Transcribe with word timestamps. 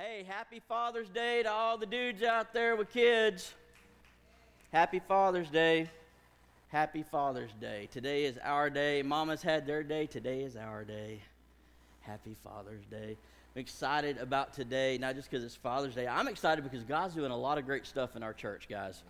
Hey, 0.00 0.24
happy 0.26 0.62
Father's 0.66 1.10
Day 1.10 1.42
to 1.42 1.50
all 1.50 1.76
the 1.76 1.84
dudes 1.84 2.22
out 2.22 2.54
there 2.54 2.74
with 2.74 2.90
kids. 2.90 3.52
Happy 4.72 4.98
Father's 4.98 5.50
Day. 5.50 5.90
Happy 6.68 7.02
Father's 7.02 7.52
Day. 7.60 7.86
Today 7.92 8.24
is 8.24 8.38
our 8.42 8.70
day. 8.70 9.02
Mama's 9.02 9.42
had 9.42 9.66
their 9.66 9.82
day. 9.82 10.06
Today 10.06 10.40
is 10.40 10.56
our 10.56 10.84
day. 10.84 11.20
Happy 12.00 12.34
Father's 12.42 12.86
Day. 12.90 13.14
I'm 13.54 13.60
excited 13.60 14.16
about 14.16 14.54
today, 14.54 14.96
not 14.96 15.16
just 15.16 15.30
because 15.30 15.44
it's 15.44 15.54
Father's 15.54 15.94
Day. 15.94 16.06
I'm 16.06 16.28
excited 16.28 16.64
because 16.64 16.82
God's 16.82 17.14
doing 17.14 17.30
a 17.30 17.36
lot 17.36 17.58
of 17.58 17.66
great 17.66 17.84
stuff 17.84 18.16
in 18.16 18.22
our 18.22 18.32
church, 18.32 18.68
guys. 18.70 19.02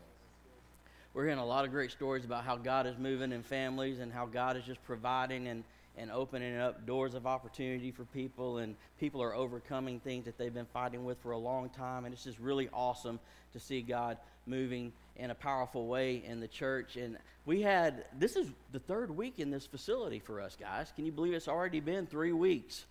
We're 1.14 1.22
hearing 1.22 1.38
a 1.38 1.46
lot 1.46 1.64
of 1.64 1.70
great 1.70 1.93
stories 1.93 2.25
about 2.25 2.43
how 2.43 2.57
God 2.57 2.88
is 2.88 2.98
moving 2.98 3.30
in 3.30 3.45
families 3.45 4.00
and 4.00 4.12
how 4.12 4.27
God 4.27 4.57
is 4.57 4.64
just 4.64 4.82
providing 4.82 5.46
and 5.46 5.62
and 6.01 6.11
opening 6.11 6.57
up 6.57 6.87
doors 6.87 7.14
of 7.14 7.27
opportunity 7.27 7.91
for 7.91 8.05
people, 8.07 8.59
and 8.59 8.75
people 8.98 9.23
are 9.23 9.35
overcoming 9.35 10.01
things 10.01 10.25
that 10.25 10.39
they've 10.39 10.55
been 10.55 10.66
fighting 10.73 11.05
with 11.05 11.21
for 11.21 11.33
a 11.33 11.39
long 11.39 11.69
time. 11.69 12.07
And 12.07 12.15
it's 12.15 12.24
just 12.24 12.38
really 12.38 12.70
awesome 12.73 13.20
to 13.52 13.61
see 13.61 13.83
God 13.83 14.16
moving 14.47 14.93
in 15.16 15.30
a 15.30 15.34
powerful 15.34 15.87
way 15.87 16.23
in 16.24 16.41
the 16.41 16.48
church. 16.48 16.97
And 16.97 17.19
we 17.45 17.60
had 17.60 18.07
this 18.19 18.34
is 18.37 18.48
the 18.73 18.79
third 18.79 19.15
week 19.15 19.38
in 19.38 19.51
this 19.51 19.66
facility 19.66 20.19
for 20.19 20.41
us, 20.41 20.57
guys. 20.59 20.91
Can 20.97 21.05
you 21.05 21.12
believe 21.12 21.34
it's 21.34 21.48
already 21.48 21.80
been 21.80 22.07
three 22.07 22.32
weeks? 22.32 22.87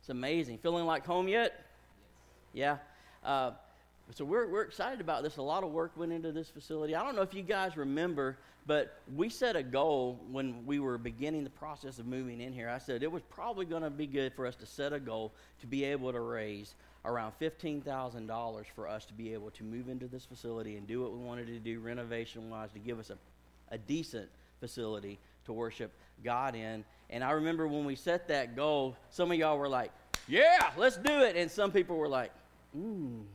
It's 0.00 0.08
amazing. 0.08 0.58
Feeling 0.58 0.86
like 0.86 1.04
home 1.04 1.28
yet? 1.28 1.66
Yeah. 2.54 2.78
Uh, 3.22 3.50
so 4.14 4.24
we're, 4.24 4.48
we're 4.48 4.62
excited 4.62 5.00
about 5.00 5.22
this. 5.22 5.36
A 5.36 5.42
lot 5.42 5.62
of 5.62 5.70
work 5.70 5.92
went 5.96 6.12
into 6.12 6.32
this 6.32 6.48
facility. 6.48 6.96
I 6.96 7.04
don't 7.04 7.14
know 7.14 7.22
if 7.22 7.34
you 7.34 7.42
guys 7.42 7.76
remember, 7.76 8.38
but 8.70 9.00
we 9.16 9.28
set 9.28 9.56
a 9.56 9.64
goal 9.64 10.20
when 10.30 10.64
we 10.64 10.78
were 10.78 10.96
beginning 10.96 11.42
the 11.42 11.50
process 11.50 11.98
of 11.98 12.06
moving 12.06 12.40
in 12.40 12.52
here. 12.52 12.68
I 12.68 12.78
said 12.78 13.02
it 13.02 13.10
was 13.10 13.24
probably 13.28 13.64
going 13.64 13.82
to 13.82 13.90
be 13.90 14.06
good 14.06 14.32
for 14.32 14.46
us 14.46 14.54
to 14.54 14.64
set 14.64 14.92
a 14.92 15.00
goal 15.00 15.32
to 15.62 15.66
be 15.66 15.82
able 15.82 16.12
to 16.12 16.20
raise 16.20 16.76
around 17.04 17.32
$15,000 17.40 18.64
for 18.76 18.86
us 18.86 19.04
to 19.06 19.12
be 19.12 19.32
able 19.32 19.50
to 19.50 19.64
move 19.64 19.88
into 19.88 20.06
this 20.06 20.24
facility 20.24 20.76
and 20.76 20.86
do 20.86 21.02
what 21.02 21.10
we 21.10 21.18
wanted 21.18 21.48
to 21.48 21.58
do 21.58 21.80
renovation 21.80 22.48
wise 22.48 22.70
to 22.70 22.78
give 22.78 23.00
us 23.00 23.10
a, 23.10 23.18
a 23.74 23.78
decent 23.78 24.28
facility 24.60 25.18
to 25.46 25.52
worship 25.52 25.90
God 26.22 26.54
in. 26.54 26.84
And 27.10 27.24
I 27.24 27.32
remember 27.32 27.66
when 27.66 27.84
we 27.84 27.96
set 27.96 28.28
that 28.28 28.54
goal, 28.54 28.96
some 29.10 29.32
of 29.32 29.36
y'all 29.36 29.58
were 29.58 29.68
like, 29.68 29.90
yeah, 30.28 30.70
let's 30.76 30.96
do 30.96 31.22
it. 31.22 31.34
And 31.34 31.50
some 31.50 31.72
people 31.72 31.96
were 31.96 32.06
like, 32.06 32.30
ooh 32.78 33.26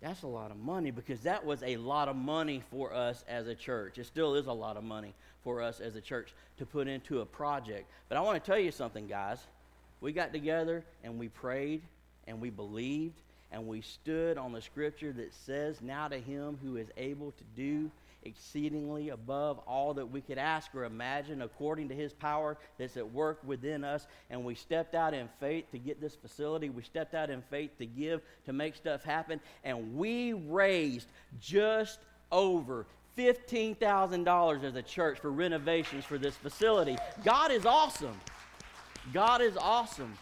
that's 0.00 0.22
a 0.22 0.28
lot 0.28 0.50
of 0.50 0.58
money 0.58 0.90
because 0.90 1.20
that 1.20 1.44
was 1.44 1.62
a 1.62 1.76
lot 1.76 2.08
of 2.08 2.16
money 2.16 2.62
for 2.70 2.94
us 2.94 3.24
as 3.28 3.48
a 3.48 3.54
church. 3.54 3.98
It 3.98 4.06
still 4.06 4.34
is 4.34 4.46
a 4.46 4.52
lot 4.52 4.76
of 4.76 4.84
money 4.84 5.14
for 5.42 5.60
us 5.60 5.80
as 5.80 5.96
a 5.96 6.00
church 6.00 6.32
to 6.58 6.66
put 6.66 6.86
into 6.86 7.20
a 7.20 7.26
project. 7.26 7.90
But 8.08 8.18
I 8.18 8.20
want 8.20 8.42
to 8.42 8.50
tell 8.50 8.58
you 8.58 8.70
something, 8.70 9.06
guys. 9.06 9.38
We 10.00 10.12
got 10.12 10.32
together 10.32 10.84
and 11.02 11.18
we 11.18 11.28
prayed 11.28 11.82
and 12.28 12.40
we 12.40 12.50
believed 12.50 13.20
and 13.50 13.66
we 13.66 13.80
stood 13.80 14.38
on 14.38 14.52
the 14.52 14.62
scripture 14.62 15.12
that 15.12 15.34
says, 15.34 15.80
Now 15.80 16.06
to 16.08 16.18
him 16.18 16.58
who 16.62 16.76
is 16.76 16.88
able 16.96 17.32
to 17.32 17.44
do 17.56 17.90
exceedingly 18.28 19.08
above 19.08 19.58
all 19.66 19.94
that 19.94 20.06
we 20.06 20.20
could 20.20 20.38
ask 20.38 20.74
or 20.74 20.84
imagine 20.84 21.42
according 21.42 21.88
to 21.88 21.94
his 21.94 22.12
power 22.12 22.56
that's 22.78 22.96
at 22.96 23.12
work 23.12 23.40
within 23.44 23.82
us. 23.82 24.06
And 24.30 24.44
we 24.44 24.54
stepped 24.54 24.94
out 24.94 25.14
in 25.14 25.28
faith 25.40 25.70
to 25.72 25.78
get 25.78 26.00
this 26.00 26.14
facility. 26.14 26.68
We 26.68 26.82
stepped 26.82 27.14
out 27.14 27.30
in 27.30 27.42
faith 27.42 27.76
to 27.78 27.86
give, 27.86 28.20
to 28.46 28.52
make 28.52 28.76
stuff 28.76 29.02
happen. 29.02 29.40
And 29.64 29.96
we 29.96 30.34
raised 30.34 31.08
just 31.40 31.98
over 32.30 32.86
$15,000 33.16 34.62
as 34.62 34.76
a 34.76 34.82
church 34.82 35.18
for 35.18 35.32
renovations 35.32 36.04
for 36.04 36.18
this 36.18 36.36
facility. 36.36 36.96
God 37.24 37.50
is 37.50 37.66
awesome. 37.66 38.16
God 39.12 39.40
is 39.40 39.56
awesome. 39.56 40.16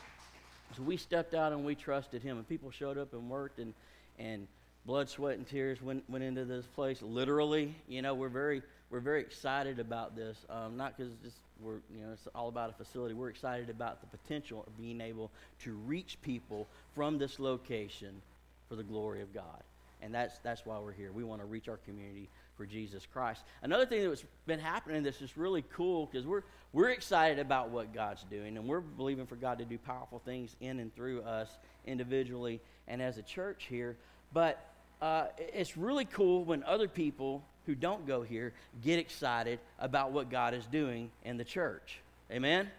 So 0.77 0.83
we 0.83 0.97
stepped 0.97 1.35
out 1.35 1.53
and 1.53 1.65
we 1.65 1.75
trusted 1.75 2.23
him. 2.23 2.39
And 2.39 2.49
people 2.49 2.71
showed 2.71 2.97
up 2.97 3.13
and 3.13 3.29
worked 3.29 3.59
and, 3.59 3.75
and 4.19 4.47
blood, 4.87 5.09
sweat, 5.09 5.37
and 5.37 5.47
tears 5.47 5.83
went, 5.83 6.09
went 6.09 6.25
into 6.25 6.45
this 6.45 6.65
place. 6.67 7.03
Literally, 7.03 7.75
you 7.89 8.03
know, 8.03 8.15
we're 8.15 8.29
very 8.29 8.63
we're 8.89 9.01
very 9.01 9.21
excited 9.21 9.81
about 9.81 10.15
this. 10.15 10.39
Um, 10.49 10.77
not 10.77 10.97
because 10.97 11.13
just 11.23 11.37
we're 11.61 11.81
you 11.93 12.03
know 12.03 12.13
it's 12.13 12.29
all 12.35 12.49
about 12.49 12.71
a 12.71 12.73
facility. 12.73 13.15
We're 13.15 13.31
excited 13.31 13.69
about 13.69 14.01
the 14.01 14.17
potential 14.17 14.65
of 14.67 14.77
being 14.79 15.01
able 15.01 15.31
to 15.65 15.73
reach 15.73 16.19
people 16.23 16.69
from 16.95 17.19
this 17.19 17.41
location 17.41 18.23
for 18.69 18.77
the 18.77 18.85
glory 18.85 19.23
of 19.23 19.35
God, 19.35 19.63
and 20.03 20.15
that's 20.15 20.39
that's 20.39 20.65
why 20.65 20.79
we're 20.79 20.93
here. 20.93 21.11
We 21.13 21.25
want 21.25 21.41
to 21.41 21.47
reach 21.47 21.69
our 21.69 21.79
community 21.79 22.29
for 22.57 22.65
Jesus 22.65 23.07
Christ. 23.13 23.43
Another 23.63 23.87
thing 23.87 24.09
that's 24.09 24.25
been 24.47 24.61
happening 24.61 25.03
that's 25.03 25.19
just 25.19 25.37
really 25.37 25.65
cool 25.73 26.07
because 26.07 26.27
we're 26.27 26.43
we're 26.73 26.91
excited 26.91 27.41
about 27.41 27.71
what 27.71 27.93
God's 27.93 28.23
doing, 28.31 28.57
and 28.57 28.69
we're 28.69 28.81
believing 28.81 29.27
for 29.27 29.37
God 29.37 29.59
to 29.59 29.65
do 29.65 29.79
powerful 29.79 30.21
things 30.25 30.55
in 30.61 30.79
and 30.79 30.95
through 30.95 31.23
us 31.23 31.51
individually 31.87 32.61
and 32.87 33.03
as 33.03 33.19
a 33.19 33.23
church 33.23 33.67
here. 33.69 33.97
But 34.33 34.65
uh, 35.01 35.27
it's 35.39 35.77
really 35.77 36.05
cool 36.05 36.45
when 36.45 36.63
other 36.65 36.89
people 36.89 37.43
who 37.67 37.75
don't 37.75 38.07
go 38.07 38.23
here 38.23 38.53
get 38.83 38.99
excited 38.99 39.59
about 39.79 40.13
what 40.13 40.31
God 40.31 40.55
is 40.55 40.65
doing 40.67 41.11
in 41.25 41.37
the 41.37 41.45
church. 41.45 42.01
Amen? 42.31 42.71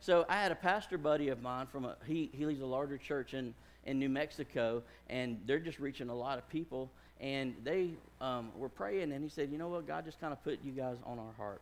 So 0.00 0.24
I 0.28 0.36
had 0.36 0.52
a 0.52 0.56
pastor 0.56 0.96
buddy 0.98 1.28
of 1.28 1.42
mine 1.42 1.66
from 1.66 1.84
a, 1.84 1.96
he, 2.06 2.30
he 2.32 2.46
leads 2.46 2.60
a 2.60 2.66
larger 2.66 2.98
church 2.98 3.34
in, 3.34 3.54
in 3.84 3.98
New 3.98 4.08
Mexico, 4.08 4.82
and 5.10 5.40
they're 5.46 5.58
just 5.58 5.80
reaching 5.80 6.08
a 6.08 6.14
lot 6.14 6.38
of 6.38 6.48
people. 6.48 6.90
And 7.20 7.56
they 7.64 7.90
um, 8.20 8.52
were 8.56 8.68
praying, 8.68 9.10
and 9.10 9.24
he 9.24 9.28
said, 9.28 9.50
You 9.50 9.58
know 9.58 9.68
what? 9.68 9.88
God 9.88 10.04
just 10.04 10.20
kind 10.20 10.32
of 10.32 10.42
put 10.44 10.60
you 10.64 10.70
guys 10.70 10.96
on 11.04 11.18
our 11.18 11.32
heart. 11.36 11.60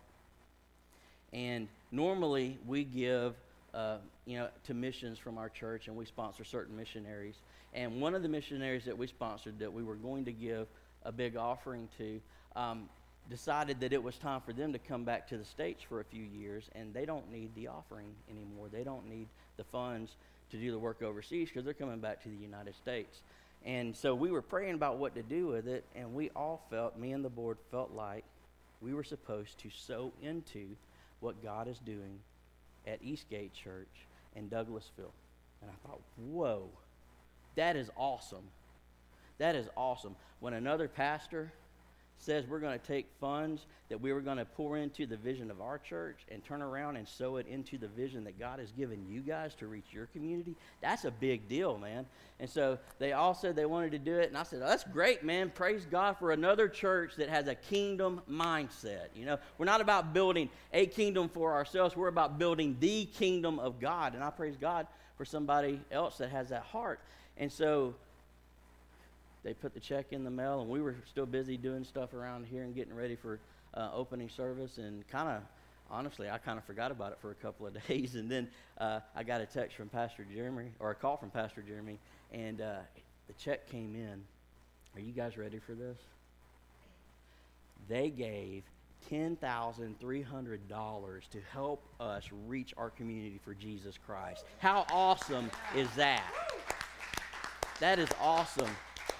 And 1.32 1.66
normally 1.90 2.58
we 2.66 2.84
give, 2.84 3.34
uh, 3.72 3.96
you 4.26 4.38
know, 4.38 4.48
to 4.64 4.74
missions 4.74 5.18
from 5.18 5.38
our 5.38 5.48
church, 5.48 5.88
and 5.88 5.96
we 5.96 6.04
sponsor 6.04 6.44
certain 6.44 6.76
missionaries. 6.76 7.36
And 7.76 8.00
one 8.00 8.14
of 8.14 8.22
the 8.22 8.28
missionaries 8.28 8.86
that 8.86 8.96
we 8.96 9.06
sponsored 9.06 9.58
that 9.58 9.70
we 9.70 9.82
were 9.82 9.96
going 9.96 10.24
to 10.24 10.32
give 10.32 10.66
a 11.04 11.12
big 11.12 11.36
offering 11.36 11.88
to 11.98 12.20
um, 12.56 12.88
decided 13.28 13.80
that 13.80 13.92
it 13.92 14.02
was 14.02 14.16
time 14.16 14.40
for 14.40 14.54
them 14.54 14.72
to 14.72 14.78
come 14.78 15.04
back 15.04 15.28
to 15.28 15.36
the 15.36 15.44
States 15.44 15.82
for 15.82 16.00
a 16.00 16.04
few 16.04 16.22
years, 16.22 16.70
and 16.74 16.94
they 16.94 17.04
don't 17.04 17.30
need 17.30 17.54
the 17.54 17.68
offering 17.68 18.08
anymore. 18.30 18.68
They 18.72 18.82
don't 18.82 19.06
need 19.06 19.28
the 19.58 19.64
funds 19.64 20.12
to 20.50 20.56
do 20.56 20.70
the 20.70 20.78
work 20.78 21.02
overseas 21.02 21.48
because 21.48 21.66
they're 21.66 21.74
coming 21.74 22.00
back 22.00 22.22
to 22.22 22.30
the 22.30 22.36
United 22.36 22.74
States. 22.76 23.20
And 23.66 23.94
so 23.94 24.14
we 24.14 24.30
were 24.30 24.42
praying 24.42 24.74
about 24.74 24.96
what 24.96 25.14
to 25.14 25.22
do 25.22 25.48
with 25.48 25.68
it, 25.68 25.84
and 25.94 26.14
we 26.14 26.30
all 26.30 26.64
felt, 26.70 26.98
me 26.98 27.12
and 27.12 27.22
the 27.22 27.28
board 27.28 27.58
felt 27.70 27.92
like 27.94 28.24
we 28.80 28.94
were 28.94 29.04
supposed 29.04 29.58
to 29.58 29.70
sow 29.70 30.12
into 30.22 30.68
what 31.20 31.42
God 31.42 31.68
is 31.68 31.78
doing 31.80 32.20
at 32.86 33.02
Eastgate 33.02 33.52
Church 33.52 34.06
in 34.34 34.48
Douglasville. 34.48 35.12
And 35.60 35.70
I 35.70 35.86
thought, 35.86 36.00
whoa 36.16 36.70
that 37.56 37.76
is 37.76 37.90
awesome. 37.96 38.44
That 39.38 39.54
is 39.54 39.68
awesome. 39.76 40.16
When 40.40 40.54
another 40.54 40.88
pastor 40.88 41.52
says 42.18 42.46
we're 42.48 42.60
going 42.60 42.78
to 42.78 42.86
take 42.86 43.06
funds 43.20 43.66
that 43.88 44.00
we 44.00 44.12
were 44.12 44.20
going 44.20 44.38
to 44.38 44.44
pour 44.44 44.76
into 44.76 45.06
the 45.06 45.16
vision 45.16 45.50
of 45.50 45.60
our 45.60 45.78
church 45.78 46.20
and 46.30 46.44
turn 46.44 46.60
around 46.60 46.96
and 46.96 47.06
sow 47.06 47.36
it 47.36 47.46
into 47.46 47.78
the 47.78 47.86
vision 47.88 48.24
that 48.24 48.38
God 48.38 48.58
has 48.58 48.72
given 48.72 49.04
you 49.08 49.20
guys 49.20 49.54
to 49.56 49.66
reach 49.66 49.92
your 49.92 50.06
community, 50.06 50.56
that's 50.80 51.04
a 51.04 51.10
big 51.10 51.46
deal, 51.48 51.78
man. 51.78 52.06
And 52.40 52.48
so 52.50 52.78
they 52.98 53.12
all 53.12 53.34
said 53.34 53.54
they 53.54 53.66
wanted 53.66 53.92
to 53.92 53.98
do 53.98 54.16
it, 54.16 54.28
and 54.28 54.36
I 54.36 54.42
said, 54.42 54.60
oh, 54.62 54.66
that's 54.66 54.84
great, 54.84 55.24
man. 55.24 55.50
Praise 55.54 55.86
God 55.88 56.16
for 56.18 56.32
another 56.32 56.68
church 56.68 57.16
that 57.16 57.28
has 57.28 57.46
a 57.48 57.54
kingdom 57.54 58.22
mindset. 58.28 59.08
You 59.14 59.26
know, 59.26 59.38
we're 59.58 59.66
not 59.66 59.80
about 59.80 60.12
building 60.12 60.50
a 60.72 60.86
kingdom 60.86 61.28
for 61.28 61.52
ourselves, 61.52 61.96
we're 61.96 62.08
about 62.08 62.38
building 62.38 62.76
the 62.80 63.04
kingdom 63.04 63.58
of 63.58 63.78
God. 63.78 64.14
And 64.14 64.24
I 64.24 64.30
praise 64.30 64.56
God 64.56 64.86
for 65.16 65.24
somebody 65.24 65.80
else 65.92 66.18
that 66.18 66.30
has 66.30 66.48
that 66.48 66.62
heart. 66.62 67.00
And 67.36 67.52
so 67.52 67.94
they 69.42 69.54
put 69.54 69.74
the 69.74 69.80
check 69.80 70.06
in 70.10 70.24
the 70.24 70.30
mail, 70.30 70.60
and 70.60 70.70
we 70.70 70.80
were 70.80 70.96
still 71.08 71.26
busy 71.26 71.56
doing 71.56 71.84
stuff 71.84 72.14
around 72.14 72.46
here 72.46 72.64
and 72.64 72.74
getting 72.74 72.94
ready 72.94 73.16
for 73.16 73.38
uh, 73.74 73.90
opening 73.94 74.28
service. 74.28 74.78
And 74.78 75.06
kind 75.08 75.28
of, 75.28 75.42
honestly, 75.90 76.30
I 76.30 76.38
kind 76.38 76.58
of 76.58 76.64
forgot 76.64 76.90
about 76.90 77.12
it 77.12 77.18
for 77.20 77.30
a 77.30 77.34
couple 77.34 77.66
of 77.66 77.76
days. 77.88 78.14
And 78.14 78.30
then 78.30 78.48
uh, 78.78 79.00
I 79.14 79.22
got 79.22 79.40
a 79.40 79.46
text 79.46 79.76
from 79.76 79.88
Pastor 79.88 80.26
Jeremy, 80.32 80.70
or 80.80 80.90
a 80.90 80.94
call 80.94 81.16
from 81.16 81.30
Pastor 81.30 81.62
Jeremy, 81.62 81.98
and 82.32 82.60
uh, 82.60 82.78
the 83.28 83.34
check 83.34 83.70
came 83.70 83.94
in. 83.94 84.22
Are 84.94 85.00
you 85.00 85.12
guys 85.12 85.36
ready 85.36 85.58
for 85.58 85.74
this? 85.74 85.98
They 87.88 88.10
gave 88.10 88.64
$10,300 89.10 91.30
to 91.30 91.38
help 91.52 91.84
us 92.00 92.24
reach 92.46 92.74
our 92.76 92.90
community 92.90 93.40
for 93.44 93.54
Jesus 93.54 93.96
Christ. 94.04 94.44
How 94.58 94.84
awesome 94.90 95.50
is 95.76 95.88
that? 95.96 96.24
That 97.80 97.98
is 97.98 98.08
awesome. 98.20 98.70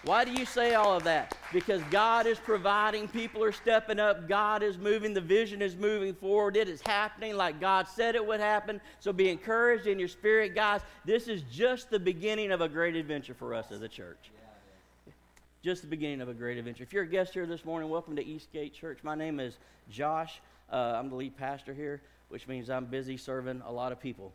Why 0.04 0.24
do 0.24 0.32
you 0.32 0.46
say 0.46 0.74
all 0.74 0.96
of 0.96 1.04
that? 1.04 1.36
Because 1.52 1.82
God 1.90 2.26
is 2.26 2.38
providing, 2.38 3.08
people 3.08 3.42
are 3.42 3.52
stepping 3.52 3.98
up, 3.98 4.28
God 4.28 4.62
is 4.62 4.78
moving, 4.78 5.12
the 5.12 5.20
vision 5.20 5.60
is 5.60 5.76
moving 5.76 6.14
forward, 6.14 6.56
it 6.56 6.68
is 6.68 6.80
happening 6.80 7.36
like 7.36 7.60
God 7.60 7.88
said 7.88 8.14
it 8.14 8.24
would 8.24 8.40
happen. 8.40 8.80
So 9.00 9.12
be 9.12 9.28
encouraged 9.28 9.86
in 9.86 9.98
your 9.98 10.08
spirit, 10.08 10.54
guys. 10.54 10.80
This 11.04 11.28
is 11.28 11.42
just 11.50 11.90
the 11.90 11.98
beginning 11.98 12.52
of 12.52 12.60
a 12.60 12.68
great 12.68 12.94
adventure 12.94 13.34
for 13.34 13.52
us 13.52 13.72
as 13.72 13.82
a 13.82 13.88
church. 13.88 14.30
Just 15.62 15.82
the 15.82 15.88
beginning 15.88 16.20
of 16.20 16.28
a 16.28 16.34
great 16.34 16.56
adventure. 16.56 16.84
If 16.84 16.92
you're 16.92 17.02
a 17.02 17.08
guest 17.08 17.34
here 17.34 17.46
this 17.46 17.64
morning, 17.64 17.90
welcome 17.90 18.14
to 18.16 18.24
Eastgate 18.24 18.72
Church. 18.72 19.00
My 19.02 19.16
name 19.16 19.40
is 19.40 19.58
Josh. 19.90 20.40
Uh, 20.72 20.94
I'm 20.96 21.10
the 21.10 21.16
lead 21.16 21.36
pastor 21.36 21.74
here, 21.74 22.00
which 22.28 22.46
means 22.46 22.70
I'm 22.70 22.86
busy 22.86 23.16
serving 23.16 23.62
a 23.66 23.72
lot 23.72 23.90
of 23.90 24.00
people. 24.00 24.32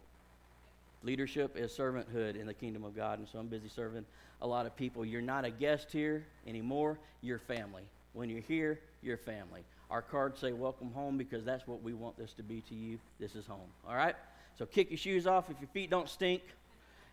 Leadership 1.04 1.58
is 1.58 1.72
servanthood 1.76 2.40
in 2.40 2.46
the 2.46 2.54
kingdom 2.54 2.84
of 2.84 2.96
God, 2.96 3.18
and 3.20 3.28
so 3.28 3.40
I'm 3.40 3.48
busy 3.48 3.70
serving 3.70 4.06
a 4.42 4.48
lot 4.48 4.66
of 4.66 4.76
people. 4.76 5.04
You're 5.04 5.22
not 5.22 5.46
a 5.46 5.50
guest 5.50 5.92
here 5.92 6.26
anymore, 6.46 7.00
you're 7.22 7.40
family. 7.40 7.84
When 8.14 8.30
you're 8.30 8.42
here, 8.42 8.80
you're 9.02 9.18
family. 9.18 9.64
Our 9.90 10.02
cards 10.02 10.40
say 10.40 10.54
welcome 10.54 10.92
home 10.92 11.18
because 11.18 11.44
that's 11.44 11.66
what 11.68 11.82
we 11.82 11.94
want 11.94 12.18
this 12.18 12.34
to 12.34 12.44
be 12.44 12.62
to 12.70 12.76
you. 12.76 13.00
This 13.20 13.36
is 13.36 13.48
home. 13.48 13.70
All 13.88 13.96
right? 13.96 14.16
So 14.58 14.66
kick 14.66 14.92
your 14.92 14.98
shoes 14.98 15.26
off 15.26 15.50
if 15.50 15.60
your 15.60 15.70
feet 15.70 15.90
don't 15.90 16.08
stink, 16.08 16.44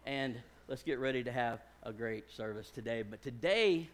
and 0.04 0.36
let's 0.68 0.82
get 0.82 0.98
ready 0.98 1.24
to 1.24 1.32
have 1.32 1.60
a 1.82 1.92
great 1.92 2.30
service 2.30 2.70
today. 2.70 3.02
But 3.02 3.22
today 3.22 3.88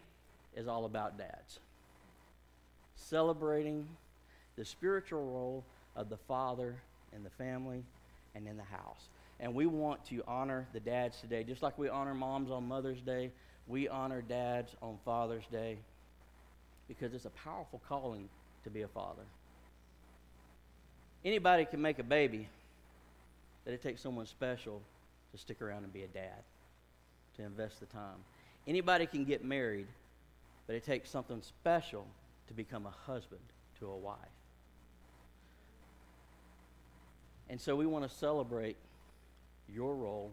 is 0.57 0.67
all 0.67 0.85
about 0.85 1.17
dads. 1.17 1.59
Celebrating 2.97 3.87
the 4.57 4.65
spiritual 4.65 5.23
role 5.23 5.63
of 5.95 6.09
the 6.09 6.17
father 6.17 6.75
in 7.15 7.23
the 7.23 7.29
family 7.29 7.83
and 8.35 8.47
in 8.47 8.57
the 8.57 8.63
house. 8.63 9.07
And 9.39 9.53
we 9.53 9.65
want 9.65 10.05
to 10.05 10.23
honor 10.27 10.67
the 10.73 10.79
dads 10.79 11.19
today. 11.19 11.43
Just 11.43 11.61
like 11.61 11.77
we 11.77 11.89
honor 11.89 12.13
moms 12.13 12.51
on 12.51 12.67
Mother's 12.67 13.01
Day, 13.01 13.31
we 13.67 13.87
honor 13.87 14.21
dads 14.21 14.75
on 14.81 14.97
Father's 15.03 15.45
Day 15.51 15.77
because 16.87 17.13
it's 17.13 17.25
a 17.25 17.31
powerful 17.31 17.81
calling 17.87 18.29
to 18.63 18.69
be 18.69 18.83
a 18.83 18.87
father. 18.87 19.23
Anybody 21.23 21.65
can 21.65 21.81
make 21.81 21.99
a 21.99 22.03
baby, 22.03 22.47
but 23.63 23.73
it 23.73 23.81
takes 23.81 24.01
someone 24.01 24.27
special 24.27 24.81
to 25.31 25.37
stick 25.37 25.61
around 25.61 25.83
and 25.83 25.91
be 25.91 26.03
a 26.03 26.07
dad, 26.07 26.43
to 27.37 27.43
invest 27.43 27.79
the 27.79 27.87
time. 27.87 28.23
Anybody 28.67 29.05
can 29.07 29.25
get 29.25 29.43
married, 29.43 29.87
but 30.67 30.75
it 30.75 30.85
takes 30.85 31.09
something 31.09 31.41
special 31.41 32.05
to 32.47 32.53
become 32.53 32.85
a 32.85 33.11
husband 33.11 33.41
to 33.79 33.87
a 33.87 33.97
wife. 33.97 34.17
And 37.49 37.59
so 37.59 37.75
we 37.75 37.85
want 37.85 38.09
to 38.09 38.15
celebrate 38.15 38.77
your 39.73 39.95
role 39.95 40.31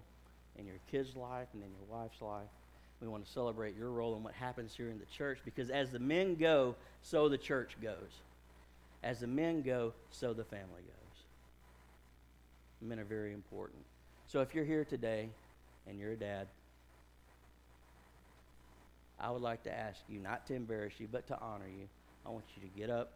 in 0.59 0.67
your 0.67 0.77
kid's 0.91 1.17
life 1.17 1.49
and 1.53 1.63
in 1.63 1.71
your 1.71 1.99
wife's 1.99 2.21
life. 2.21 2.49
We 3.01 3.09
want 3.09 3.27
to 3.27 3.33
celebrate 3.33 3.77
your 3.77 3.91
role 3.91 4.17
in 4.17 4.23
what 4.23 4.35
happens 4.35 4.75
here 4.77 4.89
in 4.89 4.99
the 4.99 5.07
church 5.07 5.39
because 5.45 5.71
as 5.71 5.91
the 5.91 5.99
men 5.99 6.37
go, 6.37 6.77
so 7.03 7.29
the 7.29 7.39
church 7.39 7.77
goes. 7.83 8.21
As 9.03 9.21
the 9.21 9.27
men 9.27 9.63
go, 9.63 9.93
so 10.11 10.33
the 10.33 10.45
family 10.45 10.83
goes. 10.83 11.25
Men 12.81 13.01
are 13.01 13.05
very 13.05 13.33
important. 13.33 13.83
So 14.29 14.41
if 14.41 14.55
you're 14.55 14.65
here 14.65 14.85
today 14.85 15.29
and 15.89 15.99
you're 15.99 16.13
a 16.13 16.17
dad, 16.17 16.47
I 19.19 19.31
would 19.31 19.43
like 19.43 19.63
to 19.65 19.73
ask 19.73 20.01
you 20.09 20.21
not 20.21 20.47
to 20.47 20.55
embarrass 20.55 20.95
you, 20.99 21.09
but 21.11 21.27
to 21.29 21.41
honor 21.41 21.69
you. 21.69 21.87
I 22.27 22.31
want 22.31 22.45
you 22.57 22.69
to 22.69 22.79
get 22.79 22.91
up, 22.91 23.13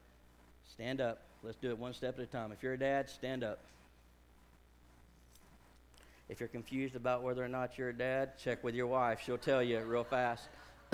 stand 0.73 1.01
up. 1.01 1.23
Let's 1.43 1.57
do 1.57 1.71
it 1.71 1.79
one 1.79 1.95
step 1.95 2.19
at 2.19 2.25
a 2.25 2.27
time. 2.27 2.53
If 2.53 2.63
you're 2.63 2.75
a 2.75 2.79
dad, 2.79 3.09
stand 3.09 3.45
up. 3.45 3.61
If 6.29 6.41
you're 6.41 6.49
confused 6.49 6.97
about 6.97 7.23
whether 7.23 7.45
or 7.45 7.49
not 7.49 7.79
you're 7.79 7.91
a 7.91 7.97
dad, 7.97 8.39
check 8.39 8.65
with 8.65 8.75
your 8.75 8.89
wife. 8.89 9.21
She'll 9.25 9.39
tell 9.39 9.63
you 9.63 9.79
real 9.81 10.03
fast. 10.03 10.49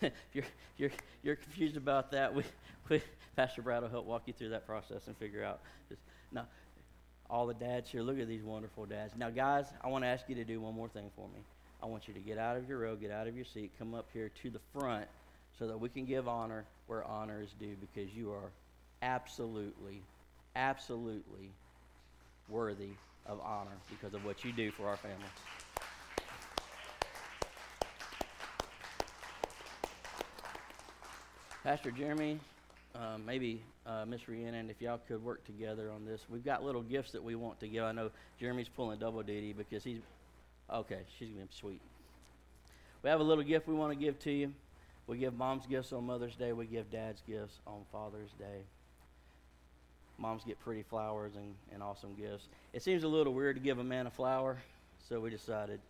if 0.00 0.12
you're, 0.32 0.44
you're, 0.76 0.90
you're 1.24 1.36
confused 1.36 1.76
about 1.76 2.12
that, 2.12 2.32
we, 2.32 2.44
we, 2.88 3.02
Pastor 3.34 3.62
Brad 3.62 3.82
will 3.82 3.90
help 3.90 4.06
walk 4.06 4.22
you 4.26 4.32
through 4.32 4.50
that 4.50 4.64
process 4.64 5.08
and 5.08 5.16
figure 5.16 5.42
out. 5.42 5.60
Just, 5.88 6.00
now, 6.30 6.46
all 7.28 7.48
the 7.48 7.54
dads 7.54 7.90
here, 7.90 8.02
look 8.02 8.20
at 8.20 8.28
these 8.28 8.44
wonderful 8.44 8.86
dads. 8.86 9.14
Now, 9.16 9.30
guys, 9.30 9.66
I 9.82 9.88
want 9.88 10.04
to 10.04 10.08
ask 10.08 10.28
you 10.28 10.36
to 10.36 10.44
do 10.44 10.60
one 10.60 10.74
more 10.74 10.88
thing 10.88 11.10
for 11.16 11.26
me. 11.28 11.40
I 11.82 11.86
want 11.86 12.06
you 12.06 12.14
to 12.14 12.20
get 12.20 12.38
out 12.38 12.56
of 12.56 12.68
your 12.68 12.78
row, 12.78 12.94
get 12.94 13.10
out 13.10 13.26
of 13.26 13.34
your 13.34 13.44
seat, 13.44 13.72
come 13.76 13.92
up 13.92 14.06
here 14.12 14.30
to 14.42 14.50
the 14.50 14.60
front 14.72 15.06
so 15.58 15.66
that 15.66 15.78
we 15.78 15.88
can 15.88 16.04
give 16.04 16.28
honor 16.28 16.64
where 16.86 17.04
honor 17.04 17.42
is 17.42 17.50
due 17.58 17.74
because 17.80 18.14
you 18.14 18.30
are 18.30 18.52
absolutely, 19.02 20.00
absolutely 20.54 21.50
worthy 22.48 22.90
of 23.28 23.40
honor 23.40 23.76
because 23.90 24.14
of 24.14 24.24
what 24.24 24.44
you 24.44 24.52
do 24.52 24.70
for 24.70 24.86
our 24.86 24.96
family. 24.96 25.16
Pastor 31.62 31.90
Jeremy, 31.90 32.38
uh, 32.94 33.18
maybe 33.26 33.60
uh, 33.86 34.04
Miss 34.06 34.28
Rhiannon, 34.28 34.70
if 34.70 34.80
y'all 34.80 35.00
could 35.08 35.24
work 35.24 35.44
together 35.44 35.90
on 35.90 36.04
this. 36.04 36.20
We've 36.30 36.44
got 36.44 36.62
little 36.62 36.82
gifts 36.82 37.10
that 37.12 37.22
we 37.22 37.34
want 37.34 37.58
to 37.60 37.66
give. 37.66 37.82
I 37.82 37.92
know 37.92 38.10
Jeremy's 38.38 38.68
pulling 38.68 39.00
double 39.00 39.22
duty 39.22 39.52
because 39.52 39.82
he's 39.82 40.00
okay. 40.72 41.00
She's 41.18 41.28
gonna 41.30 41.46
be 41.46 41.50
sweet. 41.50 41.80
We 43.02 43.10
have 43.10 43.18
a 43.18 43.24
little 43.24 43.42
gift 43.42 43.66
we 43.66 43.74
want 43.74 43.92
to 43.92 43.98
give 43.98 44.18
to 44.20 44.30
you. 44.30 44.52
We 45.08 45.18
give 45.18 45.34
mom's 45.34 45.66
gifts 45.66 45.92
on 45.92 46.06
Mother's 46.06 46.36
Day. 46.36 46.52
We 46.52 46.66
give 46.66 46.90
dad's 46.90 47.22
gifts 47.26 47.58
on 47.66 47.82
Father's 47.92 48.30
Day 48.38 48.62
moms 50.18 50.44
get 50.44 50.58
pretty 50.60 50.82
flowers 50.82 51.32
and, 51.36 51.54
and 51.72 51.82
awesome 51.82 52.14
gifts. 52.14 52.48
It 52.72 52.82
seems 52.82 53.04
a 53.04 53.08
little 53.08 53.34
weird 53.34 53.56
to 53.56 53.62
give 53.62 53.78
a 53.78 53.84
man 53.84 54.06
a 54.06 54.10
flower, 54.10 54.58
so 55.08 55.20
we 55.20 55.30
decided 55.30 55.80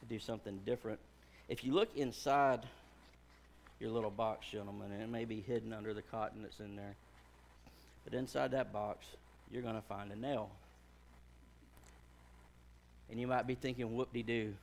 to 0.00 0.06
do 0.06 0.18
something 0.18 0.58
different. 0.64 0.98
If 1.48 1.64
you 1.64 1.72
look 1.72 1.88
inside 1.96 2.60
your 3.80 3.90
little 3.90 4.10
box, 4.10 4.46
gentlemen, 4.50 4.90
and 4.92 5.02
it 5.02 5.08
may 5.08 5.24
be 5.24 5.40
hidden 5.40 5.72
under 5.72 5.94
the 5.94 6.02
cotton 6.02 6.42
that's 6.42 6.60
in 6.60 6.76
there, 6.76 6.94
but 8.04 8.14
inside 8.14 8.52
that 8.52 8.72
box, 8.72 9.06
you're 9.50 9.62
going 9.62 9.74
to 9.74 9.82
find 9.82 10.10
a 10.12 10.16
nail. 10.16 10.50
And 13.10 13.20
you 13.20 13.26
might 13.26 13.46
be 13.46 13.54
thinking, 13.54 13.94
whoop 13.94 14.12
de 14.12 14.22
doo, 14.22 14.54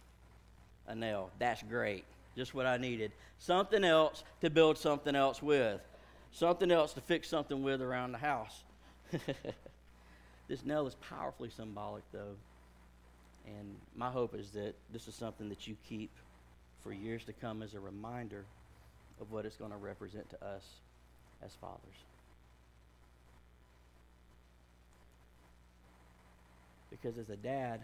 a 0.88 0.96
nail. 0.96 1.30
That's 1.40 1.64
great. 1.64 2.04
Just 2.36 2.54
what 2.54 2.66
I 2.66 2.78
needed. 2.78 3.12
Something 3.38 3.84
else 3.84 4.24
to 4.42 4.50
build 4.50 4.78
something 4.78 5.16
else 5.16 5.42
with. 5.42 5.80
Something 6.32 6.72
else 6.72 6.94
to 6.94 7.02
fix 7.02 7.30
something 7.30 7.62
with 7.64 7.82
around 7.82 8.12
the 8.12 8.18
house. 8.18 8.64
this 10.48 10.66
nail 10.66 10.88
is 10.88 10.96
powerfully 10.96 11.50
symbolic, 11.50 12.04
though. 12.12 12.36
And 13.46 13.76
my 13.96 14.10
hope 14.10 14.36
is 14.36 14.52
that 14.52 14.74
this 14.92 15.08
is 15.08 15.16
something 15.16 15.50
that 15.50 15.68
you 15.68 15.76
keep 15.88 16.12
for 16.82 16.94
years 16.94 17.24
to 17.26 17.34
come 17.34 17.62
as 17.62 17.74
a 17.74 17.80
reminder 17.80 18.46
of 19.20 19.32
what 19.32 19.46
it's 19.46 19.58
going 19.58 19.72
to 19.72 19.78
represent 19.78 20.30
to 20.32 20.46
us 20.46 20.64
as 21.44 21.54
fathers. 21.56 22.06
Because 26.90 27.18
as 27.18 27.30
a 27.30 27.36
dad, 27.36 27.82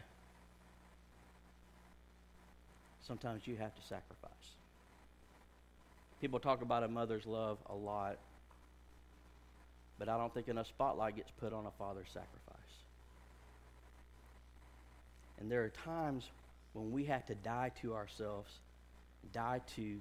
sometimes 3.02 3.48
you 3.48 3.56
have 3.56 3.76
to 3.76 3.82
sacrifice. 3.82 4.56
People 6.22 6.40
talk 6.40 6.62
about 6.62 6.84
a 6.84 6.88
mother's 6.88 7.26
love 7.26 7.58
a 7.70 7.76
lot, 7.76 8.18
but 10.00 10.08
I 10.08 10.18
don't 10.18 10.34
think 10.34 10.48
enough 10.48 10.68
spotlight 10.68 11.18
gets 11.18 11.30
put 11.40 11.52
on 11.52 11.66
a 11.66 11.72
father's 11.78 12.08
sacrifice. 12.08 12.56
And 15.40 15.52
there 15.52 15.64
are 15.64 15.70
times 15.70 16.30
when 16.74 16.92
we 16.92 17.04
have 17.06 17.26
to 17.28 17.36
die 17.36 17.72
to 17.82 17.94
ourselves, 17.94 18.50
die 19.34 19.62
to 19.76 20.00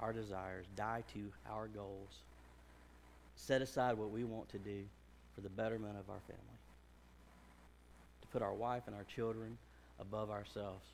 our 0.00 0.12
desires, 0.12 0.66
die 0.76 1.04
to 1.14 1.20
our 1.50 1.68
goals, 1.68 2.10
set 3.36 3.62
aside 3.62 3.96
what 3.96 4.10
we 4.10 4.24
want 4.24 4.48
to 4.50 4.58
do 4.58 4.82
for 5.34 5.40
the 5.40 5.48
betterment 5.48 5.96
of 5.98 6.10
our 6.10 6.20
family, 6.26 6.58
to 8.22 8.28
put 8.28 8.42
our 8.42 8.54
wife 8.54 8.82
and 8.86 8.96
our 8.96 9.04
children 9.04 9.56
above 10.00 10.30
ourselves, 10.30 10.84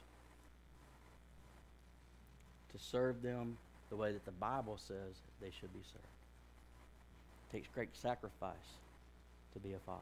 to 2.73 2.79
serve 2.79 3.23
them 3.23 3.57
the 3.89 3.97
way 3.97 4.13
that 4.13 4.25
the 4.27 4.33
Bible 4.33 4.79
says 4.87 5.15
they 5.41 5.51
should 5.61 5.73
be 5.73 5.81
served 5.93 6.14
takes 7.55 7.69
great 7.69 7.95
sacrifice 7.95 8.81
to 9.53 9.61
be 9.61 9.75
a 9.75 9.79
father. 9.87 10.01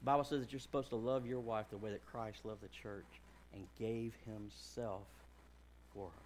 The 0.00 0.04
Bible 0.04 0.22
says 0.22 0.40
that 0.40 0.52
you're 0.52 0.60
supposed 0.60 0.90
to 0.90 0.96
love 0.96 1.26
your 1.26 1.40
wife 1.40 1.66
the 1.70 1.76
way 1.76 1.90
that 1.90 2.06
Christ 2.06 2.44
loved 2.44 2.62
the 2.62 2.68
church 2.68 3.04
and 3.52 3.66
gave 3.78 4.14
himself 4.24 5.02
for 5.92 6.06
her. 6.06 6.22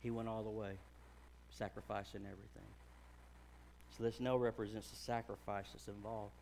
He 0.00 0.10
went 0.10 0.28
all 0.28 0.42
the 0.42 0.50
way, 0.50 0.72
sacrificing 1.56 2.22
everything. 2.22 2.68
So 3.96 4.02
this 4.02 4.18
no 4.18 4.36
represents 4.36 4.90
the 4.90 4.96
sacrifice 4.96 5.66
that's 5.72 5.86
involved. 5.86 6.32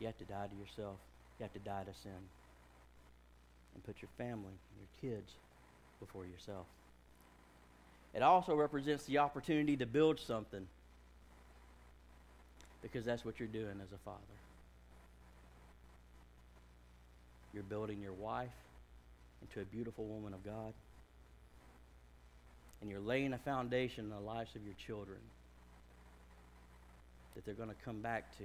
You 0.00 0.08
have 0.08 0.18
to 0.18 0.24
die 0.24 0.48
to 0.48 0.56
yourself. 0.56 0.96
You 1.38 1.44
have 1.44 1.52
to 1.52 1.60
die 1.60 1.84
to 1.84 1.94
sin. 2.02 2.10
And 3.74 3.84
put 3.84 4.02
your 4.02 4.10
family, 4.18 4.58
your 4.76 5.12
kids, 5.12 5.34
before 6.00 6.24
yourself. 6.24 6.66
It 8.14 8.22
also 8.22 8.54
represents 8.56 9.04
the 9.04 9.18
opportunity 9.18 9.76
to 9.76 9.86
build 9.86 10.18
something 10.18 10.66
because 12.82 13.04
that's 13.04 13.24
what 13.24 13.38
you're 13.38 13.48
doing 13.48 13.80
as 13.82 13.92
a 13.92 13.98
father. 14.04 14.18
You're 17.52 17.62
building 17.62 18.00
your 18.00 18.12
wife 18.12 18.48
into 19.42 19.60
a 19.60 19.64
beautiful 19.64 20.04
woman 20.04 20.34
of 20.34 20.44
God, 20.44 20.72
and 22.80 22.90
you're 22.90 23.00
laying 23.00 23.32
a 23.32 23.38
foundation 23.38 24.04
in 24.04 24.10
the 24.10 24.20
lives 24.20 24.54
of 24.56 24.64
your 24.64 24.74
children 24.74 25.18
that 27.34 27.44
they're 27.44 27.54
going 27.54 27.68
to 27.68 27.84
come 27.84 28.00
back 28.00 28.36
to 28.38 28.44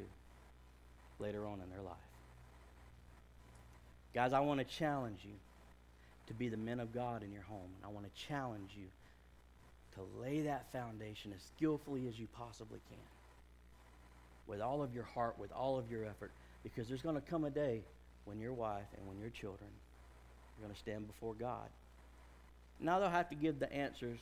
later 1.20 1.46
on 1.46 1.62
in 1.62 1.70
their 1.70 1.82
life. 1.82 1.96
Guys, 4.14 4.34
I 4.34 4.40
want 4.40 4.60
to 4.60 4.66
challenge 4.66 5.20
you 5.24 5.34
to 6.28 6.34
be 6.34 6.50
the 6.50 6.58
men 6.58 6.80
of 6.80 6.94
God 6.94 7.24
in 7.24 7.32
your 7.32 7.44
home. 7.44 7.70
And 7.76 7.86
I 7.86 7.88
want 7.90 8.06
to 8.06 8.28
challenge 8.28 8.72
you 8.76 8.88
to 9.96 10.22
lay 10.22 10.42
that 10.42 10.72
foundation 10.72 11.32
as 11.36 11.42
skillfully 11.56 12.08
as 12.08 12.20
you 12.20 12.28
possibly 12.34 12.80
can. 12.90 12.98
With 14.48 14.62
all 14.62 14.84
of 14.84 14.94
your 14.94 15.04
heart, 15.04 15.40
with 15.40 15.52
all 15.52 15.78
of 15.78 15.90
your 15.90 16.06
effort. 16.06 16.32
Because 16.64 16.88
there's 16.88 17.02
going 17.02 17.16
to 17.16 17.22
come 17.22 17.46
a 17.46 17.50
day 17.50 17.82
when 18.26 18.40
your 18.40 18.54
wife 18.54 18.88
and 18.98 19.08
when 19.08 19.20
your 19.20 19.30
children 19.30 19.70
are 20.58 20.62
going 20.62 20.74
to 20.74 20.80
stand 20.80 21.08
before 21.08 21.34
God. 21.34 21.70
Now 22.80 23.00
they'll 23.00 23.10
have 23.10 23.30
to 23.30 23.36
give 23.36 23.60
the 23.60 23.72
answers 23.72 24.20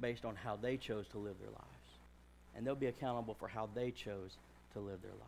based 0.00 0.24
on 0.24 0.36
how 0.36 0.56
they 0.56 0.76
chose 0.76 1.06
to 1.08 1.18
live 1.18 1.36
their 1.38 1.50
lives. 1.50 1.66
And 2.56 2.66
they'll 2.66 2.74
be 2.74 2.86
accountable 2.86 3.36
for 3.38 3.48
how 3.48 3.68
they 3.74 3.90
chose 3.90 4.36
to 4.74 4.80
live 4.80 5.02
their 5.02 5.12
lives. 5.12 5.26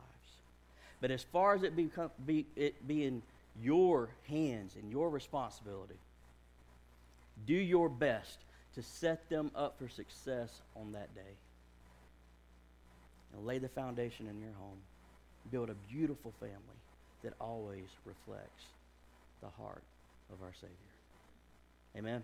But 1.00 1.10
as 1.10 1.22
far 1.22 1.54
as 1.54 1.62
it, 1.62 1.74
become, 1.74 2.10
be, 2.24 2.46
it 2.56 2.86
being 2.86 3.22
your 3.60 4.10
hands 4.28 4.76
and 4.80 4.90
your 4.90 5.10
responsibility, 5.10 5.98
do 7.46 7.54
your 7.54 7.88
best 7.88 8.38
to 8.74 8.82
set 8.82 9.28
them 9.28 9.50
up 9.54 9.78
for 9.78 9.88
success 9.88 10.62
on 10.76 10.92
that 10.92 11.14
day. 11.14 11.36
And 13.34 13.46
lay 13.46 13.58
the 13.58 13.68
foundation 13.68 14.26
in 14.28 14.40
your 14.40 14.52
home. 14.58 14.78
Build 15.50 15.70
a 15.70 15.74
beautiful 15.90 16.32
family 16.38 16.56
that 17.22 17.34
always 17.40 17.88
reflects 18.04 18.64
the 19.42 19.48
heart 19.48 19.82
of 20.32 20.42
our 20.42 20.52
Savior. 20.54 20.76
Amen. 21.96 22.22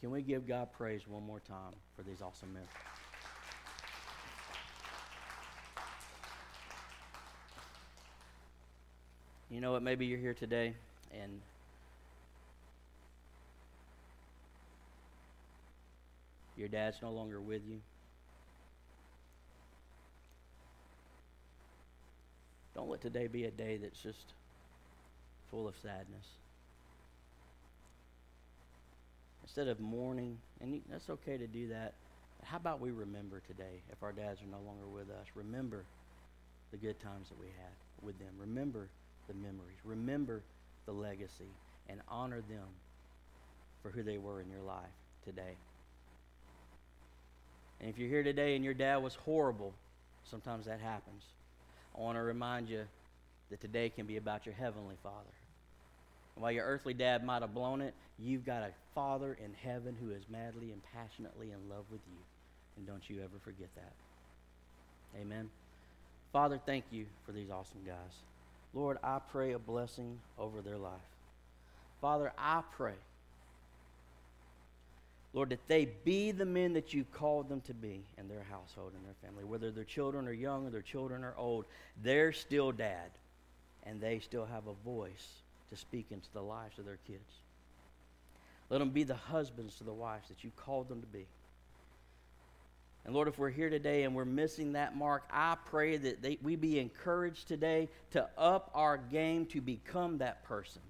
Can 0.00 0.10
we 0.10 0.22
give 0.22 0.48
God 0.48 0.72
praise 0.72 1.02
one 1.06 1.24
more 1.24 1.40
time 1.40 1.74
for 1.96 2.02
these 2.02 2.22
awesome 2.22 2.52
men? 2.54 2.64
You 9.52 9.60
know 9.60 9.72
what? 9.72 9.82
Maybe 9.82 10.06
you're 10.06 10.18
here 10.18 10.32
today 10.32 10.72
and 11.12 11.30
your 16.56 16.68
dad's 16.68 16.96
no 17.02 17.10
longer 17.10 17.38
with 17.38 17.60
you. 17.68 17.76
Don't 22.74 22.88
let 22.88 23.02
today 23.02 23.26
be 23.26 23.44
a 23.44 23.50
day 23.50 23.76
that's 23.76 24.02
just 24.02 24.32
full 25.50 25.68
of 25.68 25.74
sadness. 25.82 26.24
Instead 29.42 29.68
of 29.68 29.78
mourning, 29.80 30.38
and 30.62 30.80
that's 30.88 31.10
okay 31.10 31.36
to 31.36 31.46
do 31.46 31.68
that, 31.68 31.92
how 32.42 32.56
about 32.56 32.80
we 32.80 32.90
remember 32.90 33.42
today, 33.46 33.82
if 33.92 34.02
our 34.02 34.12
dads 34.12 34.40
are 34.40 34.50
no 34.50 34.64
longer 34.66 34.86
with 34.86 35.10
us, 35.10 35.26
remember 35.34 35.84
the 36.70 36.78
good 36.78 36.98
times 37.00 37.28
that 37.28 37.38
we 37.38 37.48
had 37.48 37.74
with 38.00 38.18
them. 38.18 38.30
Remember 38.40 38.88
the 39.28 39.34
memories. 39.34 39.78
Remember 39.84 40.42
the 40.86 40.92
legacy 40.92 41.50
and 41.88 42.00
honor 42.08 42.42
them 42.48 42.68
for 43.82 43.90
who 43.90 44.02
they 44.02 44.18
were 44.18 44.40
in 44.40 44.48
your 44.48 44.62
life 44.62 44.84
today. 45.24 45.56
And 47.80 47.90
if 47.90 47.98
you're 47.98 48.08
here 48.08 48.22
today 48.22 48.54
and 48.54 48.64
your 48.64 48.74
dad 48.74 48.98
was 48.98 49.14
horrible, 49.14 49.74
sometimes 50.30 50.66
that 50.66 50.80
happens. 50.80 51.24
I 51.96 52.00
want 52.00 52.16
to 52.16 52.22
remind 52.22 52.68
you 52.68 52.84
that 53.50 53.60
today 53.60 53.90
can 53.90 54.06
be 54.06 54.16
about 54.16 54.46
your 54.46 54.54
heavenly 54.54 54.96
Father. 55.02 55.34
And 56.36 56.42
while 56.42 56.52
your 56.52 56.64
earthly 56.64 56.94
dad 56.94 57.24
might 57.24 57.42
have 57.42 57.52
blown 57.52 57.80
it, 57.80 57.94
you've 58.18 58.46
got 58.46 58.62
a 58.62 58.70
Father 58.94 59.36
in 59.44 59.52
heaven 59.54 59.96
who 60.00 60.10
is 60.10 60.22
madly 60.30 60.70
and 60.70 60.80
passionately 60.94 61.50
in 61.50 61.68
love 61.68 61.84
with 61.90 62.00
you. 62.10 62.18
And 62.76 62.86
don't 62.86 63.08
you 63.10 63.18
ever 63.18 63.38
forget 63.44 63.68
that. 63.74 63.92
Amen. 65.20 65.50
Father, 66.32 66.58
thank 66.64 66.84
you 66.90 67.06
for 67.26 67.32
these 67.32 67.50
awesome 67.50 67.80
guys. 67.84 68.14
Lord, 68.74 68.98
I 69.02 69.18
pray 69.30 69.52
a 69.52 69.58
blessing 69.58 70.18
over 70.38 70.62
their 70.62 70.78
life. 70.78 70.92
Father, 72.00 72.32
I 72.36 72.62
pray, 72.76 72.94
Lord, 75.34 75.50
that 75.50 75.66
they 75.68 75.88
be 76.04 76.30
the 76.30 76.44
men 76.44 76.72
that 76.74 76.92
you 76.92 77.04
called 77.12 77.48
them 77.48 77.60
to 77.62 77.74
be 77.74 78.02
in 78.18 78.28
their 78.28 78.44
household 78.50 78.92
and 78.94 79.04
their 79.04 79.14
family. 79.22 79.44
Whether 79.44 79.70
their 79.70 79.84
children 79.84 80.26
are 80.26 80.32
young 80.32 80.66
or 80.66 80.70
their 80.70 80.82
children 80.82 81.22
are 81.22 81.34
old, 81.36 81.64
they're 82.02 82.32
still 82.32 82.72
dad, 82.72 83.10
and 83.84 84.00
they 84.00 84.18
still 84.18 84.46
have 84.46 84.66
a 84.66 84.74
voice 84.84 85.28
to 85.70 85.76
speak 85.76 86.06
into 86.10 86.28
the 86.32 86.42
lives 86.42 86.78
of 86.78 86.84
their 86.84 86.98
kids. 87.06 87.20
Let 88.68 88.78
them 88.78 88.90
be 88.90 89.04
the 89.04 89.14
husbands 89.14 89.76
to 89.76 89.84
the 89.84 89.92
wives 89.92 90.28
that 90.28 90.44
you 90.44 90.50
called 90.56 90.88
them 90.88 91.00
to 91.00 91.06
be. 91.06 91.26
And 93.04 93.14
Lord, 93.14 93.26
if 93.26 93.36
we're 93.36 93.50
here 93.50 93.68
today 93.68 94.04
and 94.04 94.14
we're 94.14 94.24
missing 94.24 94.72
that 94.72 94.96
mark, 94.96 95.24
I 95.30 95.56
pray 95.66 95.96
that 95.96 96.22
they, 96.22 96.38
we 96.42 96.54
be 96.54 96.78
encouraged 96.78 97.48
today 97.48 97.88
to 98.12 98.28
up 98.38 98.70
our 98.74 98.96
game 98.96 99.46
to 99.46 99.60
become 99.60 100.18
that 100.18 100.44
person 100.44 100.82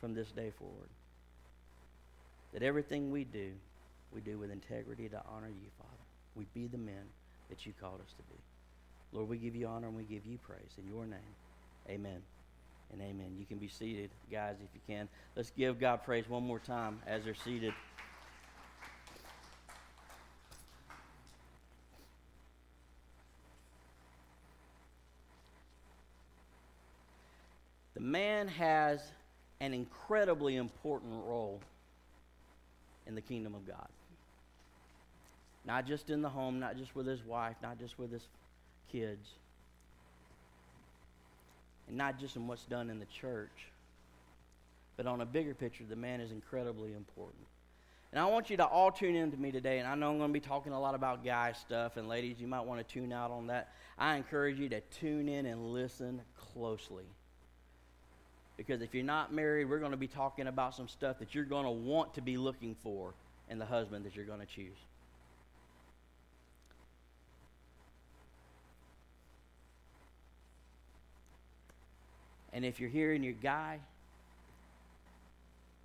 from 0.00 0.14
this 0.14 0.30
day 0.30 0.52
forward. 0.56 0.88
That 2.52 2.62
everything 2.62 3.10
we 3.10 3.24
do, 3.24 3.50
we 4.14 4.20
do 4.20 4.38
with 4.38 4.50
integrity 4.50 5.08
to 5.08 5.20
honor 5.34 5.48
you, 5.48 5.68
Father. 5.78 5.90
We 6.36 6.46
be 6.54 6.68
the 6.68 6.78
men 6.78 7.04
that 7.48 7.66
you 7.66 7.72
called 7.80 8.00
us 8.00 8.12
to 8.12 8.22
be. 8.22 8.38
Lord, 9.12 9.28
we 9.28 9.36
give 9.36 9.56
you 9.56 9.66
honor 9.66 9.88
and 9.88 9.96
we 9.96 10.04
give 10.04 10.24
you 10.24 10.38
praise. 10.38 10.78
In 10.78 10.88
your 10.88 11.06
name, 11.06 11.18
amen 11.88 12.22
and 12.92 13.00
amen. 13.00 13.34
You 13.38 13.46
can 13.46 13.58
be 13.58 13.68
seated, 13.68 14.10
guys, 14.30 14.56
if 14.62 14.68
you 14.74 14.80
can. 14.86 15.08
Let's 15.34 15.50
give 15.50 15.80
God 15.80 16.04
praise 16.04 16.28
one 16.28 16.44
more 16.44 16.58
time 16.58 17.00
as 17.06 17.24
they're 17.24 17.34
seated. 17.34 17.72
Man 28.02 28.48
has 28.48 29.00
an 29.60 29.72
incredibly 29.72 30.56
important 30.56 31.12
role 31.24 31.60
in 33.06 33.14
the 33.14 33.20
kingdom 33.20 33.54
of 33.54 33.66
God. 33.66 33.88
Not 35.64 35.86
just 35.86 36.10
in 36.10 36.22
the 36.22 36.28
home, 36.28 36.58
not 36.58 36.76
just 36.76 36.96
with 36.96 37.06
his 37.06 37.22
wife, 37.24 37.56
not 37.62 37.78
just 37.78 37.98
with 37.98 38.10
his 38.10 38.26
kids, 38.90 39.28
and 41.86 41.96
not 41.96 42.18
just 42.18 42.34
in 42.34 42.48
what's 42.48 42.64
done 42.64 42.90
in 42.90 42.98
the 42.98 43.06
church, 43.06 43.68
but 44.96 45.06
on 45.06 45.20
a 45.20 45.26
bigger 45.26 45.54
picture, 45.54 45.84
the 45.88 45.96
man 45.96 46.20
is 46.20 46.32
incredibly 46.32 46.92
important. 46.92 47.46
And 48.12 48.20
I 48.20 48.26
want 48.26 48.50
you 48.50 48.58
to 48.58 48.66
all 48.66 48.90
tune 48.90 49.14
in 49.14 49.30
to 49.30 49.36
me 49.38 49.52
today. 49.52 49.78
And 49.78 49.88
I 49.88 49.94
know 49.94 50.10
I'm 50.10 50.18
going 50.18 50.28
to 50.28 50.34
be 50.34 50.40
talking 50.40 50.72
a 50.72 50.80
lot 50.80 50.94
about 50.94 51.24
guy 51.24 51.52
stuff, 51.52 51.96
and 51.96 52.08
ladies, 52.08 52.38
you 52.38 52.46
might 52.46 52.60
want 52.60 52.86
to 52.86 52.94
tune 52.94 53.12
out 53.12 53.30
on 53.30 53.46
that. 53.46 53.72
I 53.96 54.16
encourage 54.16 54.58
you 54.58 54.68
to 54.70 54.80
tune 54.80 55.28
in 55.28 55.46
and 55.46 55.72
listen 55.72 56.20
closely. 56.36 57.04
Because 58.64 58.80
if 58.80 58.94
you're 58.94 59.02
not 59.02 59.32
married, 59.32 59.68
we're 59.68 59.80
going 59.80 59.90
to 59.90 59.96
be 59.96 60.06
talking 60.06 60.46
about 60.46 60.72
some 60.76 60.86
stuff 60.86 61.18
that 61.18 61.34
you're 61.34 61.42
going 61.42 61.64
to 61.64 61.70
want 61.72 62.14
to 62.14 62.20
be 62.20 62.36
looking 62.36 62.76
for 62.84 63.12
in 63.50 63.58
the 63.58 63.66
husband 63.66 64.04
that 64.04 64.14
you're 64.14 64.24
going 64.24 64.38
to 64.38 64.46
choose. 64.46 64.76
And 72.52 72.64
if 72.64 72.78
you're 72.78 72.88
here 72.88 73.14
and 73.14 73.24
your 73.24 73.34
guy 73.34 73.80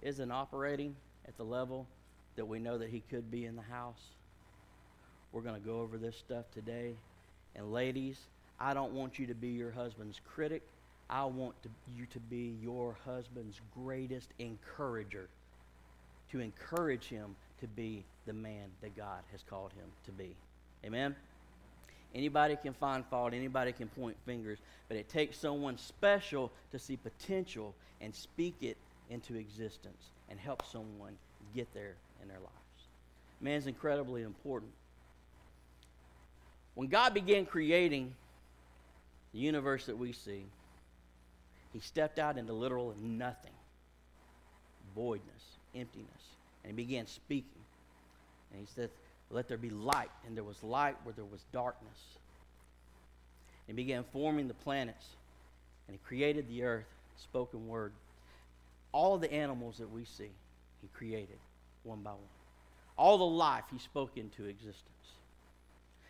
isn't 0.04 0.32
operating 0.32 0.96
at 1.28 1.36
the 1.36 1.44
level 1.44 1.88
that 2.36 2.46
we 2.46 2.60
know 2.60 2.78
that 2.78 2.92
he 2.92 3.02
could 3.10 3.32
be 3.32 3.46
in 3.46 3.56
the 3.56 3.64
house, 3.64 4.04
we're 5.32 5.42
going 5.42 5.60
to 5.60 5.68
go 5.68 5.80
over 5.80 5.98
this 5.98 6.16
stuff 6.16 6.46
today. 6.54 6.94
And 7.56 7.74
ladies, 7.74 8.20
I 8.60 8.76
don't 8.76 8.94
want 8.94 9.18
you 9.18 9.26
to 9.26 9.34
be 9.34 9.48
your 9.48 9.72
husband's 9.72 10.22
critic. 10.32 10.62
I 11.10 11.26
want 11.26 11.62
to, 11.64 11.70
you 11.96 12.06
to 12.08 12.20
be 12.20 12.58
your 12.62 12.98
husband's 13.06 13.62
greatest 13.74 14.30
encourager, 14.40 15.30
to 16.32 16.40
encourage 16.40 17.06
him 17.06 17.36
to 17.62 17.68
be 17.68 18.04
the 18.26 18.34
man 18.34 18.70
that 18.82 18.96
God 18.96 19.22
has 19.32 19.42
called 19.44 19.72
him 19.74 19.88
to 20.06 20.12
be. 20.12 20.36
Amen? 20.86 21.16
Anybody 22.14 22.58
can 22.62 22.74
find 22.74 23.06
fault, 23.06 23.34
anybody 23.34 23.72
can 23.72 23.88
point 23.88 24.18
fingers, 24.26 24.60
but 24.88 24.98
it 24.98 25.10
takes 25.10 25.38
someone 25.38 25.78
special 25.78 26.52
to 26.72 26.80
see 26.80 26.98
potential 26.98 27.74
and 28.02 28.14
speak 28.14 28.56
it 28.62 28.78
into 29.10 29.36
existence 29.36 30.12
and 30.30 30.40
help 30.40 30.64
someone 30.66 31.18
get 31.56 31.74
there 31.74 31.96
in 32.22 32.28
their 32.28 32.40
lives. 32.40 32.52
Man's 33.40 33.68
incredibly 33.68 34.24
important. 34.24 34.72
When 36.76 36.88
God 36.88 37.14
began 37.14 37.46
creating 37.46 38.14
the 39.34 39.40
universe 39.40 39.86
that 39.88 39.98
we 39.98 40.12
see, 40.12 40.46
he 41.78 41.82
stepped 41.82 42.18
out 42.18 42.40
into 42.40 42.54
literal 42.54 42.96
nothing, 43.00 43.52
voidness, 44.96 45.44
emptiness, 45.76 46.10
and 46.64 46.72
he 46.72 46.86
began 46.86 47.06
speaking. 47.06 47.62
And 48.52 48.60
he 48.60 48.66
said, 48.74 48.90
Let 49.30 49.48
there 49.48 49.60
be 49.60 49.70
light. 49.70 50.10
And 50.26 50.36
there 50.36 50.44
was 50.44 50.64
light 50.64 50.96
where 51.04 51.14
there 51.14 51.24
was 51.24 51.42
darkness. 51.52 52.00
And 53.68 53.78
he 53.78 53.84
began 53.84 54.04
forming 54.12 54.48
the 54.48 54.56
planets. 54.56 55.06
And 55.88 55.94
he 55.94 56.00
created 56.08 56.50
the 56.50 56.64
earth, 56.64 56.88
spoken 57.22 57.68
word. 57.68 57.92
All 58.92 59.20
the 59.20 59.32
animals 59.32 59.78
that 59.78 59.92
we 59.92 60.04
see, 60.04 60.32
he 60.82 60.88
created 60.96 61.38
one 61.84 62.00
by 62.00 62.10
one. 62.10 62.20
All 62.98 63.20
the 63.20 63.24
life 63.24 63.66
he 63.72 63.78
spoke 63.78 64.18
into 64.18 64.46
existence. 64.46 64.84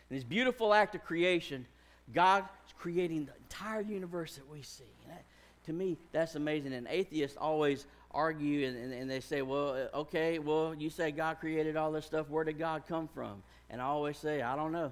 In 0.10 0.16
this 0.16 0.24
beautiful 0.24 0.74
act 0.74 0.96
of 0.96 1.04
creation, 1.04 1.66
God 2.14 2.46
is 2.66 2.74
creating 2.80 3.26
the 3.26 3.34
entire 3.36 3.82
universe 3.82 4.36
that 4.36 4.50
we 4.50 4.62
see. 4.62 4.86
And 5.04 5.12
that, 5.12 5.26
to 5.68 5.74
me, 5.74 5.98
that's 6.12 6.36
amazing. 6.36 6.74
And 6.74 6.88
atheists 6.90 7.38
always 7.38 7.86
argue 8.12 8.68
and, 8.68 8.78
and, 8.78 8.94
and 8.94 9.10
they 9.10 9.20
say, 9.20 9.42
well, 9.42 9.70
uh, 9.94 9.98
okay, 10.00 10.40
well, 10.40 10.74
you 10.74 10.90
say 10.90 11.12
God 11.12 11.40
created 11.40 11.76
all 11.76 11.92
this 11.92 12.06
stuff. 12.06 12.30
Where 12.30 12.44
did 12.44 12.58
God 12.58 12.84
come 12.88 13.08
from? 13.14 13.44
And 13.70 13.82
I 13.82 13.86
always 13.86 14.18
say, 14.18 14.42
I 14.42 14.56
don't 14.56 14.72
know. 14.72 14.92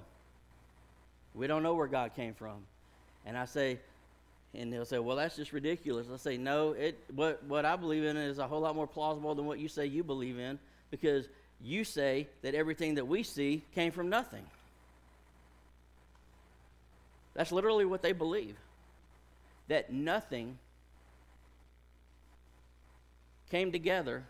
We 1.34 1.48
don't 1.48 1.64
know 1.64 1.74
where 1.74 1.88
God 1.88 2.14
came 2.16 2.34
from. 2.34 2.58
And 3.26 3.38
I 3.38 3.46
say, 3.46 3.80
and 4.54 4.72
they'll 4.72 4.86
say, 4.86 5.00
well, 5.00 5.16
that's 5.16 5.36
just 5.36 5.54
ridiculous. 5.54 6.08
I 6.14 6.18
say, 6.18 6.38
no, 6.38 6.72
it, 6.74 7.00
what, 7.14 7.44
what 7.46 7.66
I 7.66 7.76
believe 7.76 8.04
in 8.04 8.16
is 8.18 8.38
a 8.38 8.48
whole 8.48 8.62
lot 8.62 8.76
more 8.76 8.88
plausible 8.88 9.34
than 9.34 9.46
what 9.46 9.60
you 9.60 9.68
say 9.68 9.86
you 9.86 10.04
believe 10.04 10.38
in 10.38 10.60
because 10.92 11.28
you 11.62 11.84
say 11.84 12.28
that 12.42 12.54
everything 12.54 12.96
that 12.96 13.08
we 13.08 13.24
see 13.24 13.64
came 13.74 13.92
from 13.92 14.10
nothing. 14.10 14.46
That's 17.34 17.52
literally 17.52 17.86
what 17.86 18.02
they 18.02 18.12
believe. 18.12 18.56
That 19.68 19.92
nothing 19.92 20.58
came 23.56 23.72
together, 23.72 24.22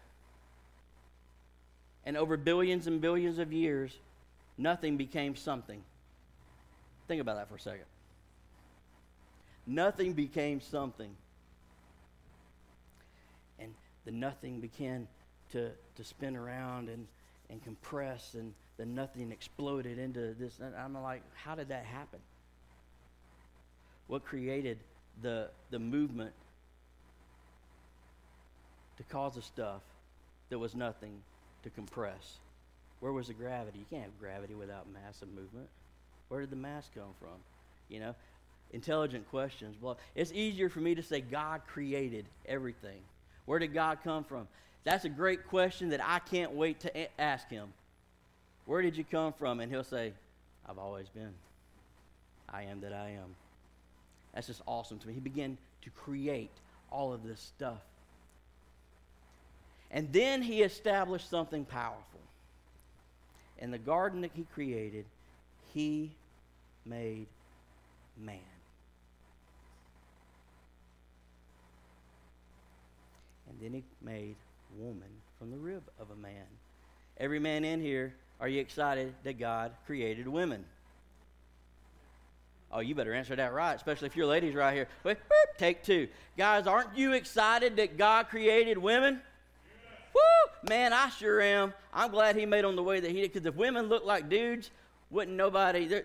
and 2.05 2.15
over 2.15 2.38
billions 2.38 2.86
and 2.86 3.01
billions 3.01 3.39
of 3.39 3.51
years, 3.51 3.91
nothing 4.55 4.98
became 4.98 5.36
something. 5.36 5.82
Think 7.08 7.22
about 7.22 7.38
that 7.38 7.50
for 7.50 7.55
a 7.55 7.60
second. 7.60 7.86
Nothing 9.65 10.13
became 10.13 10.62
something. 10.62 11.10
And 13.58 13.74
the 14.05 14.12
nothing 14.12 14.60
began 14.60 15.08
to, 15.53 15.72
to 15.96 16.03
spin 16.03 16.36
around 16.36 16.89
and, 16.89 17.08
and 17.50 17.63
compress, 17.63 18.36
and 18.36 18.53
the 18.77 18.86
nothing 18.86 19.32
exploded 19.32 19.98
into 19.98 20.36
this. 20.36 20.60
And 20.60 20.75
I'm 20.75 20.94
like, 21.01 21.24
how 21.34 21.55
did 21.55 21.70
that 21.70 21.86
happen? 21.86 22.20
What 24.05 24.24
created 24.24 24.77
the, 25.24 25.50
the 25.72 25.79
movement 25.79 26.34
to 28.98 29.04
cause 29.04 29.36
the 29.36 29.42
stuff 29.42 29.82
that 30.50 30.60
was 30.60 30.75
nothing 30.75 31.22
to 31.64 31.70
compress? 31.70 32.38
Where 33.00 33.12
was 33.12 33.28
the 33.28 33.34
gravity? 33.34 33.80
You 33.80 33.86
can't 33.90 34.04
have 34.04 34.20
gravity 34.20 34.54
without 34.54 34.88
massive 34.92 35.30
movement. 35.30 35.68
Where 36.30 36.42
did 36.42 36.50
the 36.50 36.56
mass 36.56 36.90
come 36.94 37.14
from? 37.20 37.38
You 37.90 38.00
know, 38.00 38.16
intelligent 38.72 39.30
questions. 39.30 39.75
Well, 39.82 39.98
it's 40.16 40.32
easier 40.32 40.70
for 40.70 40.80
me 40.80 40.96
to 40.96 41.04
say 41.04 41.22
God 41.22 41.62
created 41.68 42.25
everything. 42.48 43.00
Where 43.46 43.60
did 43.60 43.74
God 43.74 44.00
come 44.04 44.24
from? 44.24 44.48
That's 44.84 45.06
a 45.06 45.10
great 45.10 45.48
question 45.48 45.90
that 45.90 46.02
I 46.04 46.20
can't 46.20 46.54
wait 46.54 46.80
to 46.82 46.98
a- 46.98 47.10
ask 47.20 47.50
him. 47.50 47.74
Where 48.66 48.82
did 48.82 48.98
you 48.98 49.04
come 49.04 49.34
from? 49.34 49.60
And 49.60 49.72
he'll 49.72 49.84
say, 49.84 50.14
I've 50.68 50.78
always 50.78 51.10
been. 51.10 51.34
I 52.50 52.64
am 52.64 52.82
that 52.82 52.94
I 52.94 53.10
am. 53.10 53.36
That's 54.34 54.48
just 54.48 54.62
awesome 54.68 55.00
to 55.00 55.08
me. 55.08 55.14
He 55.14 55.20
began 55.20 55.58
to 55.84 55.90
create 55.92 56.52
all 56.92 57.14
of 57.14 57.24
this 57.24 57.40
stuff. 57.40 57.82
And 59.96 60.12
then 60.12 60.42
he 60.42 60.62
established 60.62 61.30
something 61.30 61.64
powerful. 61.64 62.20
In 63.60 63.72
the 63.72 63.78
garden 63.78 64.22
that 64.22 64.32
he 64.34 64.46
created, 64.54 65.06
he 65.74 66.12
made 66.86 67.28
man. 68.22 68.40
And 73.50 73.58
then 73.62 73.72
he 73.72 73.84
made 74.04 74.36
woman 74.78 75.08
from 75.40 75.50
the 75.50 75.58
rib 75.58 75.84
of 75.98 76.08
a 76.12 76.16
man. 76.22 76.44
Every 77.18 77.40
man 77.40 77.64
in 77.64 77.80
here, 77.80 78.14
are 78.42 78.50
you 78.50 78.60
excited 78.60 79.14
that 79.24 79.40
God 79.40 79.72
created 79.86 80.28
women? 80.28 80.66
Oh, 82.70 82.82
you 82.82 82.96
better 82.96 83.14
answer 83.14 83.38
that 83.38 83.54
right, 83.54 83.75
especially 83.75 84.08
if 84.08 84.18
your 84.18 84.25
ladies 84.25 84.56
right 84.56 84.74
here. 84.74 84.90
Wait, 85.06 85.20
take 85.58 85.84
two. 85.84 86.10
Guys, 86.38 86.68
aren't 86.68 86.98
you 86.98 87.14
excited 87.14 87.78
that 87.78 87.98
God 87.98 88.28
created 88.28 88.78
women? 88.78 89.22
Man, 90.68 90.94
I 90.94 91.10
sure 91.10 91.42
am. 91.42 91.74
I'm 91.94 92.12
glad 92.12 92.36
he 92.36 92.46
made 92.46 92.64
them 92.64 92.76
the 92.76 92.84
way 92.84 93.00
that 93.00 93.10
he 93.10 93.22
did. 93.22 93.34
Because 93.34 93.46
if 93.46 93.56
women 93.56 93.88
looked 93.88 94.06
like 94.06 94.30
dudes, 94.30 94.72
wouldn't 95.10 95.38
nobody, 95.38 96.02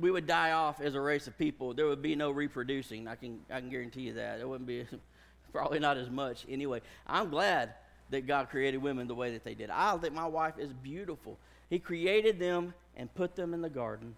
we 0.00 0.10
would 0.10 0.26
die 0.26 0.52
off 0.52 0.80
as 0.80 0.94
a 0.94 1.00
race 1.00 1.26
of 1.26 1.36
people. 1.36 1.74
There 1.74 1.86
would 1.86 2.02
be 2.02 2.16
no 2.16 2.30
reproducing. 2.30 3.06
I 3.06 3.14
can, 3.14 3.40
I 3.50 3.60
can 3.60 3.68
guarantee 3.68 4.02
you 4.02 4.14
that. 4.14 4.38
There 4.38 4.48
wouldn't 4.48 4.66
be, 4.66 4.86
probably 5.52 5.78
not 5.78 5.96
as 5.96 6.10
much. 6.10 6.46
Anyway, 6.48 6.80
I'm 7.06 7.30
glad 7.30 7.74
that 8.10 8.26
God 8.26 8.50
created 8.50 8.78
women 8.78 9.06
the 9.06 9.14
way 9.14 9.32
that 9.32 9.44
they 9.44 9.54
did. 9.54 9.70
I 9.70 9.96
think 9.98 10.14
my 10.14 10.26
wife 10.26 10.58
is 10.58 10.72
beautiful. 10.72 11.38
He 11.68 11.78
created 11.78 12.38
them 12.38 12.74
and 12.96 13.12
put 13.14 13.36
them 13.36 13.54
in 13.54 13.60
the 13.60 13.70
garden 13.70 14.16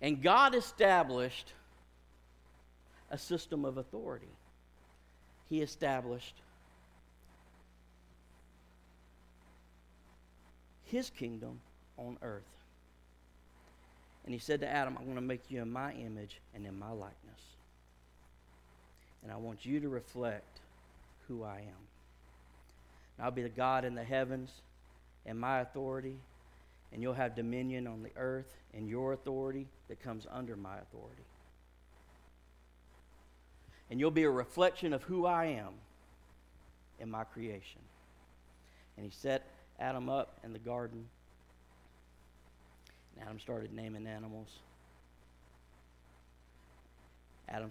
and 0.00 0.22
God 0.22 0.54
established 0.54 1.52
a 3.10 3.18
system 3.18 3.64
of 3.64 3.76
authority. 3.76 4.28
He 5.48 5.60
established 5.60 6.40
his 10.90 11.10
kingdom 11.10 11.60
on 11.96 12.18
earth. 12.22 12.42
And 14.24 14.34
he 14.34 14.40
said 14.40 14.60
to 14.60 14.68
Adam, 14.68 14.96
I'm 14.98 15.04
going 15.04 15.16
to 15.16 15.22
make 15.22 15.50
you 15.50 15.62
in 15.62 15.70
my 15.70 15.92
image 15.92 16.40
and 16.54 16.66
in 16.66 16.78
my 16.78 16.90
likeness. 16.90 17.16
And 19.22 19.32
I 19.32 19.36
want 19.36 19.64
you 19.64 19.80
to 19.80 19.88
reflect 19.88 20.60
who 21.28 21.42
I 21.42 21.58
am. 21.58 21.82
And 23.16 23.24
I'll 23.24 23.30
be 23.30 23.42
the 23.42 23.48
God 23.48 23.84
in 23.84 23.94
the 23.94 24.04
heavens 24.04 24.50
and 25.26 25.38
my 25.38 25.60
authority, 25.60 26.16
and 26.92 27.02
you'll 27.02 27.14
have 27.14 27.36
dominion 27.36 27.86
on 27.86 28.02
the 28.02 28.10
earth 28.16 28.56
and 28.74 28.88
your 28.88 29.12
authority 29.12 29.66
that 29.88 30.02
comes 30.02 30.26
under 30.30 30.56
my 30.56 30.78
authority. 30.78 31.22
And 33.90 34.00
you'll 34.00 34.10
be 34.10 34.24
a 34.24 34.30
reflection 34.30 34.92
of 34.92 35.02
who 35.02 35.26
I 35.26 35.46
am 35.46 35.74
in 36.98 37.10
my 37.10 37.24
creation. 37.24 37.80
And 38.96 39.04
he 39.04 39.12
set 39.12 39.44
Adam 39.80 40.08
up 40.08 40.38
in 40.44 40.52
the 40.52 40.58
garden. 40.58 41.06
And 43.14 43.24
Adam 43.24 43.40
started 43.40 43.72
naming 43.72 44.06
animals. 44.06 44.48
Adam 47.48 47.70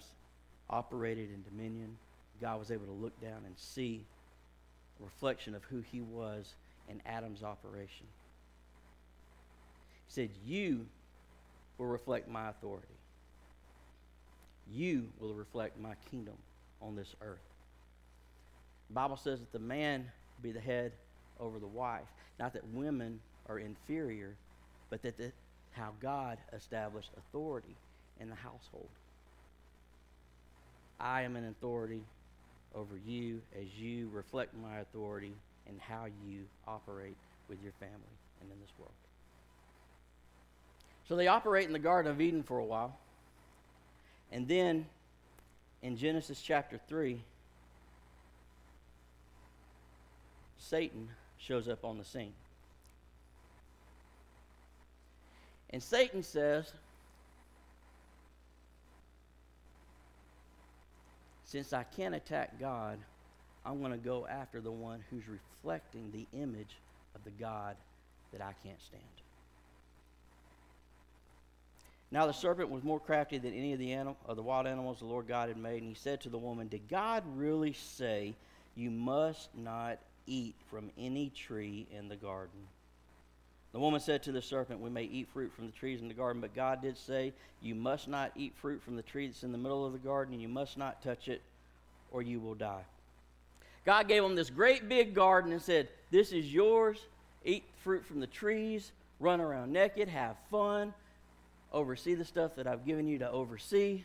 operated 0.69 1.29
in 1.29 1.43
dominion. 1.43 1.95
God 2.41 2.59
was 2.59 2.71
able 2.71 2.85
to 2.85 2.91
look 2.91 3.19
down 3.21 3.43
and 3.45 3.53
see 3.57 4.03
a 4.99 5.03
reflection 5.03 5.55
of 5.55 5.63
who 5.65 5.81
he 5.91 6.01
was 6.01 6.53
in 6.89 7.01
Adam's 7.05 7.43
operation. 7.43 8.07
He 10.07 10.13
said, 10.13 10.29
You 10.45 10.85
will 11.77 11.87
reflect 11.87 12.27
my 12.27 12.49
authority. 12.49 12.87
You 14.71 15.09
will 15.19 15.33
reflect 15.33 15.79
my 15.79 15.93
kingdom 16.09 16.35
on 16.81 16.95
this 16.95 17.15
earth. 17.21 17.39
The 18.89 18.93
Bible 18.93 19.17
says 19.17 19.39
that 19.39 19.51
the 19.51 19.59
man 19.59 20.11
be 20.41 20.51
the 20.51 20.59
head 20.59 20.93
over 21.39 21.59
the 21.59 21.67
wife. 21.67 22.07
Not 22.39 22.53
that 22.53 22.67
women 22.73 23.19
are 23.47 23.59
inferior, 23.59 24.35
but 24.89 25.01
that 25.03 25.17
the, 25.17 25.31
how 25.71 25.91
God 26.01 26.37
established 26.53 27.09
authority 27.17 27.75
in 28.19 28.29
the 28.29 28.35
household. 28.35 28.89
I 30.99 31.21
am 31.21 31.35
an 31.35 31.47
authority 31.47 32.03
over 32.75 32.99
you 33.05 33.41
as 33.59 33.67
you 33.79 34.09
reflect 34.13 34.53
my 34.55 34.79
authority 34.79 35.33
in 35.67 35.79
how 35.79 36.05
you 36.27 36.41
operate 36.67 37.15
with 37.47 37.61
your 37.63 37.71
family 37.79 37.95
and 38.41 38.51
in 38.51 38.59
this 38.59 38.71
world. 38.77 38.91
So 41.07 41.15
they 41.15 41.27
operate 41.27 41.65
in 41.65 41.73
the 41.73 41.79
Garden 41.79 42.11
of 42.11 42.21
Eden 42.21 42.43
for 42.43 42.59
a 42.59 42.65
while. 42.65 42.97
And 44.31 44.47
then 44.47 44.85
in 45.81 45.97
Genesis 45.97 46.41
chapter 46.41 46.79
3, 46.87 47.21
Satan 50.59 51.09
shows 51.39 51.67
up 51.67 51.83
on 51.83 51.97
the 51.97 52.05
scene. 52.05 52.33
And 55.71 55.81
Satan 55.81 56.23
says, 56.23 56.71
Since 61.45 61.73
I 61.73 61.81
can't 61.81 62.13
attack 62.13 62.59
God, 62.59 62.99
I'm 63.65 63.79
going 63.79 63.91
to 63.91 63.97
go 63.97 64.27
after 64.27 64.61
the 64.61 64.71
one 64.71 65.03
who's 65.09 65.23
reflecting 65.27 66.11
the 66.11 66.27
image 66.37 66.77
of 67.15 67.23
the 67.23 67.31
God 67.31 67.75
that 68.31 68.41
I 68.41 68.53
can't 68.63 68.79
stand. 68.81 69.01
Now 72.11 72.27
the 72.27 72.33
serpent 72.33 72.69
was 72.69 72.83
more 72.83 72.99
crafty 72.99 73.37
than 73.37 73.53
any 73.53 73.73
of 73.73 73.79
the, 73.79 73.91
animal, 73.93 74.17
of 74.27 74.35
the 74.35 74.43
wild 74.43 74.67
animals 74.67 74.99
the 74.99 75.05
Lord 75.05 75.27
God 75.27 75.49
had 75.49 75.57
made, 75.57 75.81
and 75.81 75.89
he 75.89 75.95
said 75.95 76.21
to 76.21 76.29
the 76.29 76.37
woman, 76.37 76.67
Did 76.67 76.87
God 76.87 77.23
really 77.35 77.73
say 77.73 78.35
you 78.75 78.91
must 78.91 79.49
not 79.55 79.99
eat 80.29 80.55
from 80.69 80.91
any 80.97 81.29
tree 81.29 81.87
in 81.91 82.07
the 82.07 82.15
garden? 82.15 82.59
The 83.71 83.79
woman 83.79 83.99
said 83.99 84.23
to 84.23 84.31
the 84.31 84.41
serpent, 84.41 84.79
We 84.79 84.89
may 84.89 85.03
eat 85.03 85.27
fruit 85.33 85.51
from 85.53 85.65
the 85.65 85.71
trees 85.71 86.01
in 86.01 86.07
the 86.07 86.13
garden, 86.13 86.41
but 86.41 86.55
God 86.55 86.81
did 86.81 86.97
say, 86.97 87.33
You 87.61 87.75
must 87.75 88.07
not 88.07 88.31
eat 88.35 88.53
fruit 88.55 88.81
from 88.81 88.95
the 88.95 89.01
tree 89.01 89.27
that's 89.27 89.43
in 89.43 89.51
the 89.51 89.57
middle 89.57 89.85
of 89.85 89.93
the 89.93 89.99
garden, 89.99 90.33
and 90.33 90.41
you 90.41 90.47
must 90.47 90.77
not 90.77 91.01
touch 91.01 91.27
it, 91.27 91.41
or 92.11 92.21
you 92.21 92.39
will 92.39 92.55
die. 92.55 92.83
God 93.85 94.07
gave 94.07 94.23
them 94.23 94.35
this 94.35 94.49
great 94.49 94.87
big 94.87 95.13
garden 95.13 95.51
and 95.51 95.61
said, 95.61 95.89
This 96.11 96.31
is 96.31 96.53
yours. 96.53 96.97
Eat 97.45 97.63
fruit 97.83 98.05
from 98.05 98.19
the 98.19 98.27
trees, 98.27 98.91
run 99.19 99.39
around 99.39 99.71
naked, 99.71 100.09
have 100.09 100.35
fun 100.51 100.93
oversee 101.71 102.15
the 102.15 102.25
stuff 102.25 102.55
that 102.55 102.67
I've 102.67 102.85
given 102.85 103.07
you 103.07 103.19
to 103.19 103.29
oversee, 103.29 104.03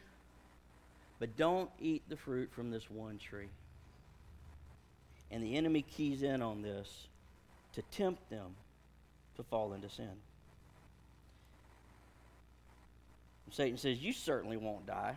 but 1.18 1.36
don't 1.36 1.70
eat 1.80 2.02
the 2.08 2.16
fruit 2.16 2.50
from 2.52 2.70
this 2.70 2.90
one 2.90 3.18
tree. 3.18 3.48
And 5.34 5.42
the 5.42 5.56
enemy 5.56 5.82
keys 5.82 6.22
in 6.22 6.42
on 6.42 6.62
this 6.62 7.08
to 7.72 7.82
tempt 7.90 8.30
them 8.30 8.54
to 9.36 9.42
fall 9.42 9.72
into 9.72 9.90
sin. 9.90 10.12
Satan 13.50 13.76
says, 13.76 13.98
You 13.98 14.12
certainly 14.12 14.56
won't 14.56 14.86
die. 14.86 15.16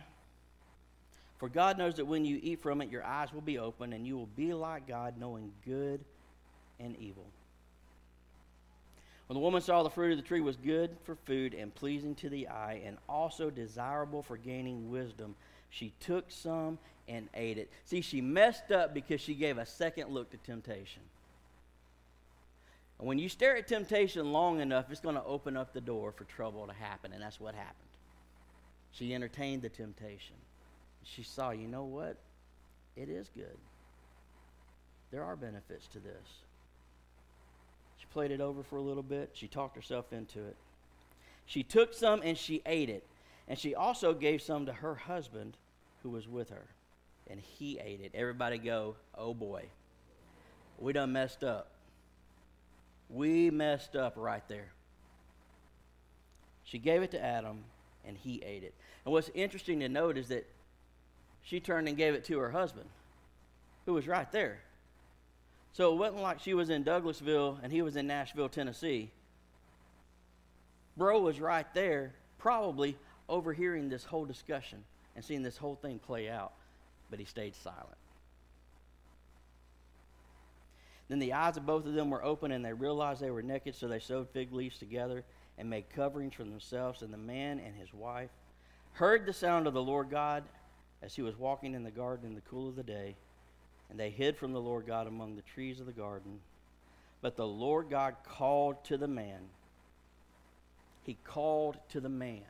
For 1.38 1.48
God 1.48 1.78
knows 1.78 1.94
that 1.96 2.04
when 2.04 2.24
you 2.24 2.40
eat 2.42 2.60
from 2.60 2.80
it, 2.80 2.90
your 2.90 3.04
eyes 3.04 3.32
will 3.32 3.42
be 3.42 3.60
open, 3.60 3.92
and 3.92 4.04
you 4.04 4.16
will 4.16 4.28
be 4.34 4.52
like 4.52 4.88
God, 4.88 5.14
knowing 5.20 5.52
good 5.64 6.04
and 6.80 6.96
evil. 6.96 7.26
When 9.28 9.34
the 9.34 9.40
woman 9.40 9.60
saw 9.60 9.84
the 9.84 9.90
fruit 9.90 10.10
of 10.10 10.16
the 10.16 10.26
tree 10.26 10.40
was 10.40 10.56
good 10.56 10.96
for 11.04 11.14
food 11.14 11.54
and 11.54 11.72
pleasing 11.72 12.16
to 12.16 12.28
the 12.28 12.48
eye, 12.48 12.82
and 12.84 12.96
also 13.08 13.50
desirable 13.50 14.24
for 14.24 14.36
gaining 14.36 14.90
wisdom, 14.90 15.36
she 15.70 15.92
took 16.00 16.30
some 16.30 16.78
and 17.08 17.28
ate 17.34 17.58
it. 17.58 17.70
See, 17.84 18.00
she 18.00 18.20
messed 18.20 18.70
up 18.70 18.94
because 18.94 19.20
she 19.20 19.34
gave 19.34 19.58
a 19.58 19.66
second 19.66 20.10
look 20.10 20.30
to 20.30 20.36
temptation. 20.38 21.02
And 22.98 23.06
when 23.06 23.18
you 23.18 23.28
stare 23.28 23.56
at 23.56 23.68
temptation 23.68 24.32
long 24.32 24.60
enough, 24.60 24.86
it's 24.90 25.00
going 25.00 25.14
to 25.14 25.24
open 25.24 25.56
up 25.56 25.72
the 25.72 25.80
door 25.80 26.12
for 26.12 26.24
trouble 26.24 26.66
to 26.66 26.72
happen, 26.72 27.12
and 27.12 27.22
that's 27.22 27.40
what 27.40 27.54
happened. 27.54 27.74
She 28.92 29.14
entertained 29.14 29.62
the 29.62 29.68
temptation. 29.68 30.36
She 31.04 31.22
saw, 31.22 31.50
you 31.50 31.68
know 31.68 31.84
what? 31.84 32.16
It 32.96 33.08
is 33.08 33.30
good. 33.34 33.56
There 35.10 35.22
are 35.22 35.36
benefits 35.36 35.86
to 35.88 36.00
this. 36.00 36.26
She 37.98 38.06
played 38.12 38.30
it 38.30 38.40
over 38.40 38.62
for 38.62 38.76
a 38.76 38.82
little 38.82 39.02
bit. 39.02 39.30
She 39.32 39.46
talked 39.46 39.76
herself 39.76 40.12
into 40.12 40.40
it. 40.40 40.56
She 41.46 41.62
took 41.62 41.94
some 41.94 42.20
and 42.22 42.36
she 42.36 42.62
ate 42.66 42.90
it. 42.90 43.06
And 43.48 43.58
she 43.58 43.74
also 43.74 44.14
gave 44.14 44.42
some 44.42 44.66
to 44.66 44.72
her 44.72 44.94
husband 44.94 45.56
who 46.02 46.10
was 46.10 46.28
with 46.28 46.50
her. 46.50 46.66
And 47.28 47.40
he 47.40 47.78
ate 47.82 48.00
it. 48.00 48.12
Everybody 48.14 48.58
go, 48.58 48.96
oh 49.16 49.34
boy. 49.34 49.64
We 50.78 50.92
done 50.92 51.12
messed 51.12 51.42
up. 51.42 51.70
We 53.10 53.50
messed 53.50 53.96
up 53.96 54.14
right 54.16 54.46
there. 54.48 54.68
She 56.64 56.78
gave 56.78 57.02
it 57.02 57.10
to 57.12 57.24
Adam, 57.24 57.64
and 58.06 58.16
he 58.16 58.42
ate 58.44 58.62
it. 58.62 58.74
And 59.04 59.12
what's 59.12 59.30
interesting 59.34 59.80
to 59.80 59.88
note 59.88 60.18
is 60.18 60.28
that 60.28 60.46
she 61.42 61.60
turned 61.60 61.88
and 61.88 61.96
gave 61.96 62.12
it 62.12 62.24
to 62.24 62.38
her 62.38 62.50
husband, 62.50 62.88
who 63.86 63.94
was 63.94 64.06
right 64.06 64.30
there. 64.30 64.58
So 65.72 65.92
it 65.92 65.96
wasn't 65.96 66.22
like 66.22 66.40
she 66.40 66.54
was 66.54 66.70
in 66.70 66.84
Douglasville 66.84 67.58
and 67.62 67.72
he 67.72 67.82
was 67.82 67.96
in 67.96 68.06
Nashville, 68.06 68.48
Tennessee. 68.48 69.10
Bro 70.96 71.20
was 71.20 71.40
right 71.40 71.72
there, 71.72 72.12
probably 72.36 72.96
overhearing 73.28 73.88
this 73.88 74.04
whole 74.04 74.24
discussion 74.24 74.84
and 75.14 75.24
seeing 75.24 75.42
this 75.42 75.56
whole 75.56 75.76
thing 75.76 75.98
play 75.98 76.28
out, 76.28 76.52
but 77.10 77.18
he 77.18 77.24
stayed 77.24 77.54
silent. 77.54 77.96
Then 81.08 81.18
the 81.18 81.32
eyes 81.32 81.56
of 81.56 81.66
both 81.66 81.86
of 81.86 81.94
them 81.94 82.10
were 82.10 82.22
open, 82.22 82.52
and 82.52 82.64
they 82.64 82.72
realized 82.72 83.20
they 83.20 83.30
were 83.30 83.42
naked, 83.42 83.74
so 83.74 83.88
they 83.88 83.98
sewed 83.98 84.28
fig 84.28 84.52
leaves 84.52 84.78
together 84.78 85.24
and 85.56 85.68
made 85.68 85.88
coverings 85.90 86.34
for 86.34 86.44
themselves. 86.44 87.02
And 87.02 87.12
the 87.12 87.18
man 87.18 87.58
and 87.58 87.74
his 87.74 87.92
wife 87.94 88.30
heard 88.92 89.24
the 89.24 89.32
sound 89.32 89.66
of 89.66 89.74
the 89.74 89.82
Lord 89.82 90.10
God 90.10 90.44
as 91.02 91.14
he 91.14 91.22
was 91.22 91.38
walking 91.38 91.74
in 91.74 91.82
the 91.82 91.90
garden 91.90 92.26
in 92.26 92.34
the 92.34 92.42
cool 92.42 92.68
of 92.68 92.76
the 92.76 92.82
day, 92.82 93.16
and 93.88 93.98
they 93.98 94.10
hid 94.10 94.36
from 94.36 94.52
the 94.52 94.60
Lord 94.60 94.86
God 94.86 95.06
among 95.06 95.36
the 95.36 95.42
trees 95.42 95.80
of 95.80 95.86
the 95.86 95.92
garden. 95.92 96.40
But 97.22 97.36
the 97.36 97.46
Lord 97.46 97.88
God 97.88 98.16
called 98.22 98.84
to 98.84 98.98
the 98.98 99.08
man. 99.08 99.40
He 101.04 101.16
called 101.24 101.78
to 101.88 102.00
the 102.00 102.08
man 102.10 102.44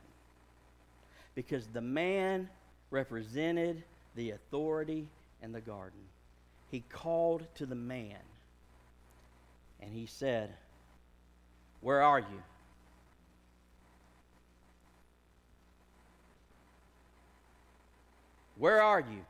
because 1.35 1.67
the 1.67 1.81
man 1.81 2.49
represented 2.91 3.83
the 4.15 4.31
authority 4.31 5.07
in 5.41 5.51
the 5.51 5.61
garden. 5.61 5.99
He 6.69 6.83
called 6.89 7.45
to 7.55 7.65
the 7.65 7.75
man 7.75 8.17
and 9.81 9.93
he 9.93 10.05
said, 10.05 10.53
Where 11.81 12.01
are 12.01 12.19
you? 12.19 12.43
Where 18.57 18.81
are 18.81 18.99
you? 18.99 19.25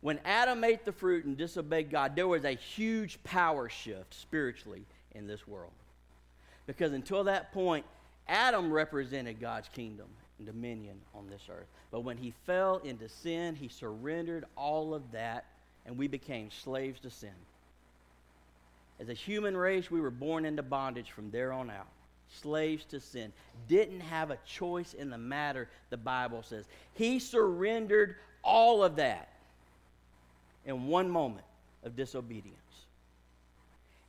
When 0.00 0.20
Adam 0.24 0.62
ate 0.62 0.84
the 0.84 0.92
fruit 0.92 1.24
and 1.24 1.36
disobeyed 1.36 1.90
God, 1.90 2.14
there 2.14 2.28
was 2.28 2.44
a 2.44 2.52
huge 2.52 3.22
power 3.24 3.68
shift 3.68 4.14
spiritually 4.14 4.84
in 5.18 5.26
this 5.26 5.46
world. 5.46 5.72
Because 6.66 6.92
until 6.92 7.24
that 7.24 7.52
point, 7.52 7.84
Adam 8.28 8.72
represented 8.72 9.40
God's 9.40 9.68
kingdom 9.68 10.06
and 10.38 10.46
dominion 10.46 10.96
on 11.14 11.28
this 11.28 11.42
earth. 11.50 11.66
But 11.90 12.00
when 12.00 12.16
he 12.16 12.32
fell 12.46 12.76
into 12.78 13.08
sin, 13.08 13.54
he 13.56 13.68
surrendered 13.68 14.44
all 14.56 14.94
of 14.94 15.12
that, 15.12 15.44
and 15.84 15.98
we 15.98 16.08
became 16.08 16.50
slaves 16.50 17.00
to 17.00 17.10
sin. 17.10 17.30
As 19.00 19.08
a 19.08 19.14
human 19.14 19.56
race, 19.56 19.90
we 19.90 20.00
were 20.00 20.10
born 20.10 20.44
into 20.44 20.62
bondage 20.62 21.10
from 21.10 21.30
there 21.30 21.52
on 21.52 21.70
out 21.70 21.88
slaves 22.30 22.84
to 22.86 23.00
sin, 23.00 23.32
didn't 23.68 24.00
have 24.00 24.30
a 24.30 24.38
choice 24.46 24.94
in 24.94 25.10
the 25.10 25.18
matter, 25.18 25.68
the 25.90 25.96
Bible 25.96 26.42
says. 26.42 26.64
He 26.94 27.18
surrendered 27.18 28.16
all 28.42 28.82
of 28.84 28.96
that 28.96 29.28
in 30.66 30.86
one 30.86 31.08
moment 31.10 31.46
of 31.84 31.96
disobedience. 31.96 32.56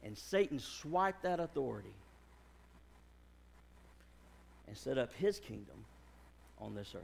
And 0.04 0.18
Satan 0.18 0.60
swiped 0.60 1.24
that 1.24 1.40
authority 1.40 1.94
and 4.68 4.78
set 4.78 4.98
up 4.98 5.14
his 5.14 5.40
kingdom 5.40 5.86
on 6.60 6.76
this 6.76 6.94
earth. 6.96 7.04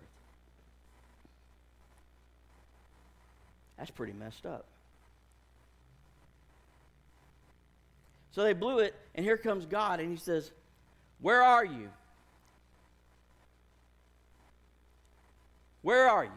That's 3.78 3.92
pretty 3.92 4.14
messed 4.14 4.46
up. 4.46 4.66
So 8.32 8.44
they 8.44 8.54
blew 8.54 8.80
it, 8.80 8.94
and 9.16 9.26
here 9.26 9.38
comes 9.38 9.66
God, 9.66 10.00
and 10.00 10.10
he 10.10 10.18
says, 10.18 10.52
where 11.22 11.42
are 11.42 11.64
you? 11.64 11.90
Where 15.82 16.10
are 16.10 16.26
you? 16.26 16.32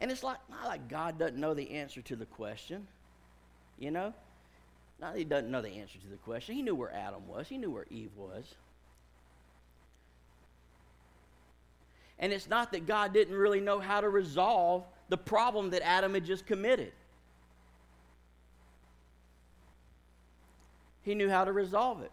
And 0.00 0.10
it's 0.10 0.22
like 0.22 0.38
not 0.50 0.64
like 0.66 0.88
God 0.88 1.18
doesn't 1.18 1.38
know 1.38 1.54
the 1.54 1.70
answer 1.70 2.02
to 2.02 2.16
the 2.16 2.26
question, 2.26 2.86
you 3.84 3.90
know? 3.90 4.12
Not 5.00 5.16
he 5.16 5.24
doesn't 5.24 5.50
know 5.50 5.62
the 5.62 5.70
answer 5.70 5.98
to 5.98 6.08
the 6.08 6.16
question. 6.16 6.54
He 6.54 6.62
knew 6.62 6.74
where 6.74 6.92
Adam 6.92 7.26
was, 7.28 7.48
he 7.48 7.58
knew 7.58 7.70
where 7.70 7.86
Eve 7.90 8.10
was. 8.16 8.54
And 12.18 12.32
it's 12.32 12.48
not 12.48 12.72
that 12.72 12.86
God 12.86 13.12
didn't 13.12 13.36
really 13.36 13.60
know 13.60 13.80
how 13.80 14.00
to 14.00 14.08
resolve 14.08 14.84
the 15.08 15.18
problem 15.18 15.70
that 15.70 15.84
Adam 15.84 16.14
had 16.14 16.24
just 16.24 16.46
committed. 16.46 16.92
he 21.04 21.14
knew 21.14 21.28
how 21.30 21.44
to 21.44 21.52
resolve 21.52 22.02
it. 22.02 22.10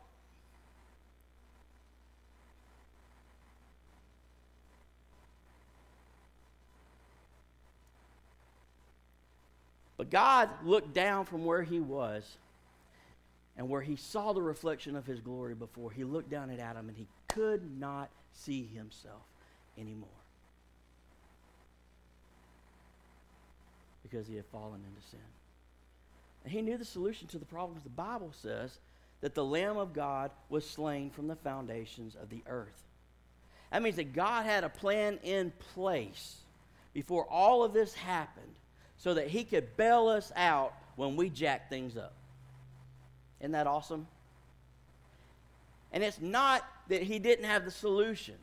But 10.02 10.10
God 10.10 10.50
looked 10.66 10.96
down 10.96 11.26
from 11.26 11.46
where 11.46 11.62
he 11.62 11.80
was 11.80 12.28
and 13.56 13.70
where 13.70 13.84
he 13.84 13.96
saw 13.96 14.34
the 14.34 14.42
reflection 14.42 14.96
of 14.96 15.06
his 15.06 15.20
glory 15.20 15.54
before. 15.54 15.92
He 15.92 16.04
looked 16.04 16.32
down 16.32 16.50
at 16.50 16.58
Adam 16.58 16.90
and 16.90 16.98
he 16.98 17.06
could 17.28 17.80
not 17.80 18.10
see 18.34 18.68
himself 18.74 19.22
anymore 19.78 20.10
because 24.02 24.28
he 24.28 24.38
had 24.38 24.46
fallen 24.48 24.82
into 24.90 25.08
sin. 25.08 25.20
And 26.46 26.52
he 26.52 26.64
knew 26.64 26.80
the 26.80 26.84
solution 26.84 27.28
to 27.28 27.38
the 27.38 27.46
problems. 27.46 27.84
The 27.84 27.90
Bible 27.90 28.32
says 28.42 28.80
that 29.20 29.36
the 29.36 29.46
Lamb 29.46 29.78
of 29.78 29.94
God 29.94 30.32
was 30.50 30.68
slain 30.68 31.12
from 31.12 31.28
the 31.28 31.36
foundations 31.36 32.16
of 32.16 32.32
the 32.32 32.42
earth. 32.48 32.86
That 33.72 33.84
means 33.84 33.98
that 33.98 34.14
God 34.14 34.48
had 34.48 34.64
a 34.64 34.70
plan 34.70 35.20
in 35.22 35.54
place 35.76 36.38
before 36.92 37.26
all 37.26 37.64
of 37.64 37.74
this 37.74 37.94
happened 37.94 38.56
so 39.02 39.16
that 39.16 39.28
he 39.28 39.44
could 39.44 39.76
bail 39.78 40.08
us 40.10 40.32
out 40.36 40.74
when 40.96 41.16
we 41.16 41.28
jack 41.28 41.70
things 41.70 41.98
up. 41.98 42.14
Isn't 43.40 43.54
that 43.54 43.66
awesome? 43.66 44.06
And 45.92 46.04
it's 46.04 46.22
not 46.22 46.64
that 46.88 47.02
he 47.02 47.18
didn't 47.18 47.46
have 47.46 47.66
the 47.66 47.72
solution. 47.72 48.36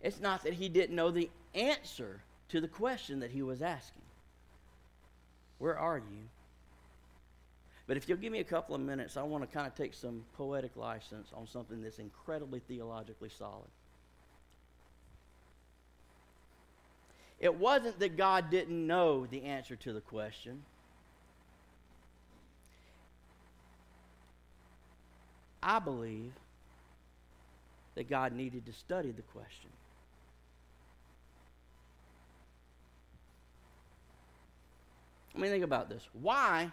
It's 0.00 0.20
not 0.20 0.44
that 0.44 0.52
he 0.52 0.68
didn't 0.68 0.94
know 0.94 1.10
the 1.10 1.28
answer 1.56 2.20
to 2.50 2.60
the 2.60 2.68
question 2.68 3.18
that 3.20 3.32
he 3.32 3.42
was 3.42 3.62
asking. 3.62 4.02
Where 5.58 5.76
are 5.76 5.98
you? 5.98 6.28
But 7.88 7.96
if 7.96 8.08
you'll 8.08 8.18
give 8.18 8.30
me 8.30 8.38
a 8.38 8.44
couple 8.44 8.76
of 8.76 8.80
minutes, 8.80 9.16
I 9.16 9.24
want 9.24 9.42
to 9.42 9.52
kind 9.52 9.66
of 9.66 9.74
take 9.74 9.92
some 9.92 10.22
poetic 10.36 10.76
license 10.76 11.32
on 11.34 11.48
something 11.48 11.82
that's 11.82 11.98
incredibly 11.98 12.60
theologically 12.60 13.30
solid. 13.36 13.68
It 17.42 17.56
wasn't 17.56 17.98
that 17.98 18.16
God 18.16 18.50
didn't 18.50 18.86
know 18.86 19.26
the 19.26 19.42
answer 19.42 19.74
to 19.74 19.92
the 19.92 20.00
question. 20.00 20.62
I 25.60 25.80
believe 25.80 26.32
that 27.96 28.08
God 28.08 28.32
needed 28.32 28.64
to 28.66 28.72
study 28.72 29.10
the 29.10 29.22
question. 29.22 29.70
I 35.34 35.38
mean, 35.38 35.50
think 35.50 35.64
about 35.64 35.88
this. 35.88 36.06
Why 36.20 36.70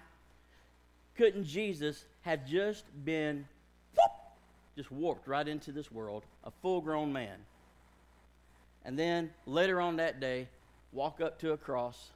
couldn't 1.18 1.46
Jesus 1.46 2.06
have 2.22 2.46
just 2.46 2.86
been 3.04 3.48
whoop, 3.96 4.12
just 4.78 4.92
warped 4.92 5.28
right 5.28 5.48
into 5.48 5.72
this 5.72 5.92
world, 5.92 6.26
a 6.44 6.52
full 6.62 6.80
grown 6.82 7.12
man? 7.12 7.40
And 8.86 8.98
then 8.98 9.32
later 9.48 9.82
on 9.82 9.98
that 9.98 10.20
day, 10.20 10.48
walk 10.92 11.22
up 11.22 11.40
to 11.40 11.52
a 11.52 11.58
cross 11.58 12.10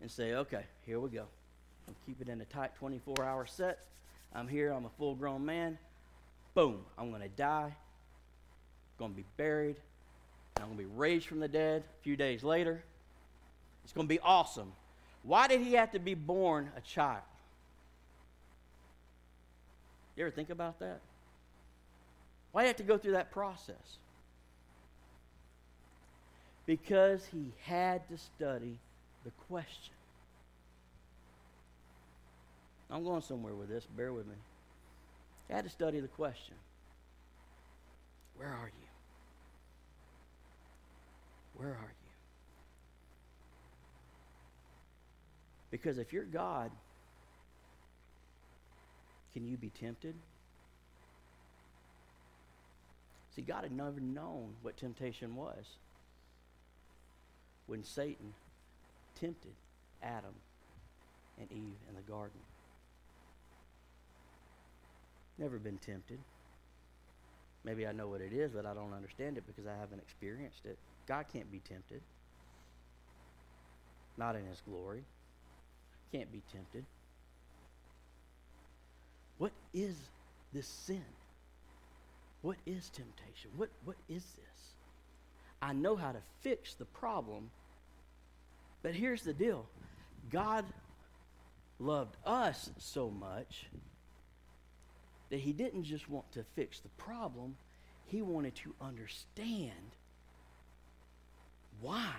and 0.00 0.10
say, 0.10 0.34
okay, 0.34 0.64
here 0.86 1.00
we 1.00 1.10
go. 1.10 1.24
I'm 1.88 1.94
keeping 2.06 2.28
it 2.28 2.32
in 2.32 2.40
a 2.40 2.44
tight 2.44 2.74
24 2.76 3.24
hour 3.24 3.46
set. 3.46 3.80
I'm 4.34 4.48
here, 4.48 4.72
I'm 4.72 4.84
a 4.84 4.90
full 4.98 5.14
grown 5.14 5.44
man. 5.44 5.78
Boom, 6.54 6.80
I'm 6.98 7.10
going 7.10 7.22
to 7.22 7.28
die, 7.28 7.74
going 8.98 9.12
to 9.12 9.16
be 9.16 9.24
buried, 9.36 9.76
I'm 10.58 10.66
going 10.66 10.76
to 10.76 10.84
be 10.84 10.90
raised 10.96 11.26
from 11.26 11.40
the 11.40 11.48
dead 11.48 11.82
a 11.82 12.02
few 12.02 12.16
days 12.16 12.42
later. 12.44 12.82
It's 13.84 13.92
going 13.92 14.06
to 14.06 14.14
be 14.14 14.20
awesome. 14.20 14.72
Why 15.22 15.48
did 15.48 15.60
he 15.60 15.74
have 15.74 15.92
to 15.92 15.98
be 15.98 16.14
born 16.14 16.70
a 16.76 16.80
child? 16.80 17.22
You 20.16 20.24
ever 20.24 20.30
think 20.30 20.50
about 20.50 20.78
that? 20.80 21.00
Why 22.52 22.62
did 22.62 22.66
he 22.66 22.68
have 22.68 22.76
to 22.76 22.82
go 22.82 22.98
through 22.98 23.12
that 23.12 23.30
process? 23.30 23.98
Because 26.72 27.26
he 27.26 27.52
had 27.64 28.08
to 28.08 28.16
study 28.16 28.78
the 29.24 29.30
question. 29.46 29.92
I'm 32.90 33.04
going 33.04 33.20
somewhere 33.20 33.54
with 33.54 33.68
this, 33.68 33.86
bear 33.94 34.10
with 34.10 34.26
me. 34.26 34.36
He 35.48 35.52
had 35.52 35.64
to 35.64 35.70
study 35.70 36.00
the 36.00 36.08
question 36.08 36.54
Where 38.38 38.48
are 38.48 38.70
you? 38.74 38.88
Where 41.56 41.68
are 41.68 41.92
you? 41.92 42.12
Because 45.70 45.98
if 45.98 46.10
you're 46.14 46.24
God, 46.24 46.70
can 49.34 49.46
you 49.46 49.58
be 49.58 49.68
tempted? 49.68 50.14
See, 53.36 53.42
God 53.42 53.64
had 53.64 53.72
never 53.72 54.00
known 54.00 54.54
what 54.62 54.78
temptation 54.78 55.36
was 55.36 55.66
when 57.72 57.82
Satan 57.82 58.34
tempted 59.18 59.54
Adam 60.02 60.34
and 61.40 61.50
Eve 61.50 61.80
in 61.88 61.94
the 61.96 62.02
garden. 62.02 62.38
Never 65.38 65.58
been 65.58 65.78
tempted. 65.78 66.18
Maybe 67.64 67.86
I 67.86 67.92
know 67.92 68.08
what 68.08 68.20
it 68.20 68.34
is, 68.34 68.52
but 68.52 68.66
I 68.66 68.74
don't 68.74 68.92
understand 68.92 69.38
it 69.38 69.44
because 69.46 69.66
I 69.66 69.74
haven't 69.74 70.00
experienced 70.00 70.66
it. 70.66 70.76
God 71.08 71.24
can't 71.32 71.50
be 71.50 71.60
tempted. 71.60 72.02
Not 74.18 74.36
in 74.36 74.44
his 74.44 74.60
glory 74.68 75.02
can't 76.12 76.30
be 76.30 76.42
tempted. 76.52 76.84
What 79.38 79.52
is 79.72 79.94
this 80.52 80.66
sin? 80.66 81.06
What 82.42 82.58
is 82.66 82.90
temptation? 82.90 83.50
What, 83.56 83.70
what 83.86 83.96
is 84.10 84.24
this? 84.24 84.74
I 85.62 85.72
know 85.72 85.96
how 85.96 86.12
to 86.12 86.20
fix 86.42 86.74
the 86.74 86.84
problem, 86.84 87.48
but 88.82 88.94
here's 88.94 89.22
the 89.22 89.32
deal 89.32 89.66
God 90.30 90.64
loved 91.78 92.16
us 92.24 92.70
so 92.78 93.10
much 93.10 93.66
that 95.30 95.40
He 95.40 95.52
didn't 95.52 95.84
just 95.84 96.08
want 96.08 96.30
to 96.32 96.44
fix 96.54 96.80
the 96.80 96.88
problem, 96.90 97.56
He 98.06 98.22
wanted 98.22 98.54
to 98.56 98.74
understand 98.80 99.96
why 101.80 102.14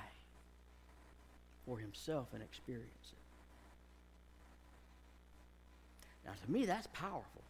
for 1.66 1.78
Himself 1.78 2.28
and 2.34 2.42
experience 2.42 3.12
it. 3.12 3.18
Now, 6.26 6.34
to 6.46 6.52
me, 6.52 6.66
that's 6.66 6.88
powerful. 6.88 7.44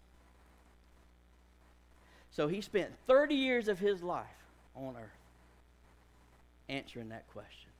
So 2.31 2.47
he 2.47 2.61
spent 2.61 2.91
30 3.05 3.35
years 3.35 3.67
of 3.67 3.77
his 3.77 4.01
life 4.01 4.25
on 4.75 4.95
earth 4.97 5.03
answering 6.67 7.09
that 7.09 7.27
question 7.31 7.72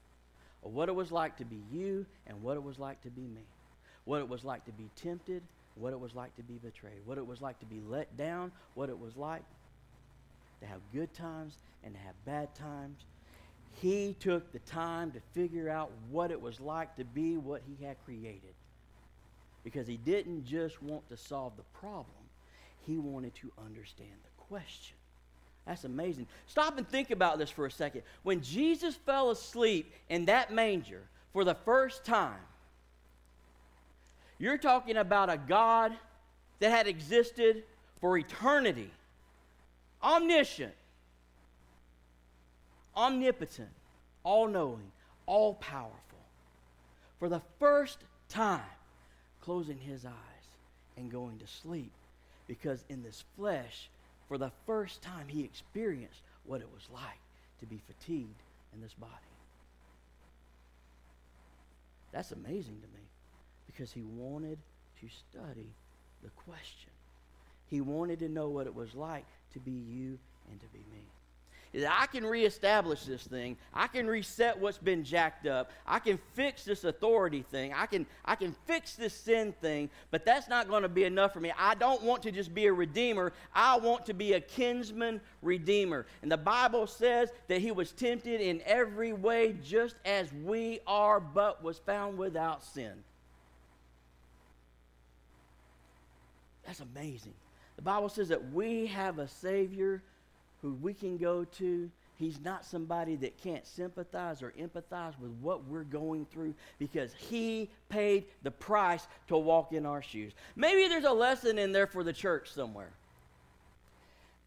of 0.64 0.74
what 0.74 0.90
it 0.90 0.96
was 0.96 1.12
like 1.12 1.38
to 1.38 1.46
be 1.46 1.62
you 1.72 2.06
and 2.28 2.42
what 2.42 2.58
it 2.58 2.64
was 2.64 2.80
like 2.80 3.02
to 3.02 3.10
be 3.10 3.22
me. 3.22 3.46
What 4.06 4.20
it 4.20 4.28
was 4.28 4.44
like 4.44 4.66
to 4.66 4.72
be 4.72 4.90
tempted, 4.96 5.42
what 5.76 5.94
it 5.94 6.00
was 6.00 6.14
like 6.14 6.36
to 6.36 6.44
be 6.44 6.56
betrayed, 6.56 7.02
what 7.06 7.18
it 7.18 7.26
was 7.26 7.42
like 7.42 7.60
to 7.60 7.66
be 7.66 7.82
let 7.88 8.16
down, 8.18 8.52
what 8.74 8.90
it 8.90 9.00
was 9.00 9.16
like 9.16 9.44
to 10.62 10.68
have 10.68 10.80
good 10.94 11.14
times 11.14 11.58
and 11.84 11.94
to 11.94 12.00
have 12.00 12.16
bad 12.26 12.54
times. 12.56 13.06
He 13.82 14.16
took 14.20 14.52
the 14.52 14.60
time 14.60 15.12
to 15.12 15.20
figure 15.34 15.70
out 15.70 15.92
what 16.12 16.32
it 16.32 16.40
was 16.40 16.60
like 16.60 16.96
to 16.98 17.04
be 17.04 17.38
what 17.38 17.62
he 17.66 17.84
had 17.84 17.98
created 18.06 18.54
because 19.64 19.88
he 19.88 19.98
didn't 19.98 20.46
just 20.46 20.82
want 20.84 21.08
to 21.10 21.18
solve 21.18 21.54
the 21.58 21.64
problem, 21.80 22.10
he 22.86 22.98
wanted 22.98 23.34
to 23.36 23.52
understand 23.66 24.12
the 24.24 24.44
question. 24.44 24.98
That's 25.66 25.86
amazing. 25.86 26.28
Stop 26.48 26.78
and 26.78 26.88
think 26.88 27.12
about 27.12 27.38
this 27.38 27.50
for 27.50 27.66
a 27.66 27.72
second. 27.72 28.04
When 28.24 28.42
Jesus 28.42 28.96
fell 28.96 29.32
asleep 29.32 29.94
in 30.10 30.26
that 30.26 30.52
manger 30.52 31.02
for 31.32 31.44
the 31.44 31.56
first 31.56 32.04
time, 32.04 32.40
you're 34.40 34.58
talking 34.58 34.98
about 34.98 35.30
a 35.30 35.38
God 35.38 35.94
that 36.60 36.70
had 36.70 36.88
existed 36.88 37.64
for 38.02 38.18
eternity, 38.18 38.92
omniscient, 40.04 40.74
omnipotent, 42.96 43.70
all 44.24 44.48
knowing, 44.48 44.92
all 45.26 45.54
powerful. 45.56 46.00
For 47.20 47.30
the 47.30 47.42
first 47.60 48.00
time, 48.28 48.62
closing 49.40 49.78
his 49.78 50.06
eyes 50.06 50.14
and 50.98 51.12
going 51.12 51.40
to 51.40 51.48
sleep 51.48 51.92
because 52.48 52.84
in 52.90 53.04
this 53.04 53.24
flesh, 53.38 53.90
for 54.28 54.38
the 54.38 54.52
first 54.66 55.02
time, 55.02 55.28
he 55.28 55.44
experienced 55.44 56.22
what 56.46 56.62
it 56.62 56.68
was 56.74 56.88
like 56.94 57.20
to 57.60 57.66
be 57.66 57.82
fatigued 57.88 58.42
in 58.74 58.82
this 58.82 58.94
body. 58.94 59.12
That's 62.12 62.32
amazing 62.32 62.80
to 62.82 62.88
me 62.88 63.04
because 63.66 63.92
he 63.92 64.04
wanted 64.04 64.58
to 65.02 65.08
study 65.10 65.70
the 66.24 66.30
question. 66.30 66.92
He 67.70 67.82
wanted 67.82 68.20
to 68.20 68.30
know 68.30 68.50
what 68.50 68.68
it 68.68 68.76
was 68.76 68.94
like 68.94 69.26
to 69.54 69.60
be 69.60 69.72
you 69.72 70.20
and 70.50 70.60
to 70.60 70.68
be 70.68 70.86
me 70.92 71.06
is 71.74 71.84
I 71.90 72.06
can 72.06 72.26
reestablish 72.26 73.04
this 73.04 73.24
thing. 73.24 73.58
I 73.74 73.88
can 73.88 74.06
reset 74.06 74.60
what's 74.60 74.78
been 74.78 75.04
jacked 75.04 75.48
up. 75.48 75.72
I 75.88 75.98
can 76.00 76.20
fix 76.34 76.64
this 76.64 76.84
authority 76.84 77.42
thing. 77.42 77.74
I 77.74 77.88
can, 77.88 78.06
I 78.24 78.36
can 78.36 78.56
fix 78.66 78.96
this 78.96 79.14
sin 79.14 79.54
thing, 79.60 79.90
but 80.12 80.24
that's 80.24 80.48
not 80.48 80.70
going 80.70 80.84
to 80.84 80.90
be 80.90 81.04
enough 81.04 81.34
for 81.34 81.40
me. 81.40 81.52
I 81.58 81.74
don't 81.74 82.04
want 82.04 82.22
to 82.24 82.32
just 82.32 82.54
be 82.54 82.68
a 82.68 82.74
redeemer. 82.74 83.34
I 83.56 83.78
want 83.78 84.06
to 84.06 84.14
be 84.14 84.34
a 84.34 84.40
kinsman 84.40 85.20
redeemer. 85.42 86.06
And 86.22 86.32
the 86.32 86.38
Bible 86.38 86.86
says 86.86 87.30
that 87.48 87.60
he 87.60 87.72
was 87.72 87.92
tempted 87.92 88.40
in 88.40 88.62
every 88.66 89.14
way 89.14 89.56
just 89.64 89.96
as 90.06 90.32
we 90.44 90.80
are, 90.86 91.20
but 91.20 91.64
was 91.64 91.80
found 91.80 92.20
without 92.20 92.64
sin. 92.64 92.94
That's 96.66 96.82
amazing. 96.82 97.34
The 97.76 97.82
Bible 97.82 98.10
says 98.10 98.30
that 98.30 98.54
we 98.54 98.86
have 98.88 99.20
a 99.20 99.28
Savior 99.28 100.04
who 100.64 100.74
we 100.82 100.94
can 100.96 101.18
go 101.18 101.44
to. 101.44 101.92
He's 102.16 102.40
not 102.40 102.66
somebody 102.66 103.16
that 103.18 103.38
can't 103.44 103.68
sympathize 103.68 104.42
or 104.42 104.54
empathize 104.60 105.20
with 105.20 105.32
what 105.42 105.66
we're 105.66 105.84
going 105.84 106.26
through 106.26 106.56
because 106.80 107.14
he 107.14 107.70
paid 107.90 108.26
the 108.44 108.52
price 108.52 109.06
to 109.28 109.38
walk 109.38 109.74
in 109.74 109.86
our 109.86 110.02
shoes. 110.02 110.32
Maybe 110.56 110.88
there's 110.88 111.04
a 111.04 111.12
lesson 111.12 111.60
in 111.60 111.72
there 111.72 111.86
for 111.86 112.04
the 112.04 112.14
church 112.14 112.52
somewhere. 112.52 112.92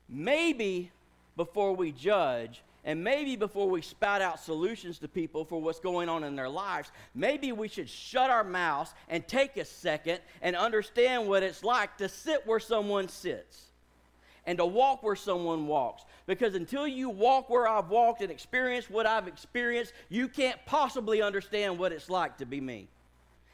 Maybe 0.09 0.91
before 1.37 1.77
we 1.77 1.93
judge, 1.93 2.63
and 2.85 3.03
maybe 3.03 3.35
before 3.37 3.69
we 3.69 3.83
spout 3.83 4.23
out 4.23 4.41
solutions 4.41 5.01
to 5.01 5.09
people 5.09 5.45
for 5.45 5.61
what's 5.61 5.81
going 5.81 6.09
on 6.09 6.23
in 6.23 6.37
their 6.37 6.49
lives, 6.49 6.93
maybe 7.15 7.51
we 7.51 7.67
should 7.69 7.91
shut 7.91 8.31
our 8.31 8.45
mouths 8.45 8.95
and 9.09 9.27
take 9.27 9.57
a 9.57 9.65
second 9.65 10.21
and 10.41 10.55
understand 10.55 11.29
what 11.29 11.43
it's 11.43 11.65
like 11.65 11.99
to 11.99 12.09
sit 12.09 12.47
where 12.47 12.61
someone 12.61 13.09
sits 13.09 13.67
and 14.47 14.59
to 14.59 14.65
walk 14.65 15.03
where 15.03 15.17
someone 15.17 15.67
walks. 15.67 16.05
Because 16.27 16.55
until 16.55 16.87
you 16.87 17.11
walk 17.11 17.51
where 17.51 17.69
I've 17.69 17.89
walked 17.89 18.23
and 18.23 18.31
experience 18.31 18.89
what 18.89 19.07
I've 19.07 19.29
experienced, 19.29 19.93
you 20.09 20.29
can't 20.29 20.59
possibly 20.67 21.21
understand 21.23 21.79
what 21.79 21.93
it's 21.93 22.09
like 22.09 22.39
to 22.39 22.47
be 22.47 22.61
me. 22.61 22.89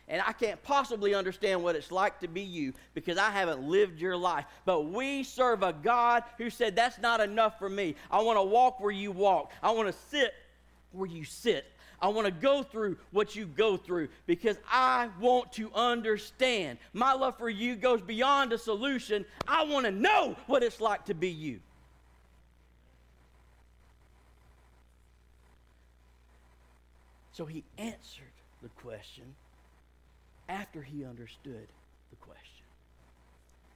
And 0.09 0.21
I 0.27 0.33
can't 0.33 0.63
possibly 0.63 1.15
understand 1.15 1.63
what 1.63 1.75
it's 1.77 1.91
like 1.91 2.21
to 2.21 2.29
be 2.29 2.43
you 2.43 2.75
because 2.93 3.17
I 3.17 3.31
haven't 3.31 3.63
lived 3.63 3.99
your 3.99 4.17
life. 4.17 4.45
But 4.67 4.87
we 4.91 5.23
serve 5.23 5.63
a 5.63 5.73
God 5.73 6.25
who 6.39 6.51
said, 6.51 6.77
That's 6.77 6.99
not 6.99 7.21
enough 7.21 7.59
for 7.59 7.69
me. 7.69 7.95
I 8.11 8.21
want 8.21 8.37
to 8.37 8.43
walk 8.43 8.81
where 8.81 8.91
you 8.91 9.11
walk, 9.11 9.53
I 9.63 9.71
want 9.71 9.89
to 9.89 9.99
sit 10.11 10.35
where 10.93 11.09
you 11.09 11.25
sit. 11.25 11.67
I 12.03 12.09
want 12.09 12.27
to 12.27 12.33
go 12.33 12.65
through 12.65 12.97
what 13.13 13.37
you 13.37 13.47
go 13.47 13.77
through 13.77 14.09
because 14.27 14.59
I 14.69 15.09
want 15.21 15.53
to 15.53 15.73
understand. 15.73 16.79
My 16.93 17.13
love 17.13 17.39
for 17.39 17.49
you 17.49 17.77
goes 17.77 18.03
beyond 18.03 18.53
a 18.53 18.59
solution. 18.59 19.25
I 19.47 19.63
want 19.63 19.87
to 19.87 19.93
know 19.93 20.37
what 20.49 20.65
it's 20.65 20.81
like 20.81 21.05
to 21.07 21.15
be 21.15 21.29
you. 21.29 21.61
So 27.31 27.47
he 27.47 27.63
answered 27.79 28.25
the 28.63 28.69
question 28.69 29.25
after 30.49 30.83
he 30.83 31.05
understood 31.05 31.69
the 32.11 32.17
question. 32.17 32.43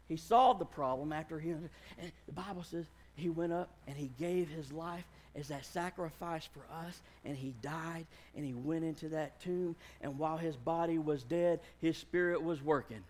He 0.09 0.17
solved 0.17 0.61
the 0.61 0.67
problem 0.67 1.13
after 1.13 1.39
he 1.39 1.51
understood. 1.51 1.71
And 1.99 2.13
the 2.27 2.33
Bible 2.33 2.65
says 2.65 2.87
he 3.15 3.29
went 3.29 3.53
up 3.53 3.71
and 3.87 3.97
he 3.97 4.11
gave 4.19 4.49
his 4.49 4.73
life 4.73 5.05
as 5.37 5.49
that 5.49 5.65
sacrifice 5.65 6.49
for 6.53 6.63
us, 6.87 7.01
and 7.25 7.37
he 7.37 7.55
died 7.63 8.07
and 8.35 8.45
he 8.45 8.55
went 8.55 8.85
into 8.85 9.09
that 9.11 9.39
tomb. 9.41 9.77
And 10.01 10.19
while 10.19 10.37
his 10.37 10.57
body 10.57 10.99
was 10.99 11.23
dead, 11.23 11.61
his 11.81 11.97
spirit 11.97 12.43
was 12.43 12.63
working. 12.63 13.03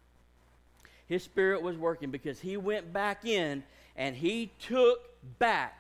His 1.07 1.23
spirit 1.23 1.63
was 1.63 1.77
working 1.77 2.11
because 2.11 2.41
he 2.41 2.57
went 2.57 2.93
back 2.93 3.25
in 3.25 3.63
and 3.97 4.17
he 4.17 4.51
took 4.59 5.01
back 5.39 5.79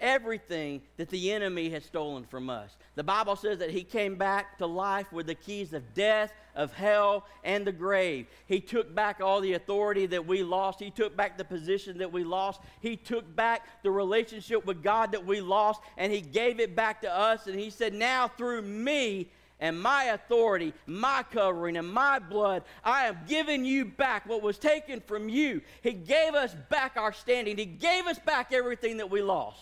everything 0.00 0.82
that 0.96 1.08
the 1.08 1.32
enemy 1.32 1.70
had 1.70 1.82
stolen 1.82 2.24
from 2.24 2.50
us. 2.50 2.76
The 2.94 3.04
Bible 3.04 3.36
says 3.36 3.58
that 3.58 3.70
he 3.70 3.82
came 3.82 4.16
back 4.16 4.58
to 4.58 4.66
life 4.66 5.12
with 5.12 5.26
the 5.26 5.34
keys 5.34 5.72
of 5.72 5.94
death, 5.94 6.32
of 6.54 6.72
hell, 6.72 7.24
and 7.44 7.66
the 7.66 7.72
grave. 7.72 8.26
He 8.46 8.60
took 8.60 8.94
back 8.94 9.20
all 9.20 9.40
the 9.40 9.54
authority 9.54 10.06
that 10.06 10.26
we 10.26 10.42
lost. 10.42 10.80
He 10.80 10.90
took 10.90 11.16
back 11.16 11.38
the 11.38 11.44
position 11.44 11.98
that 11.98 12.12
we 12.12 12.24
lost. 12.24 12.60
He 12.80 12.96
took 12.96 13.34
back 13.34 13.66
the 13.82 13.90
relationship 13.90 14.64
with 14.66 14.82
God 14.82 15.12
that 15.12 15.24
we 15.24 15.40
lost, 15.40 15.80
and 15.96 16.12
he 16.12 16.20
gave 16.20 16.60
it 16.60 16.76
back 16.76 17.02
to 17.02 17.12
us. 17.12 17.46
And 17.46 17.58
he 17.58 17.70
said, 17.70 17.94
Now 17.94 18.28
through 18.28 18.62
me, 18.62 19.30
and 19.60 19.80
my 19.80 20.04
authority, 20.04 20.72
my 20.86 21.24
covering, 21.32 21.76
and 21.76 21.92
my 21.92 22.20
blood, 22.20 22.62
I 22.84 23.06
am 23.06 23.18
giving 23.26 23.64
you 23.64 23.84
back 23.84 24.26
what 24.28 24.42
was 24.42 24.56
taken 24.56 25.00
from 25.00 25.28
you. 25.28 25.62
He 25.82 25.92
gave 25.92 26.34
us 26.34 26.54
back 26.68 26.96
our 26.96 27.12
standing. 27.12 27.56
He 27.56 27.64
gave 27.64 28.06
us 28.06 28.18
back 28.20 28.52
everything 28.52 28.98
that 28.98 29.10
we 29.10 29.20
lost. 29.20 29.58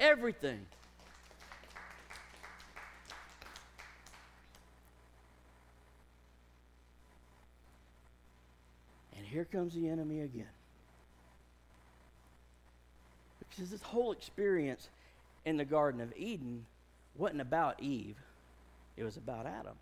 Everything. 0.00 0.64
And 9.16 9.26
here 9.26 9.44
comes 9.44 9.74
the 9.74 9.88
enemy 9.88 10.20
again. 10.20 10.46
Because 13.40 13.70
this 13.70 13.82
whole 13.82 14.12
experience 14.12 14.88
in 15.44 15.56
the 15.56 15.64
Garden 15.64 16.00
of 16.00 16.12
Eden 16.16 16.64
wasn't 17.16 17.40
about 17.40 17.82
Eve, 17.82 18.16
it 18.96 19.02
was 19.02 19.16
about 19.16 19.46
Adam. 19.46 19.74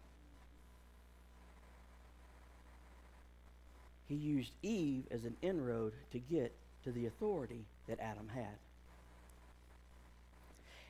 He 4.09 4.15
used 4.15 4.53
Eve 4.63 5.05
as 5.11 5.25
an 5.25 5.37
inroad 5.43 5.93
to 6.13 6.19
get 6.19 6.53
to 6.85 6.93
the 6.93 7.07
authority 7.07 7.65
that 7.89 8.01
Adam 8.01 8.29
had. 8.29 8.57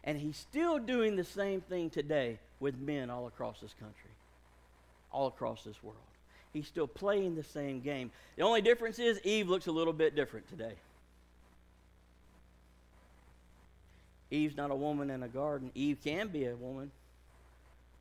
And 0.07 0.17
he's 0.17 0.37
still 0.37 0.79
doing 0.79 1.17
the 1.17 1.25
same 1.25 1.61
thing 1.61 1.91
today 1.91 2.39
with 2.61 2.79
men 2.79 3.11
all 3.11 3.27
across 3.27 3.61
this 3.61 3.75
country, 3.79 4.11
all 5.13 5.27
across 5.27 5.65
this 5.65 5.83
world. 5.83 5.99
He's 6.53 6.69
still 6.69 6.87
playing 6.87 7.35
the 7.35 7.43
same 7.43 7.81
game. 7.81 8.13
The 8.37 8.43
only 8.43 8.63
difference 8.63 8.99
is 8.99 9.21
Eve 9.25 9.49
looks 9.49 9.67
a 9.67 9.73
little 9.73 9.93
bit 9.93 10.15
different 10.15 10.49
today. 10.49 10.75
Eve's 14.31 14.57
not 14.57 14.71
a 14.71 14.75
woman 14.75 15.11
in 15.11 15.23
a 15.23 15.29
garden. 15.29 15.71
Eve 15.75 15.99
can 16.03 16.29
be 16.29 16.47
a 16.47 16.57
woman, 16.57 16.91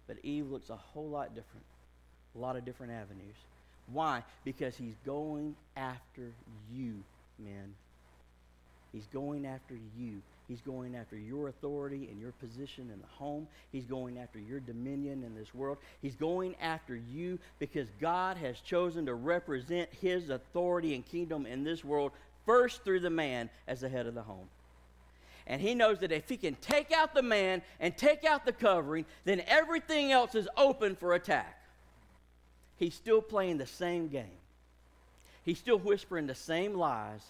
but 0.08 0.18
Eve 0.24 0.50
looks 0.50 0.70
a 0.70 0.76
whole 0.76 1.10
lot 1.10 1.30
different. 1.30 1.66
A 2.36 2.40
lot 2.40 2.56
of 2.56 2.66
different 2.66 2.94
avenues. 2.94 3.36
Why? 3.92 4.24
Because 4.44 4.76
he's 4.76 4.96
going 5.06 5.56
after 5.76 6.32
you, 6.74 7.04
men. 7.40 7.74
He's 8.92 9.08
going 9.08 9.46
after 9.46 9.76
you. 9.98 10.22
He's 10.48 10.62
going 10.62 10.96
after 10.96 11.18
your 11.18 11.48
authority 11.48 12.08
and 12.12 12.22
your 12.22 12.32
position 12.34 12.92
in 12.94 13.00
the 13.00 13.08
home. 13.08 13.48
He's 13.72 13.86
going 13.86 14.20
after 14.20 14.38
your 14.38 14.60
dominion 14.60 15.24
in 15.24 15.34
this 15.34 15.56
world. 15.56 15.80
He's 16.02 16.16
going 16.16 16.56
after 16.62 16.96
you 16.96 17.40
because 17.58 17.88
God 18.00 18.38
has 18.38 18.60
chosen 18.60 19.08
to 19.08 19.16
represent 19.16 19.90
his 20.02 20.30
authority 20.30 20.94
and 20.94 21.06
kingdom 21.06 21.46
in 21.48 21.64
this 21.64 21.84
world 21.84 22.12
first 22.46 22.84
through 22.84 23.00
the 23.00 23.10
man 23.10 23.50
as 23.68 23.82
the 23.82 23.90
head 23.90 24.06
of 24.06 24.14
the 24.14 24.22
home. 24.22 24.48
And 25.48 25.62
he 25.62 25.74
knows 25.76 26.00
that 26.00 26.12
if 26.12 26.30
he 26.30 26.38
can 26.38 26.56
take 26.56 26.92
out 26.92 27.14
the 27.14 27.22
man 27.24 27.62
and 27.80 27.96
take 27.98 28.24
out 28.24 28.46
the 28.46 28.54
covering, 28.54 29.06
then 29.26 29.42
everything 29.48 30.12
else 30.12 30.36
is 30.36 30.48
open 30.58 30.96
for 30.96 31.14
attack. 31.14 31.60
He's 32.78 32.94
still 32.94 33.22
playing 33.22 33.58
the 33.58 33.66
same 33.66 34.10
game. 34.10 34.38
He's 35.44 35.60
still 35.60 35.78
whispering 35.80 36.28
the 36.28 36.36
same 36.36 36.74
lies 36.74 37.22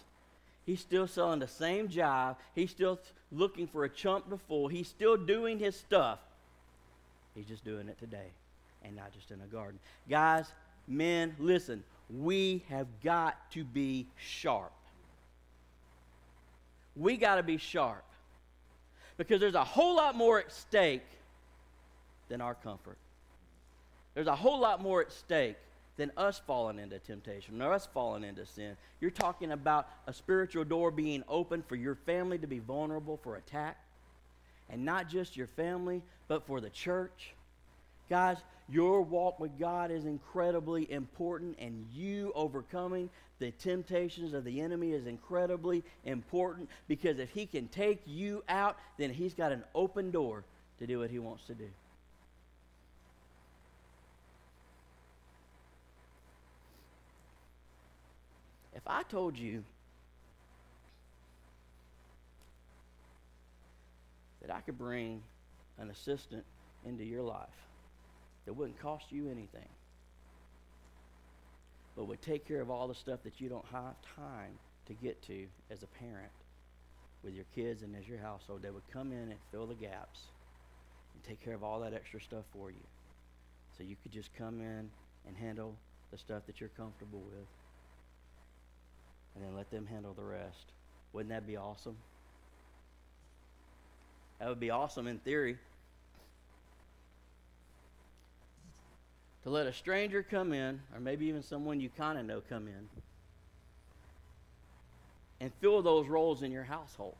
He's 0.66 0.80
still 0.80 1.06
selling 1.06 1.38
the 1.38 1.48
same 1.48 1.88
job. 1.88 2.38
He's 2.54 2.72
still 2.72 2.98
looking 3.30 3.68
for 3.68 3.84
a 3.84 3.88
chump 3.88 4.28
to 4.30 4.36
fool. 4.36 4.66
He's 4.66 4.88
still 4.88 5.16
doing 5.16 5.60
his 5.60 5.76
stuff. 5.76 6.18
He's 7.34 7.46
just 7.46 7.64
doing 7.64 7.88
it 7.88 7.98
today 7.98 8.32
and 8.84 8.96
not 8.96 9.12
just 9.12 9.30
in 9.30 9.40
a 9.40 9.46
garden. 9.46 9.78
Guys, 10.10 10.52
men, 10.88 11.36
listen. 11.38 11.84
We 12.10 12.64
have 12.68 12.88
got 13.02 13.50
to 13.52 13.64
be 13.64 14.08
sharp. 14.16 14.72
We 16.96 17.16
got 17.16 17.36
to 17.36 17.42
be 17.42 17.58
sharp 17.58 18.04
because 19.16 19.40
there's 19.40 19.54
a 19.54 19.64
whole 19.64 19.96
lot 19.96 20.16
more 20.16 20.40
at 20.40 20.52
stake 20.52 21.06
than 22.28 22.40
our 22.40 22.54
comfort. 22.54 22.98
There's 24.14 24.26
a 24.26 24.36
whole 24.36 24.58
lot 24.58 24.82
more 24.82 25.02
at 25.02 25.12
stake 25.12 25.56
than 25.96 26.12
us 26.16 26.40
falling 26.46 26.78
into 26.78 26.98
temptation 26.98 27.60
or 27.60 27.72
us 27.72 27.88
falling 27.92 28.24
into 28.24 28.44
sin. 28.46 28.76
You're 29.00 29.10
talking 29.10 29.52
about 29.52 29.88
a 30.06 30.12
spiritual 30.12 30.64
door 30.64 30.90
being 30.90 31.24
open 31.28 31.62
for 31.62 31.76
your 31.76 31.94
family 31.94 32.38
to 32.38 32.46
be 32.46 32.58
vulnerable 32.58 33.18
for 33.22 33.36
attack. 33.36 33.78
And 34.68 34.84
not 34.84 35.08
just 35.08 35.36
your 35.36 35.46
family, 35.46 36.02
but 36.28 36.46
for 36.46 36.60
the 36.60 36.70
church. 36.70 37.34
Guys, 38.10 38.38
your 38.68 39.02
walk 39.02 39.38
with 39.38 39.58
God 39.58 39.90
is 39.90 40.06
incredibly 40.06 40.90
important, 40.90 41.56
and 41.58 41.86
you 41.94 42.32
overcoming 42.34 43.08
the 43.38 43.52
temptations 43.52 44.32
of 44.32 44.44
the 44.44 44.60
enemy 44.60 44.92
is 44.92 45.06
incredibly 45.06 45.84
important 46.04 46.68
because 46.88 47.18
if 47.18 47.30
he 47.30 47.46
can 47.46 47.68
take 47.68 48.00
you 48.06 48.42
out, 48.48 48.76
then 48.96 49.10
he's 49.10 49.34
got 49.34 49.52
an 49.52 49.62
open 49.74 50.10
door 50.10 50.44
to 50.78 50.86
do 50.86 50.98
what 50.98 51.10
he 51.10 51.18
wants 51.18 51.46
to 51.46 51.54
do. 51.54 51.68
If 58.86 58.92
I 58.92 59.02
told 59.02 59.36
you 59.36 59.64
that 64.40 64.54
I 64.54 64.60
could 64.60 64.78
bring 64.78 65.22
an 65.80 65.90
assistant 65.90 66.44
into 66.84 67.02
your 67.02 67.22
life 67.24 67.48
that 68.44 68.52
wouldn't 68.52 68.78
cost 68.78 69.06
you 69.10 69.28
anything, 69.28 69.68
but 71.96 72.04
would 72.04 72.22
take 72.22 72.46
care 72.46 72.60
of 72.60 72.70
all 72.70 72.86
the 72.86 72.94
stuff 72.94 73.24
that 73.24 73.40
you 73.40 73.48
don't 73.48 73.66
have 73.72 73.96
time 74.14 74.52
to 74.86 74.92
get 74.94 75.20
to 75.22 75.46
as 75.68 75.82
a 75.82 75.88
parent 75.98 76.30
with 77.24 77.34
your 77.34 77.46
kids 77.56 77.82
and 77.82 77.96
as 77.96 78.06
your 78.06 78.18
household, 78.18 78.62
they 78.62 78.70
would 78.70 78.88
come 78.92 79.10
in 79.10 79.32
and 79.32 79.38
fill 79.50 79.66
the 79.66 79.74
gaps 79.74 80.20
and 81.12 81.24
take 81.24 81.44
care 81.44 81.54
of 81.54 81.64
all 81.64 81.80
that 81.80 81.92
extra 81.92 82.20
stuff 82.20 82.44
for 82.52 82.70
you. 82.70 82.86
So 83.76 83.82
you 83.82 83.96
could 84.00 84.12
just 84.12 84.32
come 84.38 84.60
in 84.60 84.88
and 85.26 85.36
handle 85.36 85.74
the 86.12 86.18
stuff 86.18 86.46
that 86.46 86.60
you're 86.60 86.70
comfortable 86.76 87.24
with 87.32 87.48
and 89.36 89.44
then 89.44 89.54
let 89.54 89.70
them 89.70 89.86
handle 89.86 90.14
the 90.14 90.24
rest. 90.24 90.72
Wouldn't 91.12 91.30
that 91.30 91.46
be 91.46 91.56
awesome? 91.56 91.96
That 94.38 94.48
would 94.48 94.60
be 94.60 94.70
awesome 94.70 95.06
in 95.06 95.18
theory. 95.18 95.58
To 99.44 99.50
let 99.50 99.66
a 99.66 99.72
stranger 99.72 100.22
come 100.22 100.52
in, 100.52 100.80
or 100.92 101.00
maybe 101.00 101.26
even 101.26 101.42
someone 101.42 101.80
you 101.80 101.90
kind 101.96 102.18
of 102.18 102.24
know 102.24 102.42
come 102.48 102.66
in, 102.66 102.88
and 105.40 105.52
fill 105.60 105.82
those 105.82 106.08
roles 106.08 106.42
in 106.42 106.50
your 106.50 106.64
household. 106.64 107.14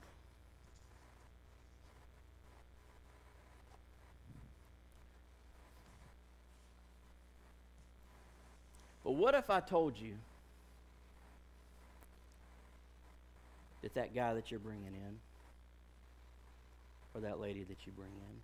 But 9.04 9.12
what 9.12 9.36
if 9.36 9.50
I 9.50 9.60
told 9.60 9.96
you 9.96 10.14
that 13.82 13.94
that 13.94 14.14
guy 14.14 14.34
that 14.34 14.50
you're 14.50 14.60
bringing 14.60 14.94
in 14.94 15.18
or 17.14 17.20
that 17.20 17.40
lady 17.40 17.64
that 17.64 17.86
you 17.86 17.92
bring 17.92 18.10
in 18.10 18.42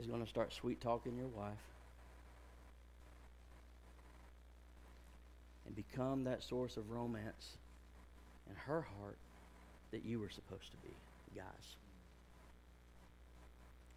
is 0.00 0.06
going 0.06 0.22
to 0.22 0.28
start 0.28 0.52
sweet 0.52 0.80
talking 0.80 1.16
your 1.16 1.26
wife 1.28 1.52
and 5.66 5.74
become 5.74 6.24
that 6.24 6.42
source 6.42 6.76
of 6.76 6.90
romance 6.90 7.58
in 8.48 8.56
her 8.56 8.80
heart 8.80 9.18
that 9.90 10.04
you 10.04 10.18
were 10.18 10.30
supposed 10.30 10.70
to 10.70 10.76
be, 10.78 10.94
guys. 11.34 11.76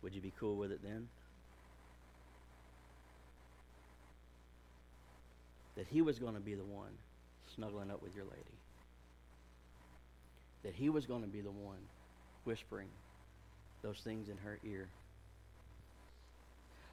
Would 0.01 0.13
you 0.13 0.21
be 0.21 0.33
cool 0.39 0.57
with 0.57 0.71
it 0.71 0.81
then? 0.83 1.07
That 5.81 5.87
he 5.87 6.03
was 6.03 6.19
going 6.19 6.35
to 6.35 6.39
be 6.39 6.53
the 6.53 6.63
one 6.63 6.91
snuggling 7.55 7.89
up 7.89 8.03
with 8.03 8.15
your 8.15 8.23
lady. 8.25 8.59
that 10.61 10.75
he 10.75 10.91
was 10.91 11.07
going 11.07 11.23
to 11.23 11.27
be 11.27 11.41
the 11.41 11.49
one 11.49 11.79
whispering 12.43 12.87
those 13.81 13.97
things 13.97 14.29
in 14.29 14.37
her 14.37 14.59
ear? 14.63 14.89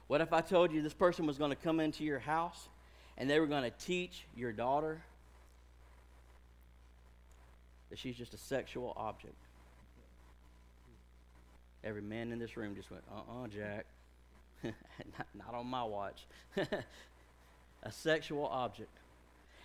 What 0.07 0.21
if 0.21 0.33
I 0.33 0.41
told 0.41 0.71
you 0.71 0.81
this 0.81 0.95
person 0.95 1.27
was 1.27 1.37
going 1.37 1.51
to 1.51 1.55
come 1.55 1.79
into 1.79 2.03
your 2.03 2.17
house 2.17 2.67
and 3.15 3.29
they 3.29 3.39
were 3.39 3.45
going 3.45 3.61
to 3.61 3.69
teach 3.69 4.25
your 4.35 4.51
daughter 4.51 5.03
that 7.91 7.99
she's 7.99 8.15
just 8.15 8.33
a 8.33 8.39
sexual 8.39 8.93
object? 8.97 9.37
Every 11.83 12.01
man 12.01 12.31
in 12.31 12.39
this 12.39 12.57
room 12.57 12.73
just 12.73 12.89
went, 12.89 13.03
uh 13.11 13.43
uh 13.43 13.47
Jack. 13.49 13.85
not, 14.63 15.27
not 15.35 15.53
on 15.53 15.67
my 15.67 15.83
watch. 15.83 16.25
a 17.83 17.91
sexual 17.91 18.45
object. 18.45 18.89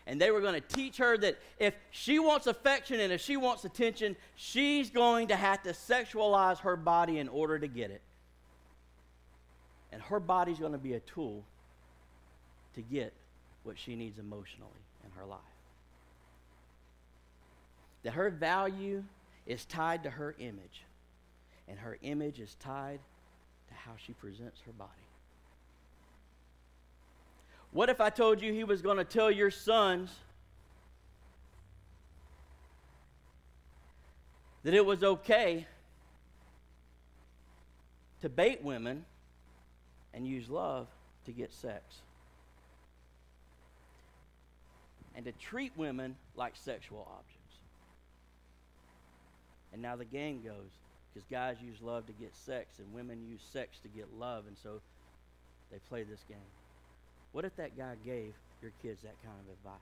And 0.06 0.20
they 0.20 0.30
were 0.30 0.40
going 0.40 0.54
to 0.54 0.60
teach 0.60 0.98
her 0.98 1.16
that 1.18 1.38
if 1.58 1.74
she 1.90 2.18
wants 2.18 2.46
affection 2.46 3.00
and 3.00 3.12
if 3.12 3.20
she 3.20 3.36
wants 3.36 3.64
attention, 3.64 4.16
she's 4.36 4.90
going 4.90 5.28
to 5.28 5.36
have 5.36 5.62
to 5.62 5.70
sexualize 5.70 6.58
her 6.58 6.76
body 6.76 7.18
in 7.18 7.28
order 7.28 7.58
to 7.58 7.66
get 7.66 7.90
it. 7.90 8.02
And 9.92 10.02
her 10.02 10.20
body's 10.20 10.58
going 10.58 10.72
to 10.72 10.78
be 10.78 10.94
a 10.94 11.00
tool 11.00 11.42
to 12.74 12.82
get 12.82 13.12
what 13.62 13.78
she 13.78 13.96
needs 13.96 14.18
emotionally 14.18 14.70
in 15.04 15.10
her 15.18 15.24
life. 15.24 15.40
That 18.02 18.12
her 18.12 18.28
value 18.28 19.04
is 19.46 19.64
tied 19.64 20.02
to 20.02 20.10
her 20.10 20.34
image, 20.38 20.84
and 21.66 21.78
her 21.78 21.96
image 22.02 22.40
is 22.40 22.56
tied 22.60 22.98
to 23.68 23.74
how 23.74 23.92
she 23.96 24.12
presents 24.12 24.60
her 24.66 24.72
body. 24.72 24.90
What 27.74 27.88
if 27.88 28.00
I 28.00 28.08
told 28.08 28.40
you 28.40 28.52
he 28.52 28.62
was 28.62 28.82
going 28.82 28.98
to 28.98 29.04
tell 29.04 29.32
your 29.32 29.50
sons 29.50 30.08
that 34.62 34.72
it 34.72 34.86
was 34.86 35.02
okay 35.02 35.66
to 38.22 38.28
bait 38.28 38.62
women 38.62 39.04
and 40.14 40.24
use 40.24 40.48
love 40.48 40.86
to 41.26 41.32
get 41.32 41.52
sex? 41.52 41.82
And 45.16 45.24
to 45.24 45.32
treat 45.32 45.72
women 45.76 46.14
like 46.36 46.54
sexual 46.54 47.08
objects. 47.10 47.56
And 49.72 49.82
now 49.82 49.96
the 49.96 50.04
game 50.04 50.42
goes 50.44 50.70
because 51.12 51.26
guys 51.28 51.56
use 51.60 51.82
love 51.82 52.06
to 52.06 52.12
get 52.12 52.36
sex 52.36 52.78
and 52.78 52.94
women 52.94 53.26
use 53.28 53.42
sex 53.52 53.80
to 53.80 53.88
get 53.88 54.06
love, 54.16 54.44
and 54.46 54.56
so 54.62 54.80
they 55.72 55.78
play 55.88 56.04
this 56.04 56.24
game. 56.28 56.38
What 57.34 57.44
if 57.44 57.56
that 57.56 57.76
guy 57.76 57.96
gave 58.06 58.32
your 58.62 58.70
kids 58.80 59.02
that 59.02 59.20
kind 59.24 59.36
of 59.44 59.52
advice? 59.52 59.80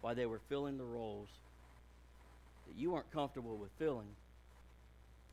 While 0.00 0.16
they 0.16 0.26
were 0.26 0.40
filling 0.48 0.76
the 0.76 0.84
roles 0.84 1.28
that 2.66 2.76
you 2.76 2.90
weren't 2.90 3.12
comfortable 3.12 3.56
with 3.56 3.70
filling, 3.78 4.08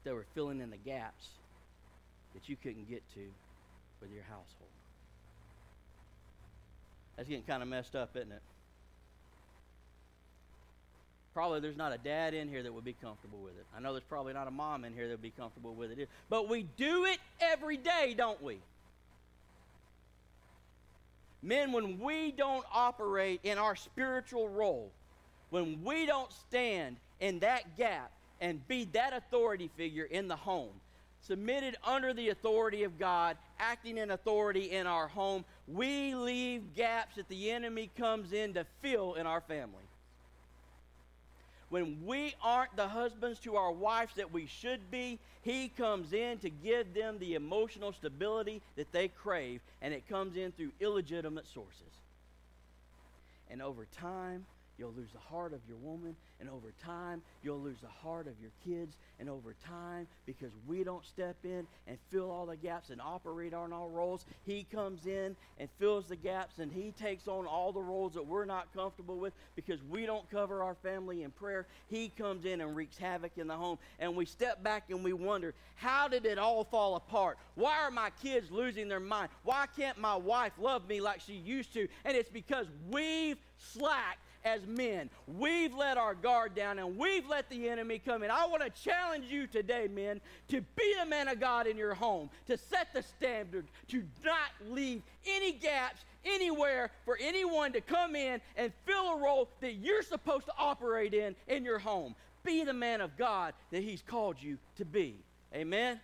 they 0.03 0.11
were 0.11 0.27
filling 0.35 0.61
in 0.61 0.69
the 0.69 0.77
gaps 0.77 1.25
that 2.35 2.47
you 2.47 2.55
couldn't 2.55 2.87
get 2.87 3.01
to 3.15 3.21
with 4.01 4.11
your 4.11 4.21
household. 4.21 4.69
That's 7.17 7.27
getting 7.27 7.45
kind 7.45 7.63
of 7.63 7.69
messed 7.69 7.95
up, 7.95 8.15
isn't 8.15 8.31
it? 8.31 8.41
Probably 11.33 11.59
there's 11.59 11.75
not 11.77 11.91
a 11.91 11.97
dad 11.97 12.35
in 12.35 12.49
here 12.49 12.61
that 12.61 12.71
would 12.71 12.85
be 12.85 12.95
comfortable 13.01 13.39
with 13.39 13.57
it. 13.57 13.65
I 13.75 13.79
know 13.79 13.93
there's 13.93 14.03
probably 14.03 14.33
not 14.33 14.47
a 14.47 14.51
mom 14.51 14.85
in 14.85 14.93
here 14.93 15.07
that 15.07 15.13
would 15.13 15.23
be 15.23 15.31
comfortable 15.31 15.73
with 15.73 15.89
it. 15.89 16.07
But 16.29 16.49
we 16.49 16.67
do 16.77 17.05
it 17.05 17.17
every 17.41 17.77
day, 17.77 18.13
don't 18.15 18.41
we? 18.43 18.59
Men, 21.43 21.73
when 21.73 21.99
we 21.99 22.31
don't 22.31 22.65
operate 22.73 23.41
in 23.43 23.57
our 23.57 23.75
spiritual 23.75 24.47
role, 24.47 24.91
when 25.49 25.83
we 25.83 26.05
don't 26.05 26.31
stand 26.31 26.95
in 27.19 27.39
that 27.39 27.77
gap 27.77 28.11
and 28.39 28.65
be 28.67 28.85
that 28.93 29.13
authority 29.13 29.69
figure 29.75 30.05
in 30.05 30.29
the 30.29 30.35
home, 30.37 30.71
submitted 31.21 31.75
under 31.83 32.13
the 32.13 32.29
authority 32.29 32.83
of 32.83 32.97
God, 32.97 33.37
acting 33.59 33.97
in 33.97 34.11
authority 34.11 34.71
in 34.71 34.87
our 34.87 35.07
home, 35.07 35.43
we 35.67 36.15
leave 36.15 36.73
gaps 36.73 37.17
that 37.17 37.27
the 37.27 37.51
enemy 37.51 37.91
comes 37.97 38.31
in 38.31 38.53
to 38.53 38.65
fill 38.81 39.15
in 39.15 39.27
our 39.27 39.41
family 39.41 39.83
when 41.73 42.05
we 42.05 42.35
aren't 42.43 42.75
the 42.75 42.87
husbands 42.87 43.39
to 43.39 43.55
our 43.55 43.71
wives 43.71 44.13
that 44.13 44.31
we 44.31 44.45
should 44.45 44.91
be, 44.91 45.17
He 45.41 45.69
comes 45.69 46.13
in 46.13 46.37
to 46.37 46.51
give 46.51 46.93
them 46.93 47.17
the 47.17 47.33
emotional 47.33 47.91
stability 47.91 48.61
that 48.75 48.91
they 48.91 49.07
crave, 49.07 49.59
and 49.81 49.91
it 49.91 50.07
comes 50.07 50.37
in 50.37 50.51
through 50.51 50.71
illegitimate 50.79 51.47
sources. 51.51 51.81
And 53.49 53.59
over 53.59 53.87
time, 53.87 54.45
You'll 54.77 54.93
lose 54.93 55.11
the 55.11 55.19
heart 55.19 55.53
of 55.53 55.59
your 55.67 55.77
woman, 55.77 56.15
and 56.39 56.49
over 56.49 56.73
time, 56.83 57.21
you'll 57.43 57.59
lose 57.59 57.79
the 57.81 57.87
heart 57.87 58.27
of 58.27 58.33
your 58.41 58.51
kids. 58.65 58.97
And 59.19 59.29
over 59.29 59.55
time, 59.65 60.07
because 60.25 60.51
we 60.67 60.83
don't 60.83 61.05
step 61.05 61.37
in 61.43 61.67
and 61.87 61.97
fill 62.09 62.31
all 62.31 62.47
the 62.47 62.57
gaps 62.57 62.89
and 62.89 62.99
operate 62.99 63.53
on 63.53 63.71
all 63.71 63.89
roles, 63.89 64.25
He 64.45 64.65
comes 64.71 65.05
in 65.05 65.35
and 65.59 65.69
fills 65.79 66.07
the 66.07 66.15
gaps, 66.15 66.57
and 66.57 66.71
He 66.71 66.91
takes 66.91 67.27
on 67.27 67.45
all 67.45 67.71
the 67.71 67.81
roles 67.81 68.13
that 68.13 68.25
we're 68.25 68.45
not 68.45 68.73
comfortable 68.73 69.17
with 69.17 69.33
because 69.55 69.79
we 69.83 70.05
don't 70.05 70.29
cover 70.31 70.63
our 70.63 70.75
family 70.75 71.23
in 71.23 71.31
prayer. 71.31 71.67
He 71.87 72.09
comes 72.09 72.45
in 72.45 72.59
and 72.59 72.75
wreaks 72.75 72.97
havoc 72.97 73.37
in 73.37 73.47
the 73.47 73.55
home. 73.55 73.77
And 73.99 74.15
we 74.15 74.25
step 74.25 74.63
back 74.63 74.89
and 74.89 75.03
we 75.03 75.13
wonder, 75.13 75.53
how 75.75 76.07
did 76.07 76.25
it 76.25 76.39
all 76.39 76.63
fall 76.63 76.95
apart? 76.95 77.37
Why 77.55 77.79
are 77.79 77.91
my 77.91 78.09
kids 78.21 78.49
losing 78.49 78.87
their 78.87 78.99
mind? 78.99 79.29
Why 79.43 79.65
can't 79.77 79.97
my 79.97 80.15
wife 80.15 80.53
love 80.57 80.87
me 80.87 80.99
like 80.99 81.21
she 81.21 81.33
used 81.33 81.73
to? 81.73 81.87
And 82.05 82.17
it's 82.17 82.29
because 82.29 82.65
we've 82.89 83.37
slacked 83.57 84.19
as 84.45 84.65
men. 84.65 85.09
We've 85.27 85.73
let 85.73 85.97
our 85.97 86.15
guard 86.15 86.55
down 86.55 86.79
and 86.79 86.97
we've 86.97 87.27
let 87.27 87.49
the 87.49 87.69
enemy 87.69 87.99
come 87.99 88.23
in. 88.23 88.31
I 88.31 88.45
want 88.45 88.63
to 88.63 88.83
challenge 88.83 89.25
you 89.29 89.47
today, 89.47 89.87
men, 89.87 90.21
to 90.49 90.61
be 90.75 90.95
the 90.99 91.05
man 91.05 91.27
of 91.27 91.39
God 91.39 91.67
in 91.67 91.77
your 91.77 91.93
home, 91.93 92.29
to 92.47 92.57
set 92.57 92.93
the 92.93 93.03
standard, 93.03 93.65
to 93.89 94.03
not 94.23 94.51
leave 94.69 95.01
any 95.25 95.53
gaps 95.53 96.01
anywhere 96.25 96.91
for 97.05 97.17
anyone 97.21 97.73
to 97.73 97.81
come 97.81 98.15
in 98.15 98.41
and 98.55 98.71
fill 98.85 99.13
a 99.13 99.17
role 99.17 99.49
that 99.61 99.73
you're 99.73 100.03
supposed 100.03 100.45
to 100.45 100.53
operate 100.57 101.13
in 101.13 101.35
in 101.47 101.63
your 101.63 101.79
home. 101.79 102.15
Be 102.43 102.63
the 102.63 102.73
man 102.73 103.01
of 103.01 103.17
God 103.17 103.53
that 103.71 103.83
He's 103.83 104.01
called 104.01 104.35
you 104.41 104.57
to 104.77 104.85
be. 104.85 105.15
Amen? 105.53 105.99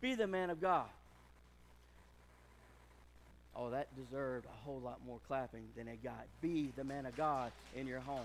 Be 0.00 0.14
the 0.14 0.26
man 0.26 0.50
of 0.50 0.60
God. 0.60 0.86
Oh, 3.54 3.70
that 3.70 3.88
deserved 3.96 4.46
a 4.46 4.64
whole 4.64 4.80
lot 4.80 5.00
more 5.06 5.18
clapping 5.28 5.64
than 5.76 5.86
it 5.88 6.02
got. 6.02 6.26
Be 6.40 6.72
the 6.74 6.84
man 6.84 7.04
of 7.06 7.16
God 7.16 7.52
in 7.76 7.86
your 7.86 8.00
home. 8.00 8.20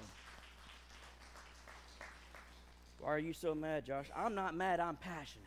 Why 3.00 3.10
are 3.10 3.20
you 3.20 3.34
so 3.34 3.54
mad, 3.54 3.86
Josh? 3.86 4.08
I'm 4.16 4.36
not 4.36 4.56
mad, 4.56 4.80
I'm 4.80 4.96
passionate. 4.96 5.44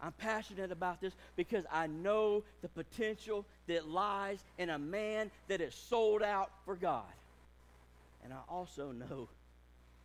I'm 0.00 0.12
passionate 0.12 0.72
about 0.72 1.00
this 1.00 1.12
because 1.36 1.64
I 1.70 1.86
know 1.86 2.42
the 2.60 2.68
potential 2.68 3.46
that 3.68 3.88
lies 3.88 4.38
in 4.58 4.68
a 4.68 4.78
man 4.78 5.30
that 5.46 5.60
is 5.60 5.74
sold 5.74 6.22
out 6.22 6.50
for 6.64 6.74
God. 6.74 7.04
And 8.24 8.32
I 8.32 8.38
also 8.48 8.90
know 8.90 9.28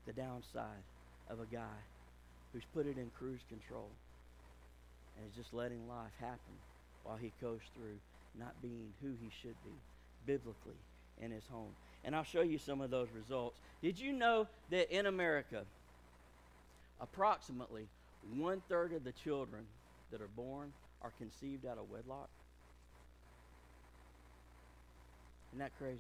the 0.06 0.14
downside 0.14 0.84
of 1.30 1.40
a 1.40 1.46
guy 1.46 1.80
who's 2.54 2.64
put 2.76 2.86
it 2.86 2.98
in 2.98 3.10
cruise 3.18 3.42
control 3.50 3.90
and 5.18 5.28
is 5.28 5.36
just 5.36 5.54
letting 5.54 5.88
life 5.90 6.14
happen 6.20 6.54
while 7.04 7.18
he 7.18 7.32
goes 7.42 7.60
through 7.76 7.98
not 8.40 8.62
being 8.62 8.94
who 9.02 9.10
he 9.22 9.30
should 9.42 9.56
be 9.64 9.74
biblically 10.26 10.78
in 11.22 11.32
his 11.32 11.44
home. 11.52 11.72
And 12.04 12.16
I'll 12.16 12.24
show 12.24 12.42
you 12.42 12.58
some 12.58 12.82
of 12.82 12.90
those 12.90 13.08
results. 13.16 13.58
Did 13.82 14.00
you 14.00 14.14
know 14.14 14.48
that 14.70 14.96
in 14.96 15.06
America, 15.06 15.64
approximately 17.02 17.88
one 18.36 18.62
third 18.70 18.94
of 18.94 19.04
the 19.04 19.12
children 19.12 19.64
that 20.12 20.22
are 20.22 20.30
born 20.36 20.72
are 21.02 21.12
conceived 21.18 21.66
out 21.66 21.78
of 21.78 21.90
wedlock? 21.90 22.30
Isn't 25.52 25.60
that 25.60 25.78
crazy? 25.78 26.00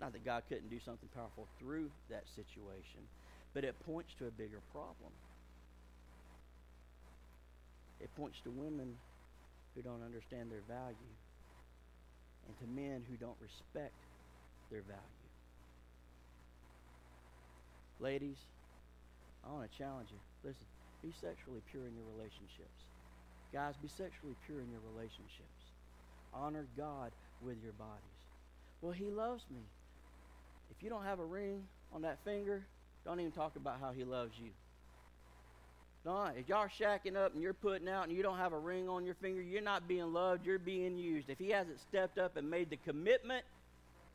Not 0.00 0.12
that 0.12 0.24
God 0.24 0.42
couldn't 0.48 0.68
do 0.68 0.78
something 0.84 1.08
powerful 1.14 1.46
through 1.58 1.90
that 2.10 2.24
situation, 2.34 3.00
but 3.54 3.64
it 3.64 3.74
points 3.86 4.14
to 4.18 4.26
a 4.26 4.30
bigger 4.30 4.60
problem. 4.72 5.12
It 8.00 8.14
points 8.14 8.40
to 8.44 8.50
women 8.50 8.96
who 9.76 9.82
don't 9.82 10.02
understand 10.02 10.50
their 10.50 10.64
value 10.66 11.12
and 12.48 12.56
to 12.58 12.66
men 12.66 13.04
who 13.04 13.16
don't 13.20 13.36
respect 13.44 13.92
their 14.72 14.82
value. 14.82 15.26
Ladies, 18.00 18.40
I 19.44 19.52
want 19.52 19.70
to 19.70 19.78
challenge 19.78 20.08
you. 20.10 20.18
Listen, 20.42 20.66
be 21.02 21.12
sexually 21.20 21.60
pure 21.70 21.86
in 21.86 21.94
your 21.94 22.08
relationships. 22.16 22.88
Guys, 23.52 23.74
be 23.80 23.88
sexually 23.88 24.34
pure 24.46 24.60
in 24.60 24.70
your 24.70 24.80
relationships. 24.92 25.60
Honor 26.32 26.66
God 26.76 27.12
with 27.40 27.56
your 27.62 27.72
bodies. 27.72 28.20
Well, 28.80 28.92
He 28.92 29.10
loves 29.10 29.44
me. 29.52 29.62
If 30.70 30.82
you 30.82 30.90
don't 30.90 31.04
have 31.04 31.20
a 31.20 31.24
ring 31.24 31.62
on 31.92 32.02
that 32.02 32.18
finger, 32.24 32.66
don't 33.04 33.20
even 33.20 33.32
talk 33.32 33.56
about 33.56 33.80
how 33.80 33.92
He 33.92 34.04
loves 34.04 34.32
you. 34.38 34.50
No, 36.06 36.30
if 36.38 36.48
y'all 36.48 36.68
shacking 36.68 37.16
up 37.16 37.34
and 37.34 37.42
you're 37.42 37.52
putting 37.52 37.88
out 37.88 38.04
and 38.04 38.16
you 38.16 38.22
don't 38.22 38.38
have 38.38 38.52
a 38.54 38.58
ring 38.58 38.88
on 38.88 39.04
your 39.04 39.16
finger, 39.16 39.42
you're 39.42 39.60
not 39.60 39.86
being 39.86 40.12
loved, 40.12 40.46
you're 40.46 40.58
being 40.58 40.96
used. 40.96 41.28
If 41.28 41.38
he 41.38 41.50
hasn't 41.50 41.80
stepped 41.80 42.16
up 42.16 42.36
and 42.36 42.48
made 42.48 42.70
the 42.70 42.76
commitment 42.76 43.44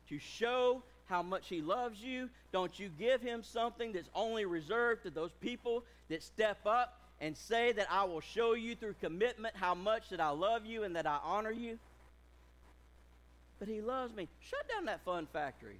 to 0.08 0.18
show 0.18 0.82
how 1.12 1.22
much 1.22 1.48
He 1.48 1.60
loves 1.60 2.00
you? 2.00 2.30
Don't 2.52 2.78
you 2.78 2.88
give 2.98 3.20
Him 3.20 3.42
something 3.42 3.92
that's 3.92 4.08
only 4.14 4.46
reserved 4.46 5.02
to 5.02 5.10
those 5.10 5.32
people 5.40 5.84
that 6.08 6.22
step 6.22 6.64
up 6.66 6.98
and 7.20 7.36
say 7.36 7.72
that 7.72 7.86
I 7.90 8.04
will 8.04 8.20
show 8.20 8.54
you 8.54 8.74
through 8.74 8.94
commitment 9.00 9.54
how 9.54 9.74
much 9.74 10.08
that 10.08 10.20
I 10.20 10.30
love 10.30 10.64
you 10.64 10.84
and 10.84 10.96
that 10.96 11.06
I 11.06 11.18
honor 11.22 11.50
you? 11.50 11.78
But 13.58 13.68
He 13.68 13.80
loves 13.82 14.14
me. 14.14 14.28
Shut 14.40 14.66
down 14.68 14.86
that 14.86 15.04
fun 15.04 15.28
factory. 15.32 15.78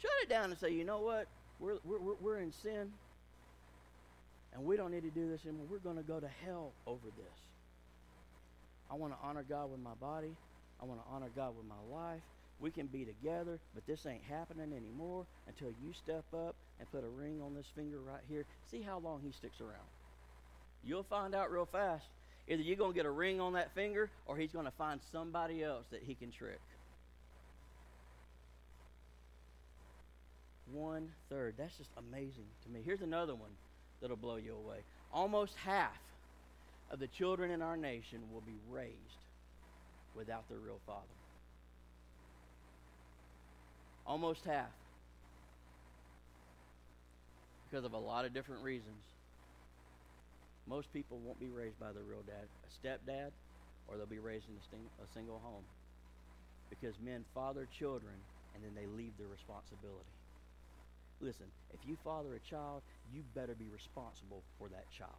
Shut 0.00 0.10
it 0.22 0.30
down 0.30 0.50
and 0.50 0.58
say, 0.58 0.70
you 0.70 0.84
know 0.84 1.00
what? 1.00 1.26
We're, 1.58 1.76
we're, 1.84 2.14
we're 2.20 2.38
in 2.38 2.52
sin. 2.52 2.90
And 4.52 4.64
we 4.64 4.76
don't 4.76 4.90
need 4.90 5.02
to 5.02 5.10
do 5.10 5.28
this 5.28 5.44
anymore. 5.44 5.66
We're 5.70 5.78
going 5.78 5.96
to 5.96 6.02
go 6.02 6.18
to 6.18 6.28
hell 6.44 6.72
over 6.86 7.06
this. 7.16 7.38
I 8.90 8.94
want 8.94 9.12
to 9.12 9.18
honor 9.22 9.44
God 9.48 9.70
with 9.70 9.80
my 9.80 9.94
body. 10.00 10.34
I 10.82 10.84
want 10.84 11.00
to 11.00 11.06
honor 11.12 11.30
God 11.34 11.54
with 11.56 11.66
my 11.66 11.96
life. 11.96 12.22
We 12.58 12.70
can 12.70 12.88
be 12.88 13.04
together, 13.04 13.58
but 13.74 13.86
this 13.86 14.04
ain't 14.06 14.22
happening 14.28 14.72
anymore 14.72 15.24
until 15.46 15.68
you 15.82 15.92
step 15.92 16.24
up 16.34 16.54
and 16.78 16.90
put 16.90 17.04
a 17.04 17.08
ring 17.08 17.40
on 17.40 17.54
this 17.54 17.66
finger 17.74 17.98
right 18.00 18.20
here. 18.28 18.44
See 18.70 18.82
how 18.82 18.98
long 18.98 19.20
he 19.24 19.32
sticks 19.32 19.60
around. 19.60 19.88
You'll 20.84 21.04
find 21.04 21.34
out 21.34 21.50
real 21.50 21.66
fast. 21.66 22.06
Either 22.48 22.62
you're 22.62 22.76
going 22.76 22.92
to 22.92 22.96
get 22.96 23.06
a 23.06 23.10
ring 23.10 23.40
on 23.40 23.52
that 23.54 23.74
finger 23.74 24.10
or 24.26 24.36
he's 24.36 24.52
going 24.52 24.64
to 24.64 24.72
find 24.72 25.00
somebody 25.12 25.62
else 25.62 25.84
that 25.90 26.02
he 26.02 26.14
can 26.14 26.30
trick. 26.30 26.60
One 30.72 31.08
third. 31.28 31.54
That's 31.56 31.76
just 31.76 31.90
amazing 31.96 32.46
to 32.64 32.68
me. 32.68 32.80
Here's 32.84 33.02
another 33.02 33.34
one 33.34 33.50
that'll 34.00 34.16
blow 34.16 34.36
you 34.36 34.54
away. 34.54 34.78
Almost 35.12 35.54
half 35.64 35.98
of 36.90 36.98
the 36.98 37.06
children 37.06 37.50
in 37.50 37.62
our 37.62 37.76
nation 37.76 38.20
will 38.32 38.42
be 38.42 38.58
raised 38.70 38.94
without 40.16 40.48
their 40.48 40.58
real 40.58 40.80
father. 40.86 41.00
Almost 44.06 44.44
half. 44.44 44.70
Because 47.68 47.84
of 47.84 47.92
a 47.92 47.98
lot 47.98 48.24
of 48.24 48.34
different 48.34 48.62
reasons. 48.64 49.02
Most 50.66 50.92
people 50.92 51.18
won't 51.24 51.38
be 51.40 51.48
raised 51.48 51.78
by 51.78 51.92
their 51.92 52.02
real 52.02 52.22
dad, 52.26 52.46
a 52.66 52.70
stepdad, 52.86 53.30
or 53.88 53.96
they'll 53.96 54.06
be 54.06 54.18
raised 54.18 54.46
in 54.48 54.54
a, 54.54 54.64
sting- 54.66 54.90
a 55.02 55.06
single 55.14 55.40
home. 55.42 55.64
Because 56.70 56.94
men 57.04 57.24
father 57.34 57.66
children 57.78 58.14
and 58.54 58.62
then 58.64 58.72
they 58.74 58.86
leave 58.96 59.12
their 59.18 59.28
responsibility. 59.28 60.10
Listen, 61.20 61.46
if 61.72 61.80
you 61.86 61.96
father 62.02 62.34
a 62.34 62.38
child, 62.38 62.82
you 63.12 63.22
better 63.34 63.54
be 63.54 63.68
responsible 63.68 64.42
for 64.58 64.68
that 64.68 64.90
child. 64.90 65.12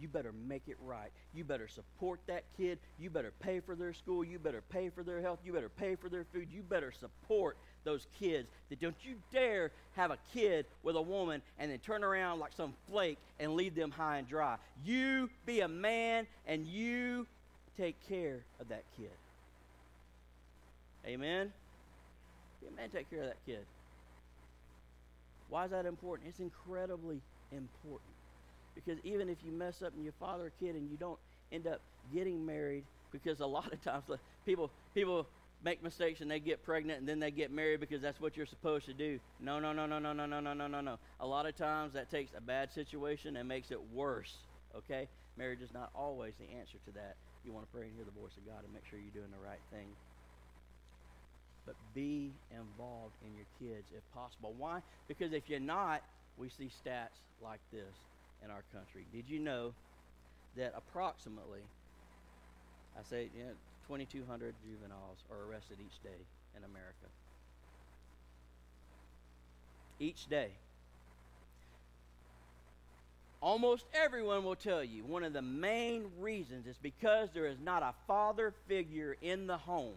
You 0.00 0.08
better 0.08 0.32
make 0.32 0.62
it 0.66 0.76
right. 0.84 1.10
You 1.34 1.44
better 1.44 1.68
support 1.68 2.20
that 2.26 2.44
kid. 2.56 2.78
You 2.98 3.08
better 3.08 3.32
pay 3.40 3.60
for 3.60 3.74
their 3.74 3.94
school. 3.94 4.22
You 4.22 4.38
better 4.38 4.62
pay 4.68 4.90
for 4.90 5.02
their 5.02 5.22
health. 5.22 5.38
You 5.44 5.52
better 5.52 5.70
pay 5.70 5.94
for 5.96 6.08
their 6.08 6.24
food. 6.32 6.48
You 6.52 6.62
better 6.62 6.92
support 6.92 7.56
those 7.84 8.06
kids. 8.18 8.48
That 8.68 8.80
don't 8.80 8.96
you 9.02 9.14
dare 9.32 9.70
have 9.94 10.10
a 10.10 10.18
kid 10.34 10.66
with 10.82 10.96
a 10.96 11.02
woman 11.02 11.40
and 11.58 11.70
then 11.70 11.78
turn 11.78 12.04
around 12.04 12.40
like 12.40 12.52
some 12.52 12.74
flake 12.90 13.18
and 13.40 13.54
leave 13.54 13.74
them 13.74 13.90
high 13.90 14.18
and 14.18 14.28
dry. 14.28 14.56
You 14.84 15.30
be 15.46 15.60
a 15.60 15.68
man 15.68 16.26
and 16.46 16.66
you 16.66 17.26
take 17.78 17.96
care 18.08 18.40
of 18.60 18.68
that 18.68 18.84
kid. 18.98 19.10
Amen. 21.06 21.52
Be 22.60 22.68
a 22.68 22.76
man, 22.76 22.90
take 22.90 23.08
care 23.08 23.20
of 23.20 23.28
that 23.28 23.46
kid. 23.46 23.64
Why 25.48 25.64
is 25.64 25.70
that 25.70 25.86
important? 25.86 26.28
It's 26.28 26.40
incredibly 26.40 27.20
important. 27.52 28.10
Because 28.74 28.98
even 29.04 29.28
if 29.28 29.38
you 29.44 29.52
mess 29.52 29.82
up 29.82 29.94
and 29.94 30.04
you 30.04 30.12
father 30.18 30.46
a 30.46 30.64
kid 30.64 30.74
and 30.74 30.90
you 30.90 30.96
don't 30.96 31.18
end 31.52 31.66
up 31.66 31.80
getting 32.12 32.44
married, 32.44 32.84
because 33.12 33.40
a 33.40 33.46
lot 33.46 33.72
of 33.72 33.82
times 33.82 34.04
people 34.44 34.70
people 34.94 35.26
make 35.64 35.82
mistakes 35.82 36.20
and 36.20 36.30
they 36.30 36.38
get 36.38 36.62
pregnant 36.62 37.00
and 37.00 37.08
then 37.08 37.18
they 37.18 37.30
get 37.30 37.50
married 37.50 37.80
because 37.80 38.02
that's 38.02 38.20
what 38.20 38.36
you're 38.36 38.46
supposed 38.46 38.86
to 38.86 38.92
do. 38.92 39.18
No, 39.40 39.58
no, 39.58 39.72
no, 39.72 39.86
no, 39.86 39.98
no, 39.98 40.12
no, 40.12 40.26
no, 40.26 40.40
no, 40.40 40.52
no, 40.52 40.66
no, 40.66 40.80
no. 40.80 40.98
A 41.20 41.26
lot 41.26 41.46
of 41.46 41.56
times 41.56 41.94
that 41.94 42.10
takes 42.10 42.32
a 42.36 42.40
bad 42.40 42.72
situation 42.72 43.36
and 43.36 43.48
makes 43.48 43.70
it 43.70 43.80
worse. 43.92 44.34
Okay? 44.76 45.08
Marriage 45.36 45.62
is 45.62 45.72
not 45.72 45.90
always 45.94 46.34
the 46.38 46.58
answer 46.58 46.78
to 46.86 46.92
that. 46.92 47.16
You 47.44 47.52
want 47.52 47.66
to 47.66 47.72
pray 47.74 47.86
and 47.86 47.94
hear 47.94 48.04
the 48.04 48.20
voice 48.20 48.36
of 48.36 48.46
God 48.46 48.64
and 48.64 48.72
make 48.72 48.84
sure 48.88 48.98
you're 48.98 49.22
doing 49.22 49.32
the 49.32 49.42
right 49.42 49.60
thing 49.72 49.88
but 51.66 51.74
be 51.94 52.30
involved 52.50 53.14
in 53.24 53.34
your 53.34 53.46
kids 53.58 53.88
if 53.94 54.02
possible. 54.14 54.54
Why? 54.56 54.80
Because 55.08 55.32
if 55.32 55.50
you're 55.50 55.60
not, 55.60 56.02
we 56.38 56.48
see 56.48 56.70
stats 56.70 57.18
like 57.42 57.60
this 57.72 57.94
in 58.44 58.50
our 58.50 58.62
country. 58.72 59.04
Did 59.12 59.24
you 59.28 59.40
know 59.40 59.74
that 60.56 60.72
approximately, 60.76 61.60
I 62.98 63.02
say, 63.08 63.28
you 63.36 63.44
know, 63.44 63.50
2,200 63.88 64.54
juveniles 64.64 65.18
are 65.30 65.50
arrested 65.50 65.78
each 65.80 66.02
day 66.02 66.18
in 66.56 66.64
America? 66.64 67.06
Each 69.98 70.28
day. 70.28 70.50
Almost 73.40 73.84
everyone 73.94 74.44
will 74.44 74.56
tell 74.56 74.82
you 74.82 75.04
one 75.04 75.22
of 75.22 75.32
the 75.32 75.42
main 75.42 76.06
reasons 76.18 76.66
is 76.66 76.76
because 76.82 77.28
there 77.32 77.46
is 77.46 77.58
not 77.62 77.82
a 77.82 77.94
father 78.06 78.52
figure 78.66 79.16
in 79.20 79.46
the 79.46 79.58
home 79.58 79.96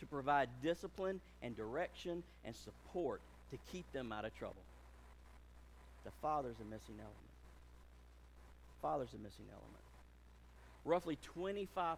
to 0.00 0.06
provide 0.06 0.48
discipline 0.62 1.20
and 1.42 1.56
direction 1.56 2.22
and 2.44 2.54
support 2.54 3.20
to 3.50 3.58
keep 3.72 3.90
them 3.92 4.12
out 4.12 4.24
of 4.24 4.36
trouble. 4.36 4.62
The 6.04 6.10
father's 6.22 6.56
a 6.60 6.64
missing 6.64 6.96
element. 6.98 7.14
Father's 8.82 9.14
a 9.14 9.18
missing 9.18 9.46
element. 9.50 9.82
Roughly 10.84 11.18
25% 11.36 11.96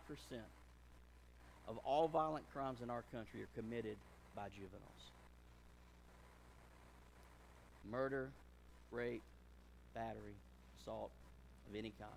of 1.68 1.76
all 1.84 2.08
violent 2.08 2.50
crimes 2.52 2.80
in 2.82 2.88
our 2.88 3.04
country 3.12 3.42
are 3.42 3.48
committed 3.54 3.96
by 4.34 4.48
juveniles. 4.48 5.12
Murder, 7.90 8.30
rape, 8.90 9.22
battery, 9.94 10.34
assault 10.80 11.10
of 11.68 11.76
any 11.76 11.92
kind. 11.98 12.10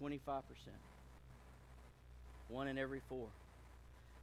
25%. 0.00 0.42
One 2.48 2.68
in 2.68 2.78
every 2.78 3.02
four. 3.08 3.26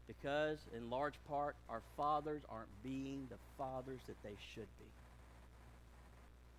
Because, 0.07 0.59
in 0.75 0.89
large 0.89 1.15
part, 1.27 1.55
our 1.69 1.81
fathers 1.97 2.41
aren't 2.49 2.69
being 2.83 3.27
the 3.29 3.37
fathers 3.57 3.99
that 4.07 4.21
they 4.23 4.35
should 4.53 4.67
be. 4.77 4.85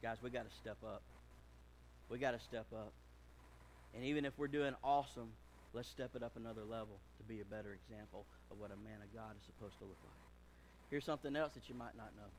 Guys, 0.03 0.19
we 0.23 0.31
got 0.31 0.49
to 0.49 0.57
step 0.57 0.77
up. 0.85 1.03
We 2.09 2.19
got 2.19 2.33
to 2.33 2.41
step 2.41 2.67
up. 2.73 2.93
And 3.95 4.05
even 4.05 4.25
if 4.25 4.33
we're 4.37 4.49
doing 4.49 4.75
awesome, 4.83 5.31
let's 5.73 5.89
step 5.89 6.11
it 6.15 6.23
up 6.23 6.33
another 6.37 6.65
level 6.65 6.99
to 7.19 7.25
be 7.25 7.41
a 7.41 7.45
better 7.45 7.73
example 7.75 8.25
of 8.51 8.59
what 8.59 8.71
a 8.71 8.77
man 8.77 8.99
of 9.03 9.15
God 9.15 9.35
is 9.39 9.47
supposed 9.47 9.79
to 9.79 9.85
look 9.85 9.99
like. 10.05 10.21
Here's 10.91 11.05
something 11.05 11.35
else 11.35 11.55
that 11.55 11.69
you 11.69 11.75
might 11.75 11.97
not 11.97 12.11
know. 12.17 12.31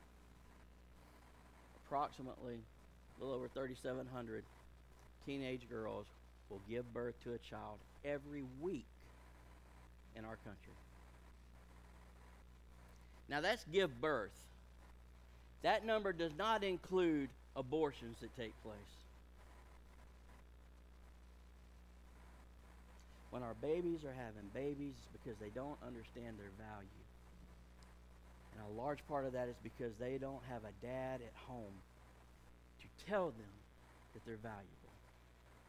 Approximately 1.86 2.60
a 3.18 3.24
little 3.24 3.34
over 3.34 3.48
3,700 3.48 4.44
teenage 5.26 5.68
girls 5.68 6.06
will 6.48 6.60
give 6.68 6.92
birth 6.92 7.14
to 7.24 7.32
a 7.32 7.38
child 7.38 7.78
every 8.04 8.44
week 8.60 8.86
in 10.16 10.24
our 10.24 10.36
country. 10.36 10.74
Now 13.28 13.40
that's 13.40 13.64
give 13.64 14.00
birth. 14.00 14.38
That 15.62 15.84
number 15.84 16.12
does 16.12 16.32
not 16.38 16.64
include 16.64 17.28
abortions 17.56 18.16
that 18.20 18.34
take 18.36 18.54
place. 18.62 18.76
When 23.30 23.42
our 23.42 23.54
babies 23.60 24.04
are 24.04 24.14
having 24.14 24.48
babies, 24.54 24.94
it's 24.96 25.08
because 25.12 25.38
they 25.38 25.50
don't 25.54 25.76
understand 25.86 26.38
their 26.38 26.52
value. 26.56 26.88
And 28.54 28.64
a 28.74 28.80
large 28.80 29.06
part 29.06 29.26
of 29.26 29.32
that 29.34 29.48
is 29.48 29.56
because 29.62 29.92
they 30.00 30.16
don't 30.18 30.42
have 30.48 30.62
a 30.64 30.86
dad 30.86 31.20
at 31.20 31.32
home 31.46 31.74
to 32.80 33.06
tell 33.06 33.26
them 33.26 33.54
that 34.14 34.24
they're 34.24 34.36
valuable, 34.36 34.94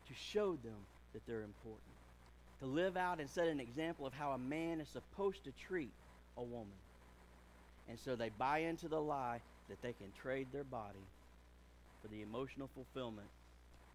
to 0.07 0.14
show 0.14 0.51
them 0.64 0.78
that 1.14 1.26
they're 1.28 1.43
important, 1.43 1.82
to 2.60 2.66
live 2.66 2.95
out 2.95 3.20
and 3.20 3.30
set 3.30 3.47
an 3.47 3.60
example 3.60 4.05
of 4.05 4.14
how 4.14 4.32
a 4.32 4.38
man 4.38 4.80
is 4.80 4.88
supposed 4.88 5.43
to 5.43 5.51
treat 5.68 5.91
a 6.38 6.41
woman. 6.41 6.68
And 7.89 7.99
so 7.99 8.15
they 8.15 8.29
buy 8.29 8.59
into 8.59 8.87
the 8.87 9.01
lie 9.01 9.41
that 9.67 9.81
they 9.81 9.93
can 9.93 10.11
trade 10.21 10.47
their 10.53 10.63
body 10.63 11.05
for 12.01 12.07
the 12.07 12.21
emotional 12.21 12.69
fulfillment 12.73 13.27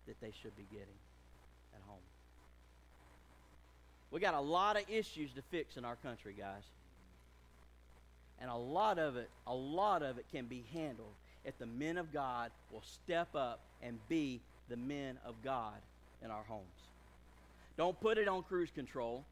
that 0.07 0.21
they 0.21 0.33
should 0.43 0.57
be 0.57 0.67
getting 0.71 0.99
at 1.75 1.81
home. 1.87 1.97
We 4.11 4.21
got 4.21 4.35
a 4.35 4.41
lot 4.41 4.77
of 4.77 4.89
issues 4.91 5.33
to 5.33 5.43
fix 5.51 5.77
in 5.77 5.85
our 5.85 5.97
country, 5.97 6.35
guys. 6.39 6.63
And 8.41 8.51
a 8.51 8.57
lot 8.57 8.99
of 8.99 9.17
it, 9.17 9.31
a 9.47 9.55
lot 9.55 10.03
of 10.03 10.19
it 10.19 10.27
can 10.33 10.47
be 10.47 10.65
handled 10.73 11.15
if 11.45 11.57
the 11.59 11.67
men 11.67 11.97
of 11.97 12.13
God 12.13 12.51
will 12.73 12.83
step 12.83 13.29
up 13.35 13.61
and 13.83 13.99
be 14.09 14.41
the 14.69 14.77
men 14.77 15.19
of 15.25 15.35
God 15.45 15.75
in 16.23 16.31
our 16.31 16.43
homes. 16.45 16.65
Don't 17.77 17.99
put 18.01 18.19
it 18.19 18.29
on 18.29 18.43
cruise 18.43 18.71
control. 18.75 19.25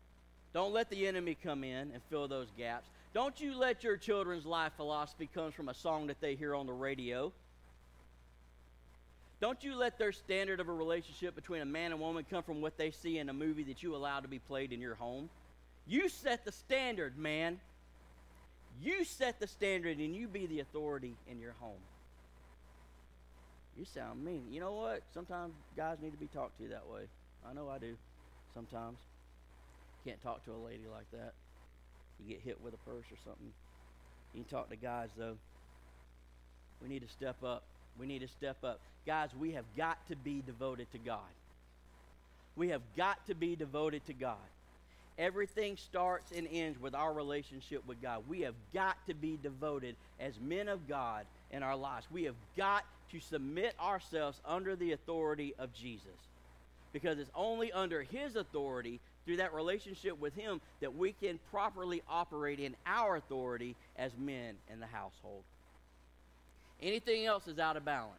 Don't 0.53 0.73
let 0.73 0.91
the 0.91 1.07
enemy 1.07 1.37
come 1.43 1.65
in 1.65 1.91
and 1.93 2.01
fill 2.11 2.29
those 2.29 2.49
gaps. 2.57 2.89
Don't 3.15 3.39
you 3.41 3.57
let 3.57 3.85
your 3.85 3.97
children's 3.97 4.47
life 4.47 4.73
philosophy 4.77 5.29
come 5.33 5.53
from 5.53 5.69
a 5.69 5.75
song 5.75 6.07
that 6.07 6.21
they 6.21 6.35
hear 6.35 6.55
on 6.55 6.67
the 6.67 6.73
radio. 6.73 7.33
Don't 9.41 9.63
you 9.63 9.75
let 9.75 9.99
their 9.99 10.13
standard 10.13 10.61
of 10.61 10.69
a 10.69 10.73
relationship 10.73 11.35
between 11.35 11.61
a 11.63 11.67
man 11.67 11.91
and 11.91 12.01
woman 12.01 12.25
come 12.31 12.43
from 12.43 12.61
what 12.61 12.79
they 12.79 12.91
see 12.91 13.19
in 13.19 13.29
a 13.29 13.33
movie 13.33 13.65
that 13.65 13.83
you 13.83 13.95
allow 13.95 14.21
to 14.21 14.29
be 14.29 14.39
played 14.39 14.73
in 14.73 14.81
your 14.81 14.95
home. 14.95 15.29
You 15.87 16.09
set 16.09 16.45
the 16.45 16.53
standard, 16.53 17.19
man. 17.19 17.61
You 18.81 19.05
set 19.05 19.41
the 19.41 19.47
standard 19.47 19.99
and 19.99 20.15
you 20.15 20.29
be 20.29 20.47
the 20.47 20.61
authority 20.61 21.17
in 21.31 21.39
your 21.41 21.55
home. 21.61 21.81
You 23.77 23.85
sound 23.85 24.25
mean. 24.25 24.47
You 24.51 24.61
know 24.61 24.73
what? 24.73 25.03
Sometimes 25.13 25.55
guys 25.77 25.99
need 26.01 26.13
to 26.13 26.19
be 26.19 26.29
talked 26.29 26.59
to 26.59 26.69
that 26.69 26.87
way. 26.89 27.03
I 27.49 27.53
know 27.53 27.69
I 27.69 27.79
do. 27.79 27.97
Sometimes. 28.55 28.99
Can't 30.05 30.23
talk 30.23 30.45
to 30.47 30.53
a 30.53 30.61
lady 30.67 30.85
like 30.91 31.11
that. 31.13 31.33
You 32.23 32.35
get 32.35 32.43
hit 32.45 32.61
with 32.63 32.75
a 32.75 32.91
purse 32.91 33.07
or 33.11 33.19
something. 33.25 33.53
You 34.35 34.43
can 34.43 34.51
talk 34.51 34.71
to 34.71 34.77
guys, 34.77 35.09
though. 35.17 35.37
We 36.81 36.89
need 36.89 37.03
to 37.03 37.09
step 37.09 37.43
up. 37.45 37.63
We 37.99 38.07
need 38.07 38.21
to 38.21 38.29
step 38.29 38.57
up. 38.65 38.81
Guys, 39.07 39.31
we 39.39 39.53
have 39.53 39.65
got 39.77 39.99
to 40.09 40.17
be 40.17 40.43
devoted 40.47 40.91
to 40.93 40.99
God. 40.99 41.21
We 42.57 42.69
have 42.69 42.83
got 42.97 43.25
to 43.27 43.35
be 43.35 43.57
devoted 43.57 44.07
to 44.07 44.13
God. 44.13 44.37
Everything 45.19 45.77
starts 45.77 46.33
and 46.33 46.49
ends 46.51 46.81
with 46.81 46.95
our 46.95 47.13
relationship 47.13 47.87
with 47.87 48.01
God. 48.01 48.23
We 48.29 48.41
have 48.43 48.55
got 48.73 48.97
to 49.07 49.15
be 49.15 49.39
devoted 49.43 49.97
as 50.19 50.35
men 50.41 50.69
of 50.69 50.89
God 50.89 51.27
in 51.51 51.63
our 51.63 51.77
lives. 51.77 52.07
We 52.11 52.25
have 52.25 52.35
got 52.57 52.85
to 53.11 53.21
submit 53.21 53.75
ourselves 53.81 54.41
under 54.45 54.75
the 54.75 54.93
authority 54.93 55.55
of 55.59 55.73
Jesus. 55.75 56.09
Because 56.93 57.19
it's 57.19 57.31
only 57.35 57.73
under 57.73 58.03
His 58.03 58.37
authority, 58.37 59.01
through 59.25 59.37
that 59.37 59.55
relationship 59.55 60.19
with 60.21 60.35
Him, 60.35 60.61
that 60.81 60.97
we 60.97 61.13
can 61.13 61.39
properly 61.51 62.03
operate 62.09 62.59
in 62.59 62.75
our 62.87 63.17
authority 63.17 63.77
as 63.97 64.13
men 64.19 64.55
in 64.73 64.81
the 64.81 64.87
household. 64.87 65.43
Anything 66.81 67.27
else 67.27 67.47
is 67.47 67.59
out 67.59 67.77
of 67.77 67.85
balance. 67.85 68.19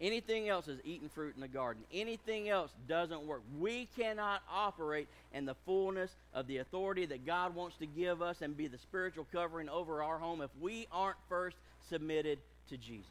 Anything 0.00 0.48
else 0.48 0.68
is 0.68 0.78
eating 0.84 1.08
fruit 1.08 1.34
in 1.34 1.40
the 1.40 1.48
garden. 1.48 1.82
Anything 1.92 2.48
else 2.48 2.70
doesn't 2.86 3.26
work. 3.26 3.42
We 3.58 3.88
cannot 3.98 4.42
operate 4.52 5.08
in 5.34 5.44
the 5.44 5.56
fullness 5.66 6.10
of 6.34 6.46
the 6.46 6.58
authority 6.58 7.04
that 7.06 7.26
God 7.26 7.54
wants 7.54 7.76
to 7.78 7.86
give 7.86 8.22
us 8.22 8.40
and 8.40 8.56
be 8.56 8.68
the 8.68 8.78
spiritual 8.78 9.26
covering 9.32 9.68
over 9.68 10.02
our 10.02 10.18
home 10.18 10.40
if 10.40 10.50
we 10.60 10.86
aren't 10.92 11.16
first 11.28 11.56
submitted 11.88 12.38
to 12.70 12.76
Jesus. 12.76 13.10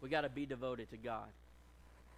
We 0.00 0.08
got 0.08 0.22
to 0.22 0.28
be 0.28 0.46
devoted 0.46 0.90
to 0.90 0.96
God. 0.96 1.28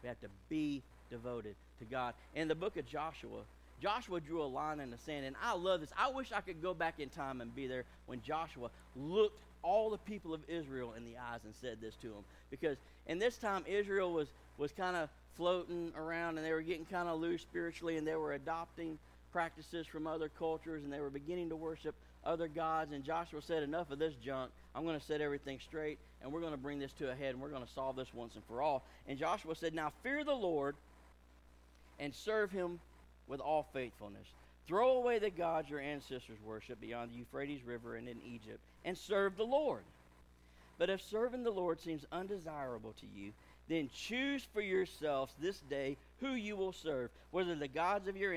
We 0.03 0.09
have 0.09 0.20
to 0.20 0.28
be 0.49 0.82
devoted 1.11 1.55
to 1.80 1.84
God. 1.84 2.14
In 2.34 2.49
the 2.49 2.55
book 2.55 2.78
of 2.78 2.86
Joshua, 2.86 3.43
Joshua 3.80 4.20
drew 4.20 4.42
a 4.42 4.44
line 4.44 4.80
in 4.80 4.90
the 4.90 4.98
sand, 4.98 5.24
and 5.24 5.36
I 5.42 5.54
love 5.54 5.80
this. 5.80 5.90
I 5.98 6.10
wish 6.10 6.32
I 6.32 6.40
could 6.40 6.62
go 6.62 6.74
back 6.74 7.00
in 7.00 7.08
time 7.08 7.40
and 7.40 7.54
be 7.54 7.66
there 7.66 7.84
when 8.06 8.20
Joshua 8.22 8.70
looked 8.94 9.40
all 9.62 9.90
the 9.90 9.98
people 9.98 10.34
of 10.34 10.40
Israel 10.48 10.94
in 10.96 11.04
the 11.04 11.16
eyes 11.18 11.40
and 11.44 11.54
said 11.54 11.78
this 11.80 11.94
to 11.96 12.08
them. 12.08 12.24
Because 12.50 12.76
in 13.06 13.18
this 13.18 13.36
time, 13.36 13.64
Israel 13.66 14.12
was, 14.12 14.28
was 14.58 14.72
kind 14.72 14.96
of 14.96 15.08
floating 15.36 15.92
around 15.96 16.36
and 16.36 16.46
they 16.46 16.52
were 16.52 16.62
getting 16.62 16.84
kind 16.84 17.08
of 17.08 17.20
loose 17.20 17.42
spiritually 17.42 17.96
and 17.96 18.06
they 18.06 18.16
were 18.16 18.34
adopting 18.34 18.98
practices 19.32 19.86
from 19.86 20.06
other 20.06 20.28
cultures 20.28 20.84
and 20.84 20.92
they 20.92 21.00
were 21.00 21.10
beginning 21.10 21.48
to 21.50 21.56
worship 21.56 21.94
other 22.24 22.48
gods. 22.48 22.92
And 22.92 23.04
Joshua 23.04 23.40
said, 23.42 23.62
Enough 23.62 23.90
of 23.90 23.98
this 23.98 24.14
junk. 24.14 24.50
I'm 24.74 24.84
going 24.84 24.98
to 24.98 25.04
set 25.04 25.20
everything 25.20 25.58
straight 25.60 25.98
and 26.22 26.32
we're 26.32 26.40
going 26.40 26.52
to 26.52 26.58
bring 26.58 26.78
this 26.78 26.92
to 26.94 27.10
a 27.10 27.14
head 27.14 27.30
and 27.30 27.40
we're 27.40 27.48
going 27.48 27.64
to 27.64 27.72
solve 27.72 27.96
this 27.96 28.12
once 28.12 28.34
and 28.34 28.44
for 28.44 28.62
all. 28.62 28.84
And 29.08 29.18
Joshua 29.18 29.54
said, 29.54 29.74
Now 29.74 29.92
fear 30.02 30.24
the 30.24 30.34
Lord 30.34 30.76
and 31.98 32.14
serve 32.14 32.50
him 32.50 32.80
with 33.30 33.40
all 33.40 33.66
faithfulness. 33.72 34.26
Throw 34.66 34.96
away 34.96 35.18
the 35.18 35.30
gods 35.30 35.70
your 35.70 35.80
ancestors 35.80 36.38
worshiped 36.44 36.80
beyond 36.80 37.10
the 37.10 37.16
Euphrates 37.16 37.64
River 37.64 37.96
and 37.96 38.08
in 38.08 38.20
Egypt, 38.22 38.60
and 38.84 38.98
serve 38.98 39.36
the 39.36 39.44
Lord. 39.44 39.84
But 40.78 40.90
if 40.90 41.00
serving 41.00 41.44
the 41.44 41.50
Lord 41.50 41.80
seems 41.80 42.04
undesirable 42.12 42.94
to 43.00 43.06
you, 43.06 43.32
then 43.68 43.88
choose 43.94 44.46
for 44.52 44.60
yourselves 44.60 45.32
this 45.40 45.60
day 45.60 45.96
who 46.18 46.32
you 46.32 46.56
will 46.56 46.72
serve, 46.72 47.10
whether 47.30 47.54
the 47.54 47.68
gods 47.68 48.08
of 48.08 48.16
your, 48.16 48.34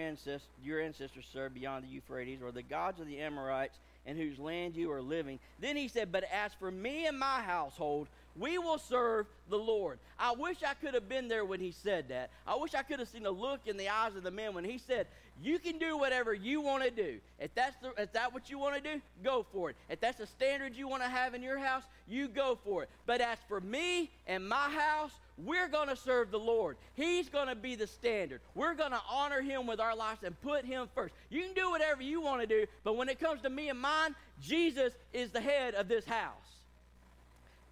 your 0.64 0.80
ancestors 0.80 1.26
served 1.34 1.56
beyond 1.56 1.84
the 1.84 1.90
Euphrates, 1.90 2.40
or 2.44 2.52
the 2.52 2.62
gods 2.62 3.00
of 3.00 3.08
the 3.08 3.20
Amorites 3.20 3.80
in 4.06 4.16
whose 4.16 4.38
land 4.38 4.76
you 4.76 4.92
are 4.92 5.02
living. 5.02 5.40
Then 5.60 5.76
he 5.76 5.88
said, 5.88 6.12
But 6.12 6.26
as 6.32 6.54
for 6.54 6.70
me 6.70 7.08
and 7.08 7.18
my 7.18 7.42
household, 7.42 8.08
we 8.36 8.58
will 8.58 8.78
serve 8.78 9.28
the 9.50 9.58
Lord. 9.58 10.00
I 10.18 10.34
wish 10.34 10.58
I 10.64 10.74
could 10.74 10.94
have 10.94 11.08
been 11.08 11.28
there 11.28 11.46
when 11.46 11.60
he 11.60 11.72
said 11.72 12.10
that. 12.10 12.32
I 12.48 12.56
wish 12.56 12.74
I 12.74 12.82
could 12.82 13.00
have 13.00 13.08
seen 13.08 13.24
the 13.24 13.32
look 13.32 13.62
in 13.68 13.78
the 13.78 13.90
eyes 13.90 14.16
of 14.16 14.24
the 14.24 14.32
men 14.32 14.54
when 14.54 14.64
he 14.64 14.78
said, 14.78 15.08
You 15.42 15.60
can 15.60 15.78
do 15.78 15.98
whatever 15.98 16.34
you 16.34 16.62
want 16.62 16.84
to 16.84 16.92
do. 16.92 17.20
If 17.40 17.54
that's 17.54 17.76
the, 17.82 17.94
if 18.02 18.12
that 18.14 18.34
what 18.34 18.50
you 18.50 18.58
want 18.58 18.82
to 18.82 18.94
do, 18.94 19.02
go 19.24 19.46
for 19.52 19.70
it. 19.70 19.76
If 19.90 20.00
that's 20.00 20.18
the 20.18 20.28
standard 20.28 20.76
you 20.76 20.88
want 20.88 21.04
to 21.04 21.10
have 21.10 21.34
in 21.34 21.44
your 21.44 21.60
house, 21.60 21.84
you 22.08 22.28
go 22.28 22.58
for 22.64 22.84
it. 22.84 22.90
But 23.06 23.22
as 23.22 23.38
for 23.48 23.62
me 23.62 24.10
and 24.26 24.48
my 24.48 24.70
house, 24.70 25.12
we're 25.38 25.68
going 25.68 25.90
to 25.90 25.96
serve 25.96 26.32
the 26.32 26.40
Lord. 26.40 26.78
He's 26.94 27.30
going 27.30 27.48
to 27.48 27.56
be 27.56 27.76
the 27.76 27.88
standard. 27.88 28.42
We're 28.56 28.76
going 28.76 28.92
to 28.92 29.02
honor 29.10 29.42
him 29.42 29.68
with 29.68 29.80
our 29.80 29.96
lives 29.96 30.24
and 30.24 30.40
put 30.42 30.66
him 30.66 30.88
first. 30.94 31.14
You 31.30 31.42
can 31.42 31.54
do 31.54 31.70
whatever 31.70 32.02
you 32.02 32.22
want 32.22 32.42
to 32.42 32.48
do, 32.48 32.66
but 32.84 32.98
when 32.98 33.10
it 33.10 33.20
comes 33.20 33.42
to 33.42 33.50
me 33.50 33.70
and 33.70 33.80
mine, 33.80 34.16
Jesus 34.42 34.94
is 35.12 35.32
the 35.32 35.42
head 35.42 35.74
of 35.74 35.88
this 35.88 36.06
house. 36.06 36.53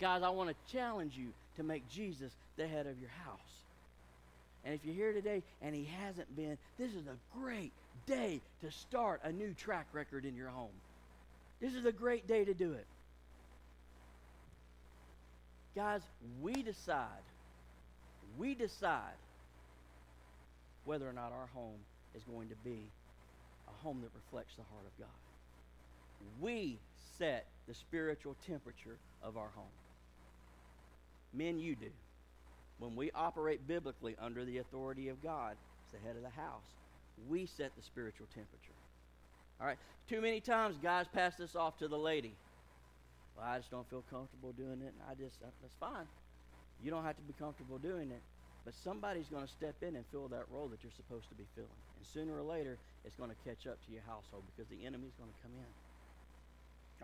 Guys, 0.02 0.24
I 0.24 0.30
want 0.30 0.49
to 0.49 0.74
challenge 0.76 1.14
you 1.16 1.28
to 1.58 1.64
make 1.64 1.88
Jesus 1.88 2.32
the 2.58 2.68
head 2.68 2.88
of 2.88 2.99
your 2.99 3.12
house. 3.24 3.38
And 4.66 4.74
if 4.74 4.84
you're 4.84 4.95
here 4.95 5.14
today 5.14 5.43
and 5.62 5.76
he 5.76 5.88
hasn't 6.02 6.36
been, 6.36 6.58
this 6.80 6.89
is 6.89 7.06
a 7.06 7.38
great 7.39 7.72
day 8.08 8.41
to 8.64 8.72
start 8.72 9.22
a 9.24 9.32
new 9.32 9.54
track 9.54 9.86
record 9.93 10.26
in 10.26 10.36
your 10.36 10.49
home. 10.49 10.74
This 11.62 11.76
is 11.76 11.86
a 11.86 11.91
great 11.91 12.28
day 12.28 12.43
to 12.43 12.54
do 12.56 12.74
it. 12.74 12.86
Guys, 15.76 16.02
we 16.41 16.64
decide, 16.64 17.06
we 18.39 18.56
decide 18.56 19.20
whether 20.84 21.08
or 21.08 21.14
not 21.14 21.32
our 21.32 21.47
home 21.54 21.78
is 22.16 22.24
going 22.24 22.49
to 22.49 22.56
be 22.66 22.88
a 23.68 23.84
home 23.84 24.02
that 24.02 24.10
reflects 24.16 24.56
the 24.56 24.64
heart 24.74 24.86
of 24.86 24.99
God. 24.99 26.41
We 26.41 26.80
set 27.20 27.45
the 27.68 27.76
spiritual 27.76 28.36
temperature 28.47 28.97
of 29.24 29.38
our 29.38 29.49
home. 29.56 29.66
Men, 31.34 31.60
you 31.60 31.76
do. 31.76 31.90
When 32.80 32.96
we 32.96 33.12
operate 33.12 33.68
biblically 33.68 34.16
under 34.20 34.44
the 34.44 34.58
authority 34.58 35.10
of 35.10 35.22
God, 35.22 35.56
as 35.86 35.92
the 35.92 36.08
head 36.08 36.16
of 36.16 36.24
the 36.24 36.30
house, 36.30 36.66
we 37.30 37.46
set 37.46 37.76
the 37.76 37.84
spiritual 37.84 38.28
temperature. 38.34 38.74
All 39.60 39.68
right? 39.68 39.78
Too 40.10 40.22
many 40.22 40.42
times, 40.42 40.78
guys 40.82 41.06
pass 41.14 41.36
this 41.36 41.56
off 41.56 41.78
to 41.78 41.88
the 41.88 41.98
lady. 41.98 42.34
Well, 43.38 43.46
I 43.46 43.58
just 43.60 43.72
don't 43.72 43.88
feel 43.90 44.04
comfortable 44.10 44.52
doing 44.54 44.82
it. 44.82 44.94
I 45.10 45.14
just, 45.14 45.38
uh, 45.44 45.54
that's 45.62 45.76
fine. 45.80 46.08
You 46.84 46.90
don't 46.90 47.06
have 47.06 47.16
to 47.16 47.22
be 47.22 47.34
comfortable 47.38 47.78
doing 47.78 48.12
it. 48.12 48.22
But 48.66 48.74
somebody's 48.84 49.28
going 49.28 49.46
to 49.46 49.52
step 49.52 49.76
in 49.82 49.96
and 49.96 50.06
fill 50.12 50.28
that 50.30 50.46
role 50.52 50.68
that 50.68 50.84
you're 50.84 50.94
supposed 50.94 51.30
to 51.30 51.36
be 51.36 51.46
filling. 51.56 51.82
And 51.98 52.06
sooner 52.06 52.38
or 52.38 52.44
later, 52.44 52.78
it's 53.06 53.16
going 53.16 53.30
to 53.30 53.40
catch 53.46 53.66
up 53.66 53.78
to 53.86 53.92
your 53.92 54.06
household 54.06 54.44
because 54.54 54.70
the 54.70 54.86
enemy's 54.86 55.14
going 55.18 55.30
to 55.30 55.40
come 55.42 55.54
in. 55.58 55.72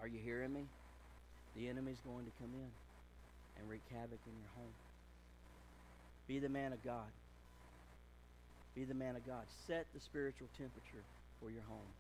Are 0.01 0.07
you 0.07 0.19
hearing 0.21 0.53
me? 0.53 0.65
The 1.55 1.67
enemy's 1.67 2.01
going 2.05 2.25
to 2.25 2.31
come 2.37 2.53
in 2.53 2.69
and 3.59 3.69
wreak 3.69 3.81
havoc 3.91 4.19
in 4.25 4.33
your 4.39 4.51
home. 4.55 4.73
Be 6.27 6.39
the 6.39 6.49
man 6.49 6.73
of 6.73 6.83
God. 6.83 7.11
Be 8.75 8.83
the 8.83 8.93
man 8.93 9.15
of 9.15 9.25
God. 9.25 9.43
Set 9.65 9.85
the 9.93 9.99
spiritual 9.99 10.47
temperature 10.57 11.03
for 11.41 11.49
your 11.49 11.63
home. 11.67 11.91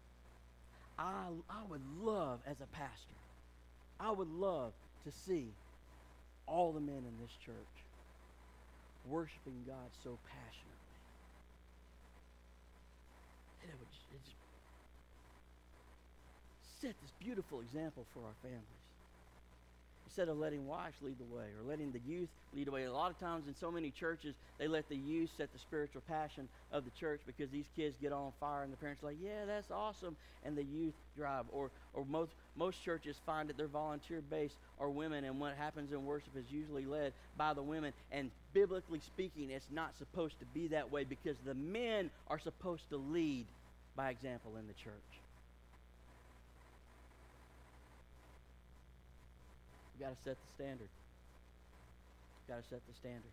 I, 0.99 1.27
I 1.49 1.63
would 1.69 1.81
love, 2.01 2.39
as 2.45 2.57
a 2.61 2.67
pastor, 2.75 3.17
I 3.99 4.11
would 4.11 4.29
love 4.29 4.73
to 5.05 5.11
see 5.25 5.47
all 6.45 6.71
the 6.71 6.79
men 6.79 6.97
in 6.97 7.15
this 7.21 7.31
church 7.45 7.77
worshiping 9.09 9.63
God 9.65 9.89
so 10.03 10.17
passionately. 10.27 10.77
It 13.63 13.73
would 13.77 13.87
it 14.15 14.21
just 14.23 14.35
set 16.81 16.93
this 17.01 17.11
beautiful 17.19 17.61
example 17.61 18.05
for 18.13 18.21
our 18.21 18.37
families 18.41 18.83
instead 20.07 20.29
of 20.29 20.37
letting 20.37 20.65
wives 20.65 20.95
lead 21.01 21.17
the 21.19 21.35
way 21.35 21.43
or 21.43 21.69
letting 21.69 21.91
the 21.91 21.99
youth 22.07 22.29
lead 22.55 22.65
the 22.65 22.71
way. 22.71 22.85
A 22.85 22.91
lot 22.91 23.11
of 23.11 23.19
times 23.19 23.45
in 23.47 23.53
so 23.53 23.69
many 23.69 23.91
churches, 23.91 24.35
they 24.57 24.67
let 24.67 24.87
the 24.87 24.95
youth 24.95 25.29
set 25.37 25.51
the 25.51 25.59
spiritual 25.59 26.01
passion 26.07 26.47
of 26.71 26.85
the 26.85 26.91
church 26.91 27.19
because 27.27 27.49
these 27.51 27.65
kids 27.75 27.97
get 28.01 28.13
on 28.13 28.31
fire 28.39 28.63
and 28.63 28.71
the 28.71 28.77
parents 28.77 29.03
are 29.03 29.07
like, 29.07 29.17
yeah, 29.21 29.45
that's 29.45 29.69
awesome. 29.69 30.15
And 30.45 30.57
the 30.57 30.63
youth 30.63 30.93
drive. 31.17 31.43
Or, 31.51 31.71
or 31.93 32.05
most, 32.05 32.31
most 32.55 32.81
churches 32.83 33.17
find 33.25 33.49
that 33.49 33.57
their 33.57 33.67
volunteer 33.67 34.21
base 34.21 34.53
are 34.79 34.89
women 34.89 35.25
and 35.25 35.41
what 35.41 35.55
happens 35.55 35.91
in 35.91 36.05
worship 36.05 36.37
is 36.37 36.45
usually 36.49 36.85
led 36.85 37.11
by 37.37 37.53
the 37.53 37.61
women. 37.63 37.91
And 38.09 38.31
biblically 38.53 39.01
speaking, 39.01 39.51
it's 39.51 39.67
not 39.69 39.97
supposed 39.97 40.39
to 40.39 40.45
be 40.45 40.69
that 40.69 40.89
way 40.89 41.03
because 41.03 41.35
the 41.45 41.53
men 41.53 42.11
are 42.29 42.39
supposed 42.39 42.89
to 42.91 42.97
lead 42.97 43.45
by 43.97 44.09
example 44.09 44.55
in 44.55 44.67
the 44.67 44.73
church. 44.73 44.93
You 49.97 50.05
got 50.05 50.15
to 50.15 50.23
set 50.23 50.37
the 50.37 50.63
standard. 50.63 50.89
You 52.47 52.53
got 52.53 52.61
to 52.61 52.69
set 52.69 52.81
the 52.87 52.93
standard. 52.93 53.31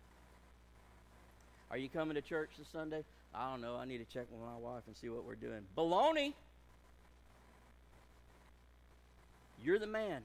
Are 1.69 1.77
you 1.77 1.89
coming 1.89 2.15
to 2.15 2.21
church 2.21 2.49
this 2.57 2.67
Sunday? 2.71 3.03
I 3.33 3.51
don't 3.51 3.61
know. 3.61 3.75
I 3.75 3.85
need 3.85 3.97
to 3.97 4.13
check 4.13 4.25
with 4.31 4.41
my 4.41 4.57
wife 4.57 4.83
and 4.87 4.95
see 4.95 5.09
what 5.09 5.25
we're 5.25 5.35
doing. 5.35 5.61
Baloney! 5.77 6.33
You're 9.63 9.79
the 9.79 9.87
man. 9.87 10.21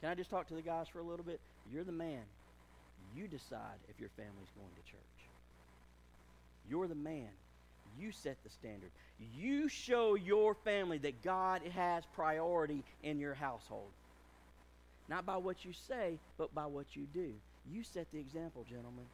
Can 0.00 0.10
I 0.10 0.14
just 0.14 0.30
talk 0.30 0.48
to 0.48 0.54
the 0.54 0.62
guys 0.62 0.86
for 0.92 1.00
a 1.00 1.02
little 1.02 1.24
bit? 1.24 1.40
You're 1.72 1.84
the 1.84 1.92
man. 1.92 2.22
You 3.16 3.26
decide 3.26 3.78
if 3.88 3.98
your 3.98 4.10
family's 4.16 4.50
going 4.56 4.70
to 4.70 4.90
church. 4.90 5.00
You're 6.68 6.86
the 6.86 6.94
man. 6.94 7.28
You 7.98 8.12
set 8.12 8.36
the 8.44 8.50
standard. 8.50 8.90
You 9.36 9.68
show 9.68 10.14
your 10.14 10.54
family 10.54 10.98
that 10.98 11.22
God 11.22 11.62
has 11.74 12.04
priority 12.14 12.84
in 13.02 13.18
your 13.18 13.34
household. 13.34 13.90
Not 15.08 15.24
by 15.24 15.36
what 15.36 15.64
you 15.64 15.72
say, 15.72 16.18
but 16.36 16.54
by 16.54 16.66
what 16.66 16.94
you 16.94 17.06
do. 17.12 17.34
You 17.70 17.82
set 17.82 18.10
the 18.12 18.18
example, 18.18 18.64
gentlemen. 18.68 19.06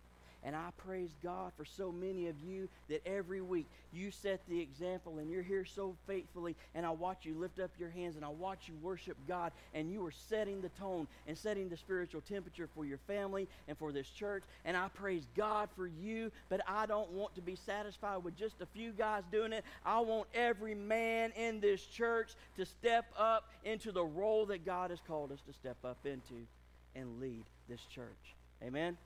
And 0.44 0.54
I 0.54 0.68
praise 0.76 1.10
God 1.22 1.52
for 1.56 1.64
so 1.64 1.90
many 1.90 2.28
of 2.28 2.36
you 2.46 2.68
that 2.90 3.06
every 3.06 3.40
week 3.40 3.66
you 3.92 4.10
set 4.10 4.40
the 4.46 4.60
example 4.60 5.18
and 5.18 5.30
you're 5.30 5.42
here 5.42 5.64
so 5.64 5.96
faithfully. 6.06 6.54
And 6.74 6.84
I 6.84 6.90
watch 6.90 7.24
you 7.24 7.34
lift 7.34 7.58
up 7.58 7.70
your 7.78 7.88
hands 7.88 8.16
and 8.16 8.24
I 8.24 8.28
watch 8.28 8.68
you 8.68 8.74
worship 8.82 9.16
God. 9.26 9.52
And 9.72 9.90
you 9.90 10.04
are 10.04 10.12
setting 10.12 10.60
the 10.60 10.68
tone 10.70 11.06
and 11.26 11.36
setting 11.36 11.70
the 11.70 11.78
spiritual 11.78 12.20
temperature 12.20 12.68
for 12.74 12.84
your 12.84 12.98
family 13.06 13.48
and 13.68 13.78
for 13.78 13.90
this 13.90 14.08
church. 14.10 14.44
And 14.66 14.76
I 14.76 14.88
praise 14.88 15.26
God 15.34 15.70
for 15.74 15.86
you. 15.86 16.30
But 16.50 16.60
I 16.68 16.84
don't 16.84 17.10
want 17.12 17.34
to 17.36 17.40
be 17.40 17.56
satisfied 17.56 18.22
with 18.22 18.36
just 18.36 18.60
a 18.60 18.66
few 18.66 18.92
guys 18.92 19.22
doing 19.32 19.54
it. 19.54 19.64
I 19.84 20.00
want 20.00 20.28
every 20.34 20.74
man 20.74 21.32
in 21.36 21.60
this 21.60 21.82
church 21.86 22.32
to 22.58 22.66
step 22.66 23.06
up 23.18 23.48
into 23.64 23.92
the 23.92 24.04
role 24.04 24.44
that 24.46 24.66
God 24.66 24.90
has 24.90 25.00
called 25.06 25.32
us 25.32 25.40
to 25.46 25.54
step 25.54 25.78
up 25.84 25.98
into 26.04 26.46
and 26.94 27.18
lead 27.18 27.44
this 27.68 27.80
church. 27.86 28.34
Amen. 28.62 28.98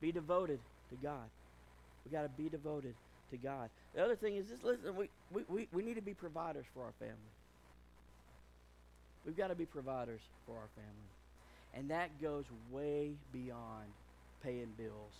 Be 0.00 0.12
devoted 0.12 0.60
to 0.90 0.96
God. 1.02 1.28
We 2.04 2.12
got 2.12 2.22
to 2.22 2.28
be 2.28 2.48
devoted 2.48 2.94
to 3.30 3.36
God. 3.36 3.70
The 3.94 4.04
other 4.04 4.16
thing 4.16 4.36
is 4.36 4.48
this 4.48 4.62
listen, 4.62 4.96
we, 4.96 5.08
we, 5.32 5.42
we, 5.48 5.68
we 5.72 5.82
need 5.82 5.96
to 5.96 6.02
be 6.02 6.14
providers 6.14 6.64
for 6.74 6.82
our 6.82 6.92
family. 6.98 7.14
We've 9.26 9.36
got 9.36 9.48
to 9.48 9.54
be 9.54 9.66
providers 9.66 10.20
for 10.46 10.54
our 10.56 10.68
family. 10.74 11.08
And 11.74 11.90
that 11.90 12.20
goes 12.22 12.44
way 12.70 13.12
beyond 13.32 13.86
paying 14.42 14.72
bills 14.78 15.12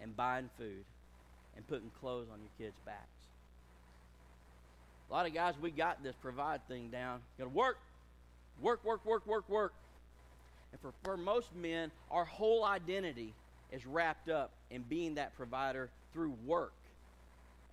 and 0.00 0.14
buying 0.16 0.50
food 0.58 0.84
and 1.56 1.66
putting 1.68 1.90
clothes 2.00 2.26
on 2.32 2.40
your 2.40 2.50
kids' 2.68 2.78
backs. 2.84 3.06
A 5.08 5.12
lot 5.12 5.26
of 5.26 5.34
guys, 5.34 5.54
we 5.60 5.70
got 5.70 6.02
this 6.02 6.14
provide 6.20 6.66
thing 6.68 6.88
down. 6.88 7.20
Got 7.38 7.44
to 7.44 7.50
work, 7.50 7.78
work, 8.60 8.84
work, 8.84 9.04
work, 9.04 9.26
work, 9.26 9.48
work. 9.48 9.72
And 10.72 10.80
for, 10.80 10.92
for 11.02 11.16
most 11.16 11.54
men, 11.54 11.90
our 12.10 12.24
whole 12.24 12.64
identity 12.64 13.34
is 13.72 13.86
wrapped 13.86 14.28
up 14.28 14.52
in 14.70 14.82
being 14.82 15.14
that 15.14 15.34
provider 15.36 15.88
through 16.12 16.34
work. 16.46 16.72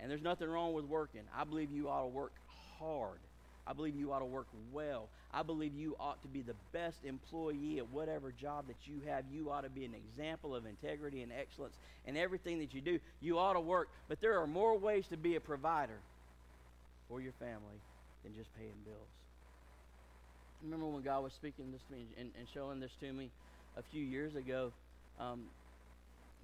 And 0.00 0.10
there's 0.10 0.22
nothing 0.22 0.48
wrong 0.48 0.72
with 0.72 0.86
working. 0.86 1.20
I 1.36 1.44
believe 1.44 1.70
you 1.70 1.88
ought 1.88 2.02
to 2.02 2.08
work 2.08 2.32
hard. 2.78 3.18
I 3.66 3.72
believe 3.72 3.94
you 3.94 4.12
ought 4.12 4.20
to 4.20 4.24
work 4.24 4.46
well. 4.72 5.08
I 5.32 5.42
believe 5.42 5.74
you 5.76 5.94
ought 6.00 6.20
to 6.22 6.28
be 6.28 6.40
the 6.40 6.56
best 6.72 7.04
employee 7.04 7.78
at 7.78 7.88
whatever 7.90 8.32
job 8.32 8.66
that 8.66 8.76
you 8.84 9.00
have. 9.06 9.24
You 9.32 9.50
ought 9.50 9.60
to 9.60 9.68
be 9.68 9.84
an 9.84 9.94
example 9.94 10.56
of 10.56 10.66
integrity 10.66 11.22
and 11.22 11.30
excellence 11.30 11.74
in 12.06 12.16
everything 12.16 12.58
that 12.60 12.74
you 12.74 12.80
do. 12.80 12.98
You 13.20 13.38
ought 13.38 13.52
to 13.52 13.60
work. 13.60 13.88
But 14.08 14.20
there 14.20 14.40
are 14.40 14.46
more 14.46 14.76
ways 14.76 15.06
to 15.08 15.16
be 15.16 15.36
a 15.36 15.40
provider 15.40 15.98
for 17.08 17.20
your 17.20 17.32
family 17.38 17.78
than 18.24 18.34
just 18.34 18.48
paying 18.56 18.72
bills. 18.84 18.98
remember 20.64 20.86
when 20.86 21.02
God 21.02 21.22
was 21.22 21.32
speaking 21.32 21.70
this 21.70 21.82
to 21.88 21.92
me 21.92 22.06
and, 22.18 22.30
and 22.38 22.48
showing 22.52 22.80
this 22.80 22.90
to 23.00 23.12
me 23.12 23.30
a 23.76 23.82
few 23.92 24.02
years 24.02 24.34
ago. 24.34 24.72
Um, 25.20 25.42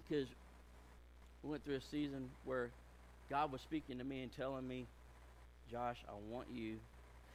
because 0.08 0.28
we 1.42 1.50
went 1.50 1.64
through 1.64 1.76
a 1.76 1.86
season 1.90 2.30
where 2.44 2.70
God 3.28 3.50
was 3.50 3.60
speaking 3.60 3.98
to 3.98 4.04
me 4.04 4.22
and 4.22 4.30
telling 4.36 4.66
me, 4.66 4.86
Josh, 5.70 5.98
I 6.08 6.14
want 6.30 6.46
you, 6.54 6.76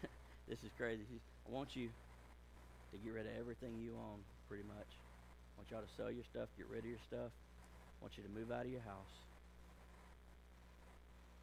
this 0.47 0.59
is 0.63 0.71
crazy, 0.77 1.03
I 1.47 1.51
want 1.51 1.75
you 1.75 1.89
to 2.91 2.97
get 3.03 3.13
rid 3.13 3.25
of 3.25 3.33
everything 3.39 3.75
you 3.83 3.91
own, 3.91 4.19
pretty 4.47 4.63
much. 4.63 4.87
I 4.87 5.51
want 5.59 5.71
y'all 5.71 5.83
to 5.83 5.93
sell 5.99 6.11
your 6.11 6.23
stuff, 6.31 6.47
get 6.57 6.67
rid 6.71 6.83
of 6.83 6.91
your 6.91 7.03
stuff. 7.07 7.31
I 7.31 7.97
want 8.03 8.15
you 8.15 8.23
to 8.23 8.31
move 8.31 8.51
out 8.51 8.65
of 8.65 8.71
your 8.71 8.83
house. 8.87 9.15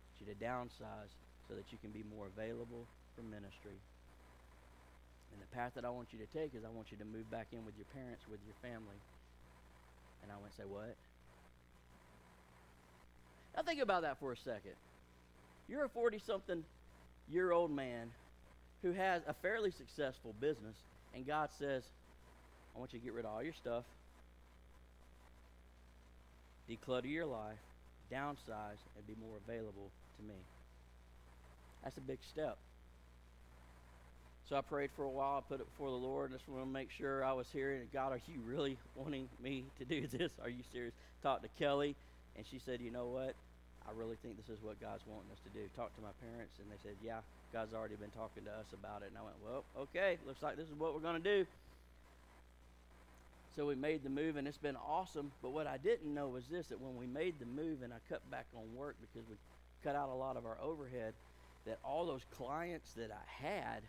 I 0.00 0.08
want 0.08 0.18
you 0.24 0.28
to 0.32 0.38
downsize 0.40 1.12
so 1.48 1.54
that 1.56 1.68
you 1.72 1.78
can 1.80 1.92
be 1.92 2.04
more 2.08 2.28
available 2.28 2.84
for 3.16 3.22
ministry. 3.22 3.76
And 5.32 5.40
the 5.40 5.50
path 5.52 5.72
that 5.76 5.84
I 5.84 5.92
want 5.92 6.08
you 6.12 6.18
to 6.20 6.28
take 6.32 6.56
is 6.56 6.64
I 6.64 6.72
want 6.72 6.88
you 6.90 6.98
to 6.98 7.08
move 7.08 7.28
back 7.30 7.52
in 7.52 7.64
with 7.64 7.76
your 7.76 7.88
parents, 7.92 8.24
with 8.28 8.40
your 8.48 8.56
family. 8.60 8.96
And 10.24 10.32
I 10.32 10.36
went, 10.40 10.52
say, 10.56 10.64
what? 10.66 10.96
Now 13.58 13.64
think 13.64 13.80
about 13.80 14.02
that 14.02 14.20
for 14.20 14.30
a 14.30 14.36
second. 14.36 14.74
You're 15.68 15.84
a 15.84 15.88
40 15.88 16.20
something 16.24 16.62
year 17.28 17.50
old 17.50 17.72
man 17.72 18.12
who 18.82 18.92
has 18.92 19.22
a 19.26 19.34
fairly 19.34 19.72
successful 19.72 20.32
business, 20.38 20.76
and 21.12 21.26
God 21.26 21.48
says, 21.58 21.82
I 22.76 22.78
want 22.78 22.92
you 22.92 23.00
to 23.00 23.04
get 23.04 23.14
rid 23.14 23.24
of 23.24 23.32
all 23.32 23.42
your 23.42 23.52
stuff, 23.52 23.82
declutter 26.70 27.10
your 27.10 27.26
life, 27.26 27.58
downsize, 28.12 28.78
and 28.96 29.04
be 29.08 29.16
more 29.20 29.38
available 29.44 29.90
to 30.18 30.22
me. 30.22 30.38
That's 31.82 31.98
a 31.98 32.02
big 32.02 32.20
step. 32.30 32.58
So 34.48 34.54
I 34.54 34.60
prayed 34.60 34.90
for 34.94 35.02
a 35.02 35.10
while. 35.10 35.38
I 35.38 35.40
put 35.48 35.60
it 35.60 35.68
before 35.68 35.90
the 35.90 35.96
Lord. 35.96 36.30
just 36.30 36.48
want 36.48 36.62
to 36.62 36.70
make 36.70 36.92
sure 36.92 37.24
I 37.24 37.32
was 37.32 37.48
hearing 37.52 37.80
God, 37.92 38.12
are 38.12 38.20
you 38.32 38.40
really 38.46 38.78
wanting 38.94 39.28
me 39.42 39.64
to 39.80 39.84
do 39.84 40.06
this? 40.16 40.30
Are 40.40 40.48
you 40.48 40.62
serious? 40.72 40.94
Talked 41.24 41.42
to 41.42 41.48
Kelly, 41.58 41.96
and 42.36 42.46
she 42.48 42.60
said, 42.64 42.80
you 42.80 42.92
know 42.92 43.06
what? 43.06 43.34
I 43.88 43.96
really 43.96 44.16
think 44.20 44.36
this 44.36 44.52
is 44.52 44.62
what 44.62 44.78
God's 44.80 45.02
wanting 45.08 45.32
us 45.32 45.40
to 45.48 45.50
do. 45.56 45.64
Talk 45.74 45.96
to 45.96 46.02
my 46.02 46.12
parents, 46.20 46.60
and 46.60 46.68
they 46.68 46.76
said, 46.82 46.92
Yeah, 47.02 47.24
God's 47.52 47.72
already 47.72 47.96
been 47.96 48.10
talking 48.10 48.44
to 48.44 48.52
us 48.52 48.68
about 48.76 49.00
it. 49.00 49.08
And 49.08 49.16
I 49.16 49.22
went, 49.22 49.36
Well, 49.40 49.64
okay, 49.88 50.18
looks 50.26 50.42
like 50.42 50.56
this 50.56 50.68
is 50.68 50.76
what 50.76 50.92
we're 50.92 51.00
going 51.00 51.16
to 51.16 51.24
do. 51.24 51.46
So 53.56 53.66
we 53.66 53.74
made 53.74 54.04
the 54.04 54.10
move, 54.10 54.36
and 54.36 54.46
it's 54.46 54.58
been 54.60 54.76
awesome. 54.76 55.32
But 55.42 55.50
what 55.50 55.66
I 55.66 55.78
didn't 55.78 56.12
know 56.12 56.28
was 56.28 56.44
this 56.46 56.66
that 56.68 56.80
when 56.80 56.96
we 56.96 57.06
made 57.06 57.40
the 57.40 57.46
move 57.46 57.80
and 57.82 57.92
I 57.92 57.96
cut 58.08 58.20
back 58.30 58.46
on 58.54 58.62
work 58.76 58.96
because 59.00 59.26
we 59.28 59.36
cut 59.82 59.96
out 59.96 60.10
a 60.10 60.14
lot 60.14 60.36
of 60.36 60.44
our 60.44 60.58
overhead, 60.62 61.14
that 61.64 61.78
all 61.82 62.06
those 62.06 62.26
clients 62.36 62.92
that 62.92 63.10
I 63.10 63.46
had, 63.46 63.82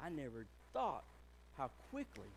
I 0.00 0.08
never 0.08 0.46
thought 0.72 1.04
how 1.58 1.70
quickly 1.90 2.30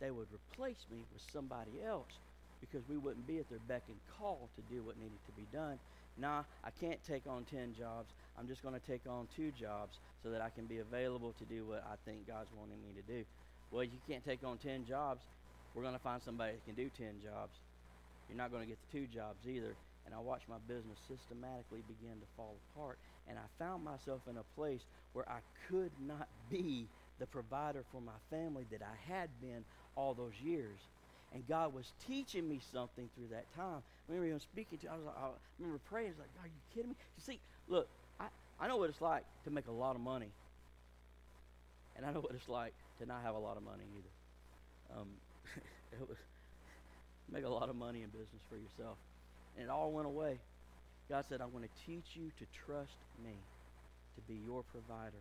they 0.00 0.10
would 0.10 0.28
replace 0.32 0.86
me 0.90 0.98
with 1.12 1.22
somebody 1.32 1.82
else 1.84 2.12
because 2.60 2.82
we 2.88 2.96
wouldn't 2.96 3.26
be 3.26 3.38
at 3.38 3.48
their 3.48 3.60
beck 3.68 3.82
and 3.88 3.96
call 4.18 4.48
to 4.56 4.62
do 4.74 4.82
what 4.82 4.98
needed 4.98 5.18
to 5.26 5.32
be 5.32 5.46
done. 5.52 5.78
Nah, 6.16 6.42
I 6.64 6.70
can't 6.70 7.02
take 7.04 7.26
on 7.28 7.44
10 7.44 7.74
jobs. 7.78 8.12
I'm 8.38 8.48
just 8.48 8.62
going 8.62 8.74
to 8.74 8.84
take 8.84 9.02
on 9.08 9.28
two 9.34 9.52
jobs 9.52 9.98
so 10.22 10.30
that 10.30 10.40
I 10.40 10.50
can 10.50 10.66
be 10.66 10.78
available 10.78 11.34
to 11.38 11.44
do 11.44 11.64
what 11.64 11.84
I 11.86 11.94
think 12.04 12.26
God's 12.26 12.50
wanting 12.58 12.82
me 12.82 12.90
to 13.00 13.02
do. 13.06 13.24
Well, 13.70 13.84
you 13.84 13.98
can't 14.08 14.24
take 14.24 14.42
on 14.44 14.58
10 14.58 14.84
jobs. 14.84 15.22
We're 15.74 15.82
going 15.82 15.94
to 15.94 16.02
find 16.02 16.20
somebody 16.22 16.52
that 16.52 16.64
can 16.64 16.74
do 16.74 16.90
10 16.90 17.20
jobs. 17.22 17.54
You're 18.28 18.38
not 18.38 18.50
going 18.50 18.62
to 18.62 18.68
get 18.68 18.78
the 18.90 18.98
two 18.98 19.06
jobs 19.06 19.46
either. 19.46 19.74
And 20.06 20.14
I 20.14 20.18
watched 20.20 20.48
my 20.48 20.56
business 20.66 20.98
systematically 21.06 21.82
begin 21.86 22.18
to 22.18 22.26
fall 22.36 22.56
apart. 22.72 22.98
And 23.28 23.38
I 23.38 23.44
found 23.62 23.84
myself 23.84 24.22
in 24.28 24.38
a 24.38 24.46
place 24.56 24.80
where 25.12 25.28
I 25.28 25.38
could 25.68 25.92
not 26.00 26.28
be 26.50 26.88
the 27.18 27.26
provider 27.26 27.84
for 27.92 28.00
my 28.00 28.16
family 28.30 28.64
that 28.70 28.80
I 28.82 29.12
had 29.12 29.28
been 29.40 29.64
all 29.96 30.14
those 30.14 30.32
years. 30.42 30.78
And 31.34 31.46
God 31.46 31.74
was 31.74 31.92
teaching 32.06 32.48
me 32.48 32.60
something 32.72 33.08
through 33.14 33.28
that 33.30 33.44
time. 33.54 33.82
I 34.08 34.12
remember 34.12 34.32
him 34.32 34.40
speaking 34.40 34.78
to 34.78 34.88
I 34.88 34.96
was 34.96 35.04
like, 35.04 35.16
I 35.16 35.28
remember 35.58 35.80
praying, 35.90 36.08
I 36.08 36.10
was 36.10 36.18
like, 36.20 36.44
are 36.44 36.46
you 36.46 36.60
kidding 36.74 36.90
me? 36.90 36.96
You 37.16 37.22
see, 37.22 37.40
look, 37.68 37.88
I, 38.18 38.26
I 38.58 38.68
know 38.68 38.78
what 38.78 38.88
it's 38.88 39.00
like 39.00 39.24
to 39.44 39.50
make 39.50 39.66
a 39.66 39.72
lot 39.72 39.94
of 39.94 40.00
money. 40.00 40.30
And 41.96 42.06
I 42.06 42.12
know 42.12 42.20
what 42.20 42.32
it's 42.34 42.48
like 42.48 42.72
to 43.00 43.06
not 43.06 43.22
have 43.22 43.34
a 43.34 43.38
lot 43.38 43.56
of 43.56 43.62
money 43.62 43.84
either. 43.92 45.00
Um, 45.00 45.08
it 45.92 46.08
was 46.08 46.16
make 47.30 47.44
a 47.44 47.48
lot 47.48 47.68
of 47.68 47.76
money 47.76 48.02
in 48.02 48.08
business 48.08 48.42
for 48.48 48.56
yourself. 48.56 48.96
And 49.56 49.66
it 49.66 49.70
all 49.70 49.92
went 49.92 50.06
away. 50.06 50.38
God 51.10 51.24
said, 51.28 51.40
I'm 51.40 51.50
going 51.50 51.64
to 51.64 51.76
teach 51.86 52.14
you 52.14 52.30
to 52.38 52.44
trust 52.64 52.96
me 53.24 53.32
to 54.16 54.20
be 54.28 54.40
your 54.44 54.62
provider. 54.72 55.20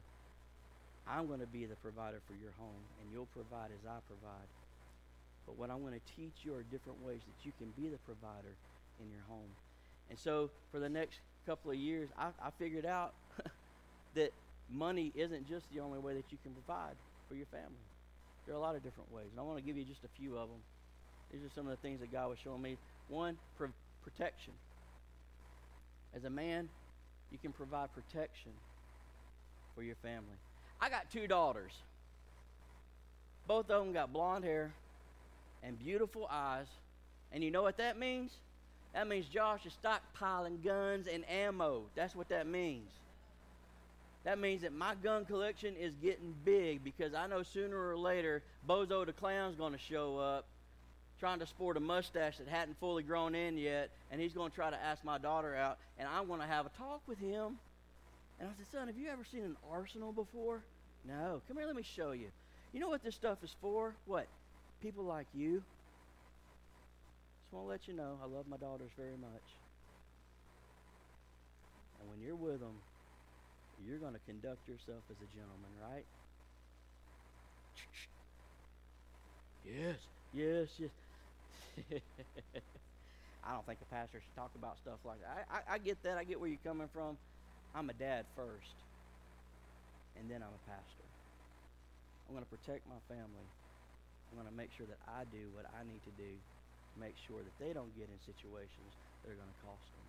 I'm 1.08 1.28
going 1.28 1.40
to 1.40 1.48
be 1.48 1.66
the 1.66 1.76
provider 1.76 2.20
for 2.28 2.34
your 2.34 2.52
home, 2.60 2.84
and 3.00 3.12
you'll 3.12 3.32
provide 3.32 3.72
as 3.72 3.84
I 3.88 4.00
provide. 4.08 4.48
But 5.48 5.58
what 5.58 5.72
I'm 5.72 5.82
going 5.82 5.94
to 5.94 6.16
teach 6.16 6.44
you 6.44 6.54
are 6.54 6.64
different 6.64 7.02
ways 7.04 7.22
that 7.26 7.46
you 7.46 7.54
can 7.58 7.72
be 7.82 7.90
the 7.90 7.98
provider 8.00 8.54
in 9.00 9.10
your 9.10 9.24
home. 9.28 9.50
And 10.10 10.20
so 10.20 10.52
for 10.72 10.80
the 10.80 10.90
next 10.90 11.20
couple 11.46 11.72
of 11.72 11.78
years, 11.78 12.10
I, 12.18 12.28
I 12.44 12.52
figured 12.60 12.86
out 12.86 13.14
that 14.16 14.34
money 14.70 15.12
isn't 15.16 15.48
just 15.48 15.66
the 15.74 15.80
only 15.80 16.00
way 16.00 16.14
that 16.16 16.26
you 16.30 16.38
can 16.44 16.52
provide 16.52 16.96
for 17.30 17.36
your 17.36 17.46
family. 17.48 17.88
There 18.46 18.54
are 18.54 18.58
a 18.58 18.62
lot 18.62 18.76
of 18.76 18.84
different 18.84 19.12
ways. 19.12 19.28
And 19.32 19.40
I 19.40 19.44
want 19.44 19.58
to 19.58 19.64
give 19.64 19.78
you 19.78 19.86
just 19.86 20.04
a 20.04 20.10
few 20.20 20.38
of 20.38 20.50
them. 20.50 20.60
These 21.32 21.42
are 21.42 21.54
some 21.56 21.66
of 21.66 21.72
the 21.72 21.78
things 21.78 22.00
that 22.02 22.12
God 22.12 22.30
was 22.30 22.40
showing 22.40 22.62
me. 22.62 22.78
One, 23.10 23.38
pro- 23.58 23.70
protection. 24.04 24.54
As 26.16 26.24
a 26.24 26.30
man, 26.30 26.70
you 27.32 27.38
can 27.38 27.52
provide 27.52 27.90
protection 27.94 28.52
for 29.76 29.84
your 29.84 29.96
family. 29.96 30.38
I 30.80 30.90
got 30.90 31.12
two 31.12 31.28
daughters. 31.28 31.72
Both 33.48 33.70
of 33.70 33.84
them 33.84 33.94
got 33.94 34.12
blonde 34.12 34.44
hair, 34.44 34.74
and 35.64 35.78
beautiful 35.80 36.28
eyes. 36.32 36.68
And 37.32 37.44
you 37.44 37.52
know 37.52 37.62
what 37.62 37.78
that 37.78 37.98
means? 37.98 38.32
That 38.94 39.08
means 39.08 39.28
Josh 39.28 39.66
is 39.66 39.74
stockpiling 39.84 40.64
guns 40.64 41.08
and 41.08 41.24
ammo. 41.30 41.84
That's 41.96 42.16
what 42.16 42.30
that 42.30 42.48
means. 42.48 42.90
That 44.24 44.40
means 44.40 44.64
that 44.64 44.74
my 44.74 44.96
gun 44.96 45.26
collection 45.26 45.76
is 45.80 45.94
getting 46.02 46.34
big 46.44 46.84
because 46.84 47.14
I 47.14 47.28
know 47.28 47.44
sooner 47.44 47.90
or 47.90 47.98
later 47.98 48.42
Bozo 48.68 49.06
the 49.06 49.14
Clown's 49.14 49.56
going 49.56 49.74
to 49.74 49.80
show 49.80 50.18
up 50.18 50.46
trying 51.20 51.40
to 51.40 51.48
sport 51.48 51.78
a 51.78 51.80
mustache 51.80 52.38
that 52.38 52.48
hadn't 52.48 52.80
fully 52.80 53.04
grown 53.04 53.34
in 53.34 53.58
yet, 53.58 53.90
and 54.12 54.22
he's 54.22 54.34
going 54.34 54.50
to 54.50 54.56
try 54.56 54.70
to 54.70 54.84
ask 54.84 55.04
my 55.04 55.18
daughter 55.18 55.56
out, 55.56 55.78
and 55.98 56.08
I'm 56.08 56.28
going 56.28 56.42
to 56.42 56.46
have 56.46 56.66
a 56.66 56.70
talk 56.78 57.02
with 57.08 57.18
him. 57.20 57.58
And 58.40 58.50
I 58.50 58.52
said, 58.58 58.68
Son, 58.72 58.88
have 58.88 58.98
you 58.98 59.10
ever 59.10 59.24
seen 59.24 59.44
an 59.44 59.58
arsenal 59.72 60.12
before? 60.12 60.62
No. 61.08 61.42
Come 61.48 61.58
here, 61.58 61.66
let 61.66 61.76
me 61.76 61.84
show 61.84 62.12
you. 62.12 62.28
You 62.74 62.80
know 62.80 62.90
what 62.90 63.04
this 63.04 63.16
stuff 63.16 63.40
is 63.44 63.56
for? 63.62 63.96
What? 64.06 64.28
People 64.80 65.04
like 65.06 65.28
you. 65.34 65.66
Just 67.42 67.52
want 67.54 67.64
to 67.66 67.68
let 67.70 67.88
you 67.88 67.94
know 67.96 68.20
I 68.22 68.26
love 68.28 68.46
my 68.48 68.58
daughters 68.58 68.92
very 68.96 69.18
much. 69.18 69.60
And 72.00 72.08
when 72.10 72.22
you're 72.22 72.36
with 72.36 72.60
them, 72.60 72.84
you're 73.78 74.00
going 74.00 74.14
to 74.14 74.20
conduct 74.20 74.68
yourself 74.68 75.04
as 75.12 75.22
a 75.22 75.28
gentleman, 75.28 75.72
right? 75.82 76.06
Yes, 79.64 80.00
yes, 80.32 80.80
yes. 80.80 80.92
I 83.44 83.54
don't 83.54 83.66
think 83.66 83.82
a 83.82 83.86
pastor 83.86 84.20
should 84.22 84.34
talk 84.36 84.56
about 84.56 84.78
stuff 84.78 85.00
like 85.06 85.22
that. 85.22 85.48
I, 85.50 85.58
I, 85.58 85.62
I 85.76 85.78
get 85.78 86.04
that. 86.04 86.18
I 86.18 86.24
get 86.24 86.40
where 86.40 86.50
you're 86.50 86.58
coming 86.60 86.90
from. 86.90 87.18
I'm 87.74 87.90
a 87.90 87.94
dad 87.94 88.28
first, 88.36 88.86
and 90.16 90.30
then 90.30 90.44
I'm 90.44 90.54
a 90.54 90.60
pastor. 90.70 91.12
I'm 92.28 92.34
going 92.34 92.44
to 92.44 92.50
protect 92.50 92.86
my 92.88 93.00
family. 93.08 93.52
I'm 94.32 94.38
going 94.38 94.50
to 94.50 94.56
make 94.56 94.72
sure 94.76 94.86
that 94.86 95.00
I 95.08 95.24
do 95.32 95.50
what 95.54 95.66
I 95.72 95.84
need 95.88 96.04
to 96.04 96.14
do 96.16 96.32
to 96.32 96.96
make 97.00 97.16
sure 97.28 97.40
that 97.40 97.56
they 97.64 97.74
don't 97.74 97.94
get 97.96 98.10
in 98.12 98.20
situations 98.26 98.92
that 99.24 99.32
are 99.32 99.40
going 99.40 99.50
to 99.50 99.62
cost 99.66 99.86
them. 99.94 100.08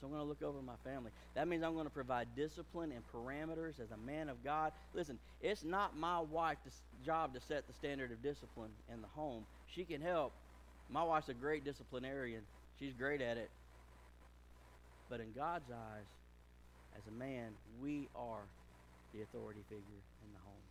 So 0.00 0.06
I'm 0.06 0.12
going 0.12 0.22
to 0.22 0.28
look 0.28 0.42
over 0.42 0.60
my 0.60 0.76
family. 0.84 1.10
That 1.34 1.48
means 1.48 1.62
I'm 1.62 1.72
going 1.72 1.86
to 1.86 1.92
provide 1.92 2.28
discipline 2.36 2.92
and 2.92 3.02
parameters 3.08 3.80
as 3.80 3.90
a 3.90 3.96
man 3.96 4.28
of 4.28 4.44
God. 4.44 4.72
Listen, 4.92 5.18
it's 5.40 5.64
not 5.64 5.96
my 5.96 6.20
wife's 6.20 6.82
job 7.04 7.32
to 7.34 7.40
set 7.40 7.66
the 7.66 7.72
standard 7.72 8.12
of 8.12 8.22
discipline 8.22 8.70
in 8.92 9.00
the 9.00 9.08
home. 9.08 9.46
She 9.74 9.84
can 9.84 10.02
help. 10.02 10.32
My 10.90 11.02
wife's 11.02 11.30
a 11.30 11.34
great 11.34 11.64
disciplinarian. 11.64 12.42
She's 12.78 12.92
great 12.92 13.22
at 13.22 13.38
it. 13.38 13.50
But 15.08 15.20
in 15.20 15.32
God's 15.34 15.70
eyes, 15.70 16.04
as 16.96 17.02
a 17.08 17.18
man, 17.18 17.52
we 17.80 18.08
are 18.14 18.42
the 19.14 19.22
authority 19.22 19.60
figure 19.68 19.80
in 19.80 20.32
the 20.32 20.40
home. 20.44 20.64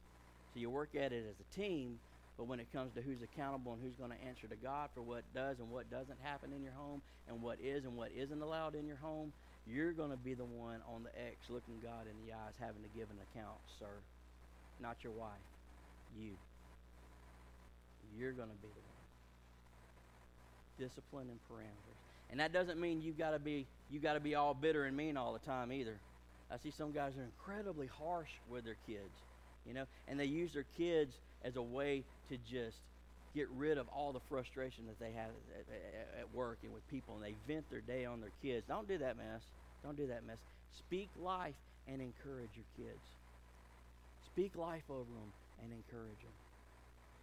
So 0.54 0.60
you 0.60 0.70
work 0.70 0.90
at 0.96 1.12
it 1.12 1.26
as 1.30 1.36
a 1.40 1.56
team, 1.56 2.00
but 2.38 2.48
when 2.48 2.60
it 2.60 2.68
comes 2.74 2.94
to 2.94 3.02
who's 3.02 3.22
accountable 3.22 3.74
and 3.74 3.82
who's 3.82 3.96
going 3.96 4.12
to 4.12 4.28
answer 4.28 4.48
to 4.48 4.56
God 4.56 4.90
for 4.94 5.02
what 5.02 5.24
does 5.34 5.60
and 5.60 5.72
what 5.72 5.90
doesn't 5.90 6.20
happen 6.22 6.52
in 6.52 6.62
your 6.62 6.74
home 6.74 7.02
and 7.30 7.42
what 7.42 7.60
is 7.64 7.86
and 7.86 7.96
what 7.96 8.12
isn't 8.16 8.42
allowed 8.42 8.76
in 8.76 8.86
your 8.86 8.98
home, 8.98 9.32
you're 9.66 9.94
going 9.94 10.12
to 10.12 10.18
be 10.18 10.34
the 10.34 10.46
one 10.46 10.82
on 10.94 11.04
the 11.04 11.10
X 11.28 11.38
looking 11.50 11.76
God 11.82 12.08
in 12.10 12.28
the 12.28 12.34
eyes 12.34 12.54
having 12.60 12.84
to 12.84 12.90
give 12.98 13.10
an 13.10 13.18
account, 13.32 13.58
sir. 13.80 14.02
Not 14.82 14.98
your 15.02 15.14
wife. 15.14 15.32
You. 16.20 16.32
You're 18.20 18.34
going 18.34 18.50
to 18.50 18.56
be 18.56 18.68
the 18.68 18.84
one. 18.84 18.96
Discipline 20.78 21.28
and 21.30 21.40
parameters. 21.50 22.00
And 22.32 22.40
that 22.40 22.52
doesn't 22.52 22.80
mean 22.80 23.02
you've 23.02 23.18
got 23.18 23.32
to 23.32 23.40
be 23.40 23.66
you 23.90 24.00
got 24.00 24.14
to 24.14 24.20
be 24.20 24.36
all 24.36 24.54
bitter 24.54 24.86
and 24.86 24.98
mean 24.98 25.16
all 25.16 25.32
the 25.32 25.40
time 25.40 25.72
either. 25.72 25.98
I 26.52 26.58
see 26.58 26.72
some 26.72 26.92
guys 26.92 27.14
are 27.18 27.24
incredibly 27.24 27.88
harsh 27.88 28.30
with 28.50 28.66
their 28.66 28.78
kids, 28.86 29.24
you 29.66 29.74
know, 29.74 29.86
and 30.08 30.20
they 30.20 30.26
use 30.26 30.54
their 30.54 30.66
kids 30.78 31.16
as 31.44 31.56
a 31.56 31.62
way 31.62 32.04
to 32.30 32.38
just 32.38 32.78
get 33.36 33.50
rid 33.50 33.78
of 33.78 33.88
all 33.90 34.14
the 34.14 34.22
frustration 34.30 34.86
that 34.88 35.00
they 35.00 35.12
have 35.12 35.30
at, 35.54 35.66
at, 35.68 36.22
at, 36.22 36.34
work 36.34 36.58
and 36.64 36.74
with 36.74 36.88
people, 36.90 37.16
and 37.16 37.24
they 37.24 37.36
vent 37.48 37.70
their 37.70 37.82
day 37.82 38.06
on 38.06 38.22
their 38.22 38.32
kids. 38.42 38.66
Don't 38.68 38.88
do 38.88 38.98
that 38.98 39.18
mess. 39.18 39.42
Don't 39.84 39.98
do 39.98 40.08
that 40.08 40.26
mess. 40.26 40.38
Speak 40.78 41.10
life 41.22 41.56
and 41.88 42.02
encourage 42.02 42.50
your 42.56 42.66
kids. 42.78 43.04
Speak 44.26 44.56
life 44.56 44.84
over 44.90 45.04
them 45.04 45.32
and 45.62 45.72
encourage 45.72 46.20
them. 46.24 46.36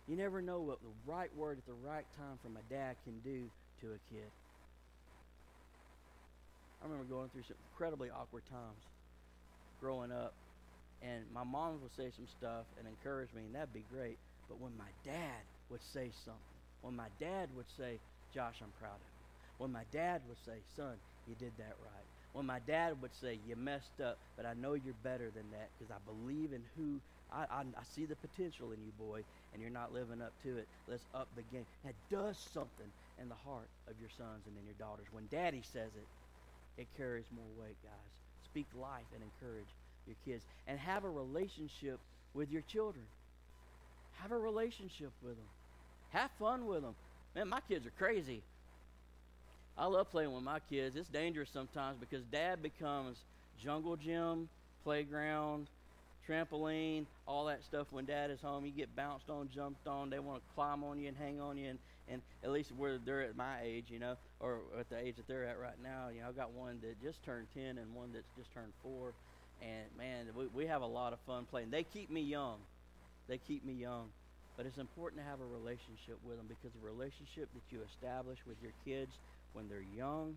You 0.09 0.17
never 0.17 0.43
know 0.43 0.61
what 0.61 0.79
the 0.83 1.11
right 1.11 1.35
word 1.37 1.59
at 1.59 1.67
the 1.67 1.89
right 1.89 2.07
time 2.19 2.39
from 2.43 2.57
a 2.57 2.73
dad 2.73 2.97
can 3.05 3.19
do 3.25 3.49
to 3.81 3.87
a 3.89 4.01
kid. 4.13 4.29
I 6.83 6.85
remember 6.85 7.05
going 7.05 7.31
through 7.31 7.45
some 7.47 7.57
incredibly 7.71 8.11
awkward 8.11 8.43
times 8.51 8.83
growing 9.81 10.11
up, 10.11 10.35
and 11.03 11.25
my 11.35 11.45
mom 11.45 11.83
would 11.83 11.95
say 11.97 12.11
some 12.15 12.27
stuff 12.27 12.67
and 12.79 12.87
encourage 12.87 13.33
me, 13.35 13.43
and 13.43 13.55
that'd 13.55 13.75
be 13.75 13.85
great. 13.93 14.19
But 14.49 14.61
when 14.61 14.73
my 14.79 14.91
dad 15.05 15.43
would 15.71 15.83
say 15.83 16.11
something, 16.25 16.59
when 16.83 16.95
my 16.95 17.09
dad 17.19 17.49
would 17.57 17.67
say, 17.77 17.99
Josh, 18.35 18.57
I'm 18.63 18.73
proud 18.79 18.95
of 18.95 19.07
you. 19.07 19.23
When 19.59 19.73
my 19.73 19.85
dad 19.93 20.23
would 20.29 20.39
say, 20.45 20.59
son, 20.77 20.95
you 21.27 21.35
did 21.35 21.53
that 21.59 21.75
right. 21.83 22.07
When 22.33 22.47
my 22.47 22.61
dad 22.67 23.01
would 23.03 23.15
say, 23.15 23.39
you 23.47 23.57
messed 23.57 24.01
up, 24.03 24.19
but 24.37 24.47
I 24.47 24.55
know 24.55 24.75
you're 24.75 24.99
better 25.03 25.31
than 25.31 25.51
that 25.53 25.69
because 25.79 25.93
I 25.93 26.01
believe 26.07 26.53
in 26.53 26.63
who, 26.77 26.99
I, 27.31 27.45
I, 27.51 27.61
I, 27.61 27.85
see 27.95 28.07
the 28.07 28.17
potential 28.17 28.73
in 28.73 28.81
you, 28.83 28.93
boy, 28.99 29.23
and 29.53 29.61
you're 29.61 29.71
not 29.71 29.93
living 29.93 30.23
up 30.23 30.33
to 30.45 30.57
it. 30.57 30.67
Let's 30.89 31.05
up 31.15 31.29
the 31.37 31.43
game. 31.55 31.67
That 31.85 31.95
does 32.11 32.39
something 32.53 32.89
in 33.21 33.29
the 33.29 33.39
heart 33.45 33.69
of 33.87 33.95
your 34.01 34.11
sons 34.17 34.47
and 34.47 34.57
in 34.57 34.65
your 34.65 34.79
daughters. 34.79 35.07
When 35.13 35.29
daddy 35.31 35.63
says 35.63 35.93
it, 35.95 36.09
it 36.81 36.89
carries 36.97 37.27
more 37.37 37.53
weight, 37.61 37.77
guys. 37.85 38.11
Speak 38.45 38.67
life 38.75 39.07
and 39.15 39.23
encourage 39.23 39.69
your 40.07 40.17
kids. 40.25 40.45
And 40.67 40.79
have 40.79 41.05
a 41.05 41.11
relationship 41.11 41.99
with 42.35 42.51
your 42.51 42.63
children. 42.63 43.05
Have 44.21 44.33
a 44.33 44.39
relationship 44.39 45.11
with 45.23 45.37
them. 45.37 45.49
Have 46.11 46.31
fun 46.39 46.67
with 46.67 46.83
them. 46.83 46.95
Man, 47.35 47.49
my 47.49 47.61
kids 47.69 47.87
are 47.87 47.93
crazy. 47.99 48.43
I 49.77 49.87
love 49.87 50.11
playing 50.11 50.33
with 50.33 50.43
my 50.45 50.59
kids. 50.71 50.97
It's 50.97 51.09
dangerous 51.09 51.49
sometimes 51.53 51.97
because 51.99 52.23
dad 52.31 52.63
becomes 52.63 53.17
jungle 53.63 53.97
gym, 53.97 54.49
playground, 54.85 55.67
trampoline, 56.29 57.07
all 57.27 57.47
that 57.47 57.65
stuff 57.65 57.87
when 57.91 58.05
dad 58.05 58.31
is 58.31 58.41
home. 58.41 58.65
You 58.67 58.73
get 58.73 58.95
bounced 58.95 59.31
on, 59.31 59.49
jumped 59.55 59.87
on. 59.87 60.11
They 60.11 60.19
want 60.19 60.39
to 60.39 60.55
climb 60.55 60.85
on 60.85 61.01
you 61.01 61.09
and 61.09 61.17
hang 61.17 61.41
on 61.41 61.57
you. 61.57 61.71
And, 61.71 61.79
and 62.09 62.23
at 62.45 62.51
least 62.51 62.71
where 62.77 62.99
they're 62.99 63.23
at 63.23 63.37
my 63.37 63.59
age, 63.63 63.87
you 63.89 63.99
know, 63.99 64.17
or 64.41 64.59
at 64.79 64.91
the 64.91 64.99
age 64.99 65.17
that 65.17 65.27
they're 65.27 65.45
at 65.45 65.59
right 65.59 65.81
now, 65.83 66.09
you 66.15 66.21
know, 66.21 66.29
I've 66.29 66.37
got 66.37 66.53
one 66.53 66.79
that 66.83 67.01
just 67.03 67.23
turned 67.25 67.47
10 67.55 67.79
and 67.79 67.95
one 67.95 68.11
that's 68.13 68.29
just 68.37 68.53
turned 68.53 68.73
4. 68.83 69.13
And 69.63 69.87
man, 69.97 70.27
we, 70.35 70.49
we 70.49 70.67
have 70.67 70.83
a 70.83 70.87
lot 70.87 71.13
of 71.13 71.21
fun 71.25 71.47
playing. 71.47 71.71
They 71.71 71.85
keep 71.85 72.11
me 72.11 72.21
young. 72.21 72.59
They 73.29 73.39
keep 73.39 73.65
me 73.65 73.75
young. 73.75 74.11
But 74.57 74.67
it's 74.67 74.79
important 74.79 75.23
to 75.23 75.29
have 75.29 75.41
a 75.41 75.47
relationship 75.47 76.19
with 76.27 76.37
them 76.37 76.47
because 76.51 76.75
the 76.75 76.85
relationship 76.85 77.49
that 77.55 77.63
you 77.71 77.81
establish 77.95 78.39
with 78.47 78.59
your 78.61 78.75
kids 78.85 79.13
when 79.55 79.69
they're 79.69 79.87
young 79.97 80.37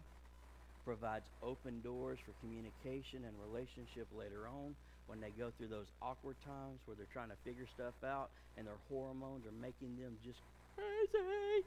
provides 0.86 1.26
open 1.42 1.82
doors 1.82 2.20
for 2.24 2.32
communication 2.40 3.26
and 3.26 3.34
relationship 3.42 4.08
later 4.14 4.48
on 4.48 4.76
when 5.08 5.20
they 5.20 5.32
go 5.34 5.52
through 5.58 5.68
those 5.68 5.90
awkward 6.02 6.38
times 6.46 6.80
where 6.86 6.96
they're 6.96 7.10
trying 7.12 7.30
to 7.30 7.40
figure 7.44 7.66
stuff 7.74 7.98
out 8.06 8.30
and 8.58 8.66
their 8.66 8.80
hormones 8.90 9.46
are 9.46 9.58
making 9.62 9.98
them 9.98 10.14
just 10.24 10.40
crazy. 10.78 11.66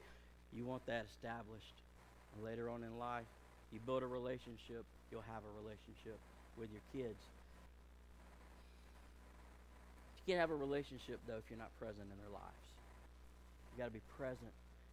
You 0.55 0.65
want 0.65 0.85
that 0.87 1.05
established. 1.11 1.83
And 2.33 2.43
later 2.43 2.69
on 2.69 2.83
in 2.83 2.97
life, 2.97 3.27
you 3.71 3.79
build 3.85 4.03
a 4.03 4.07
relationship, 4.07 4.83
you'll 5.11 5.27
have 5.27 5.43
a 5.43 5.53
relationship 5.61 6.17
with 6.57 6.69
your 6.71 6.83
kids. 6.91 7.19
Can't 10.29 10.41
have 10.41 10.51
a 10.51 10.55
relationship, 10.55 11.19
though, 11.25 11.37
if 11.37 11.45
you're 11.49 11.57
not 11.57 11.71
present 11.79 12.05
in 12.11 12.17
their 12.19 12.31
lives. 12.31 12.61
You 13.73 13.81
got 13.81 13.87
to 13.87 13.91
be 13.91 14.01
present 14.15 14.51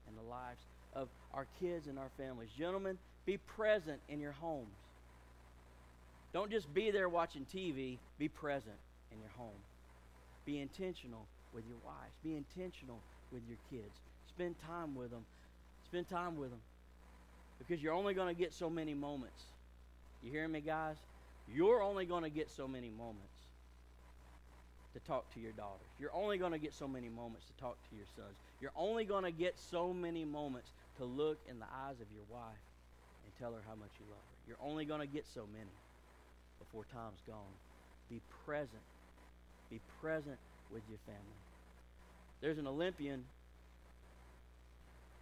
in 0.08 0.16
the 0.16 0.22
lives 0.22 0.62
of 0.94 1.08
our 1.34 1.46
kids 1.60 1.88
and 1.88 1.98
our 1.98 2.08
families. 2.16 2.48
Gentlemen, 2.56 2.96
be 3.26 3.36
present 3.36 4.00
in 4.08 4.18
your 4.18 4.32
homes. 4.32 4.72
Don't 6.32 6.50
just 6.50 6.72
be 6.72 6.90
there 6.90 7.10
watching 7.10 7.44
TV, 7.54 7.98
be 8.18 8.28
present 8.28 8.78
in 9.12 9.20
your 9.20 9.28
home. 9.36 9.60
Be 10.46 10.58
intentional 10.58 11.26
with 11.52 11.64
your 11.68 11.76
wives. 11.84 12.14
Be 12.24 12.34
intentional 12.34 13.02
with 13.30 13.42
your 13.46 13.58
kids. 13.70 13.92
Spend 14.30 14.54
time 14.66 14.94
with 14.94 15.10
them. 15.10 15.26
Spend 15.84 16.08
time 16.08 16.38
with 16.38 16.48
them. 16.48 16.60
Because 17.58 17.82
you're 17.82 17.92
only 17.92 18.14
going 18.14 18.34
to 18.34 18.40
get 18.40 18.54
so 18.54 18.70
many 18.70 18.94
moments. 18.94 19.42
You 20.22 20.30
hear 20.30 20.48
me, 20.48 20.62
guys? 20.62 20.96
You're 21.46 21.82
only 21.82 22.06
going 22.06 22.22
to 22.22 22.30
get 22.30 22.48
so 22.48 22.66
many 22.66 22.88
moments 22.88 23.35
to 24.96 25.06
talk 25.06 25.32
to 25.34 25.40
your 25.40 25.52
daughters. 25.52 25.92
You're 26.00 26.14
only 26.14 26.38
going 26.38 26.52
to 26.52 26.58
get 26.58 26.72
so 26.72 26.88
many 26.88 27.10
moments 27.10 27.44
to 27.46 27.52
talk 27.60 27.76
to 27.90 27.96
your 27.96 28.06
sons. 28.16 28.34
You're 28.62 28.72
only 28.74 29.04
going 29.04 29.24
to 29.24 29.30
get 29.30 29.58
so 29.70 29.92
many 29.92 30.24
moments 30.24 30.70
to 30.96 31.04
look 31.04 31.36
in 31.50 31.58
the 31.58 31.66
eyes 31.66 32.00
of 32.00 32.06
your 32.16 32.24
wife 32.30 32.64
and 33.24 33.32
tell 33.38 33.52
her 33.52 33.60
how 33.68 33.74
much 33.74 33.90
you 34.00 34.06
love 34.08 34.24
her. 34.24 34.38
You're 34.48 34.64
only 34.64 34.86
going 34.86 35.00
to 35.00 35.06
get 35.06 35.26
so 35.34 35.44
many 35.52 35.76
before 36.58 36.84
time's 36.90 37.20
gone. 37.26 37.52
Be 38.08 38.22
present. 38.46 38.86
Be 39.70 39.80
present 40.00 40.38
with 40.72 40.82
your 40.88 40.98
family. 41.04 41.40
There's 42.40 42.56
an 42.56 42.66
Olympian 42.66 43.24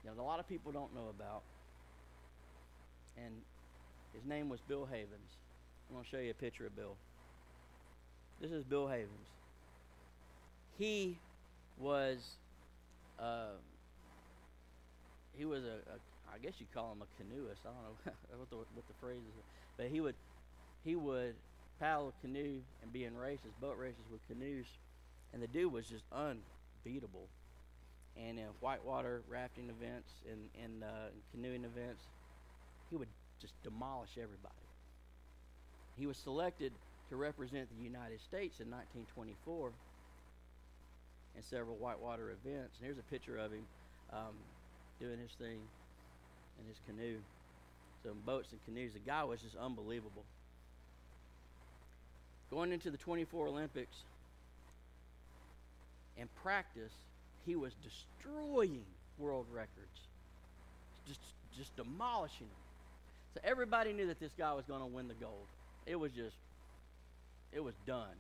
that 0.05 0.21
a 0.21 0.23
lot 0.23 0.39
of 0.39 0.49
people 0.49 0.71
don't 0.71 0.95
know 0.95 1.09
about, 1.11 1.43
and 3.17 3.35
his 4.13 4.25
name 4.25 4.49
was 4.49 4.61
Bill 4.69 4.87
Havens. 4.87 5.35
I'm 5.89 5.97
going 5.97 6.05
to 6.05 6.11
show 6.11 6.19
you 6.19 6.31
a 6.31 6.35
picture 6.35 6.67
of 6.67 6.77
Bill. 6.77 6.95
This 8.41 8.53
is 8.53 8.63
Bill 8.63 8.87
Havens. 8.87 9.35
He 10.77 11.21
was, 11.77 12.39
uh, 13.19 13.59
he 15.33 15.45
was 15.45 15.65
a, 15.65 15.79
a, 15.93 15.99
I 16.33 16.39
guess 16.39 16.61
you 16.61 16.67
call 16.73 16.93
him 16.93 17.03
a 17.03 17.07
canoeist. 17.23 17.63
I 17.67 17.71
don't 17.71 17.83
know 17.85 18.13
what 18.39 18.51
the, 18.51 18.57
what 18.57 18.87
the 18.89 18.95
phrase 19.01 19.23
is, 19.27 19.35
but 19.77 19.89
he 19.89 20.01
would 20.01 20.17
he 20.85 20.97
would 20.97 21.37
paddle 21.81 22.09
a 22.11 22.21
canoe 22.23 22.63
and 22.83 22.93
be 22.93 23.05
in 23.05 23.17
races, 23.17 23.55
boat 23.61 23.79
races 23.79 24.09
with 24.11 24.27
canoes, 24.29 24.67
and 25.33 25.43
the 25.43 25.49
dude 25.49 25.73
was 25.73 25.89
just 25.89 26.05
unbeatable. 26.13 27.31
and 28.17 28.39
in 28.39 28.47
whitewater 28.61 29.25
rafting 29.29 29.71
events 29.71 30.23
and, 30.31 30.51
and 30.63 30.85
uh, 30.85 31.11
canoeing 31.33 31.65
events, 31.65 32.05
he 32.91 32.97
would 32.97 33.09
just 33.41 33.55
demolish 33.63 34.19
everybody. 34.19 34.69
He 35.97 36.07
was 36.07 36.19
selected 36.19 36.79
to 37.09 37.17
represent 37.17 37.69
the 37.71 37.83
United 37.83 38.21
States 38.21 38.61
in 38.61 38.71
1924 38.71 39.75
in 41.37 41.43
several 41.43 41.77
whitewater 41.77 42.31
events. 42.31 42.77
And 42.79 42.87
here's 42.87 42.99
a 42.99 43.11
picture 43.11 43.37
of 43.37 43.53
him 43.53 43.65
um, 44.13 44.35
doing 45.01 45.19
his 45.19 45.33
thing 45.39 45.61
in 46.61 46.69
his 46.69 46.79
canoe. 46.87 47.19
Some 48.05 48.19
boats 48.27 48.49
and 48.53 48.65
canoes. 48.65 48.93
The 48.93 49.01
guy 49.01 49.25
was 49.25 49.41
just 49.41 49.57
unbelievable. 49.57 50.25
Going 52.51 52.73
into 52.73 52.91
the 52.91 52.99
24 52.99 53.49
Olympics, 53.49 53.97
in 56.17 56.29
practice, 56.43 56.93
he 57.47 57.57
was 57.57 57.73
destroying 57.83 58.85
world 59.19 59.47
records, 59.53 60.01
just 61.07 61.21
just 61.57 61.75
demolishing 61.77 62.47
them. 62.47 62.65
So 63.35 63.41
everybody 63.45 63.93
knew 63.93 64.07
that 64.09 64.21
this 64.21 64.33
guy 64.37 64.53
was 64.53 64.65
going 64.67 64.81
to 64.81 64.87
win 64.87 65.09
the 65.09 65.15
gold. 65.15 65.47
It 65.87 65.97
was 65.97 66.13
just, 66.13 66.37
it 67.53 67.63
was 67.63 67.75
done. 67.87 68.15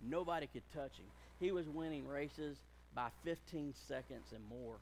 Nobody 0.00 0.46
could 0.46 0.62
touch 0.74 0.96
him. 0.96 1.06
He 1.40 1.52
was 1.52 1.66
winning 1.68 2.06
races 2.06 2.58
by 2.94 3.08
15 3.24 3.72
seconds 3.88 4.26
and 4.34 4.42
more. 4.48 4.76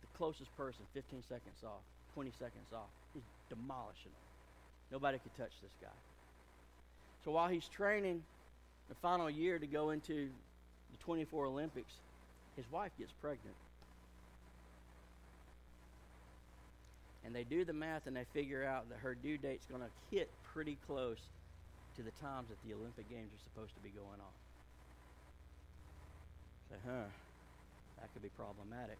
The 0.00 0.18
closest 0.18 0.54
person, 0.56 0.80
15 0.94 1.22
seconds 1.28 1.62
off, 1.62 1.84
20 2.14 2.30
seconds 2.38 2.72
off. 2.74 2.88
He's 3.12 3.22
demolishing 3.50 4.12
them. 4.12 4.30
Nobody 4.90 5.18
could 5.18 5.36
touch 5.36 5.52
this 5.62 5.72
guy. 5.80 5.88
So 7.24 7.32
while 7.32 7.48
he's 7.48 7.68
training 7.68 8.22
the 8.88 8.94
final 8.96 9.28
year 9.28 9.58
to 9.58 9.66
go 9.66 9.90
into 9.90 10.30
the 10.90 10.96
24 11.04 11.46
Olympics, 11.46 11.92
his 12.56 12.64
wife 12.72 12.92
gets 12.98 13.12
pregnant. 13.20 13.56
And 17.24 17.34
they 17.34 17.44
do 17.44 17.66
the 17.66 17.74
math 17.74 18.06
and 18.06 18.16
they 18.16 18.24
figure 18.32 18.64
out 18.64 18.88
that 18.88 19.00
her 19.00 19.14
due 19.14 19.36
date's 19.36 19.66
going 19.66 19.82
to 19.82 20.16
hit 20.16 20.30
pretty 20.54 20.78
close 20.86 21.18
to 21.96 22.02
the 22.02 22.10
times 22.22 22.48
that 22.48 22.56
the 22.66 22.74
Olympic 22.74 23.08
Games 23.10 23.30
are 23.32 23.44
supposed 23.44 23.74
to 23.74 23.80
be 23.80 23.90
going 23.90 24.18
on. 24.18 24.32
Huh, 26.70 27.10
that 27.98 28.12
could 28.12 28.22
be 28.22 28.30
problematic. 28.38 28.96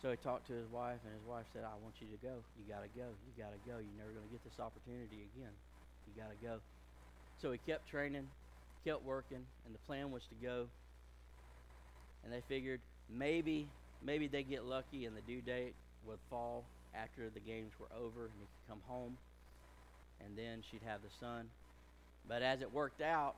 So 0.00 0.10
he 0.10 0.16
talked 0.16 0.46
to 0.48 0.54
his 0.54 0.68
wife, 0.70 0.98
and 1.04 1.12
his 1.12 1.26
wife 1.28 1.44
said, 1.52 1.64
I 1.64 1.74
want 1.82 1.98
you 2.00 2.06
to 2.08 2.20
go. 2.22 2.40
You 2.56 2.64
got 2.70 2.82
to 2.86 2.92
go. 2.96 3.10
You 3.10 3.32
got 3.36 3.50
to 3.50 3.60
go. 3.68 3.76
You're 3.82 3.98
never 3.98 4.14
going 4.14 4.24
to 4.24 4.32
get 4.32 4.42
this 4.44 4.58
opportunity 4.62 5.26
again. 5.34 5.52
You 6.06 6.14
got 6.16 6.30
to 6.30 6.38
go. 6.40 6.62
So 7.42 7.52
he 7.52 7.58
kept 7.58 7.88
training, 7.90 8.26
kept 8.84 9.04
working, 9.04 9.44
and 9.66 9.74
the 9.74 9.82
plan 9.86 10.10
was 10.10 10.22
to 10.30 10.36
go. 10.40 10.66
And 12.24 12.32
they 12.32 12.42
figured 12.48 12.80
maybe, 13.10 13.68
maybe 14.04 14.26
they 14.26 14.42
get 14.42 14.64
lucky 14.64 15.06
and 15.06 15.16
the 15.16 15.20
due 15.22 15.40
date 15.40 15.74
would 16.06 16.18
fall 16.30 16.64
after 16.94 17.30
the 17.30 17.40
games 17.40 17.72
were 17.78 17.88
over 17.96 18.26
and 18.26 18.34
he 18.38 18.46
could 18.46 18.68
come 18.68 18.80
home 18.86 19.16
and 20.24 20.36
then 20.36 20.62
she'd 20.70 20.82
have 20.86 21.00
the 21.02 21.14
son. 21.20 21.46
But 22.28 22.42
as 22.42 22.60
it 22.60 22.72
worked 22.72 23.00
out, 23.00 23.36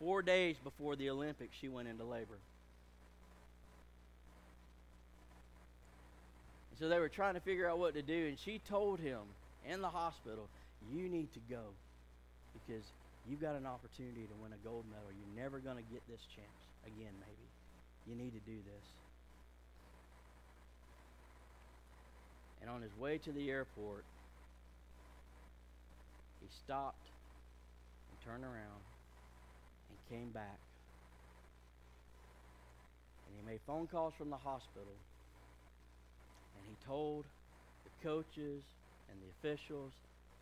four 0.00 0.22
days 0.22 0.56
before 0.64 0.96
the 0.96 1.10
Olympics, 1.10 1.54
she 1.60 1.68
went 1.68 1.86
into 1.86 2.04
labor. 2.04 2.38
And 6.70 6.78
so 6.78 6.88
they 6.88 6.98
were 6.98 7.10
trying 7.10 7.34
to 7.34 7.40
figure 7.40 7.68
out 7.68 7.78
what 7.78 7.94
to 7.94 8.02
do, 8.02 8.26
and 8.26 8.38
she 8.38 8.60
told 8.68 8.98
him 8.98 9.20
in 9.68 9.82
the 9.82 9.90
hospital, 9.90 10.48
You 10.90 11.08
need 11.08 11.32
to 11.34 11.40
go 11.50 11.60
because 12.54 12.82
you've 13.28 13.40
got 13.40 13.54
an 13.54 13.66
opportunity 13.66 14.22
to 14.22 14.42
win 14.42 14.52
a 14.52 14.66
gold 14.66 14.84
medal. 14.90 15.06
You're 15.12 15.44
never 15.44 15.58
going 15.58 15.76
to 15.76 15.92
get 15.92 16.02
this 16.08 16.20
chance 16.34 16.60
again, 16.86 17.12
maybe. 17.20 17.46
You 18.08 18.16
need 18.16 18.32
to 18.32 18.50
do 18.50 18.56
this. 18.56 18.86
And 22.62 22.70
on 22.70 22.82
his 22.82 22.96
way 22.98 23.18
to 23.18 23.32
the 23.32 23.50
airport, 23.50 24.04
he 26.40 26.48
stopped 26.64 27.08
and 28.10 28.32
turned 28.32 28.44
around 28.44 28.80
and 29.90 30.18
came 30.18 30.30
back. 30.30 30.58
And 33.26 33.34
he 33.34 33.42
made 33.44 33.60
phone 33.66 33.86
calls 33.86 34.14
from 34.16 34.30
the 34.30 34.38
hospital. 34.38 34.94
And 36.56 36.62
he 36.66 36.76
told 36.86 37.24
the 37.84 38.06
coaches 38.06 38.62
and 39.10 39.18
the 39.18 39.30
officials 39.38 39.92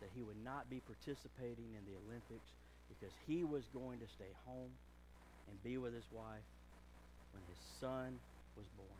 that 0.01 0.09
he 0.15 0.21
would 0.21 0.39
not 0.45 0.69
be 0.69 0.81
participating 0.85 1.73
in 1.73 1.83
the 1.89 1.97
Olympics 2.05 2.53
because 2.87 3.13
he 3.27 3.43
was 3.43 3.63
going 3.73 3.99
to 3.99 4.07
stay 4.07 4.31
home 4.45 4.71
and 5.49 5.63
be 5.63 5.77
with 5.77 5.93
his 5.93 6.05
wife 6.11 6.45
when 7.33 7.43
his 7.47 7.57
son 7.79 8.17
was 8.55 8.65
born. 8.77 8.99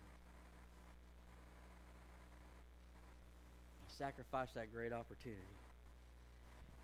He 3.85 3.93
sacrificed 3.97 4.55
that 4.55 4.73
great 4.73 4.93
opportunity. 4.93 5.41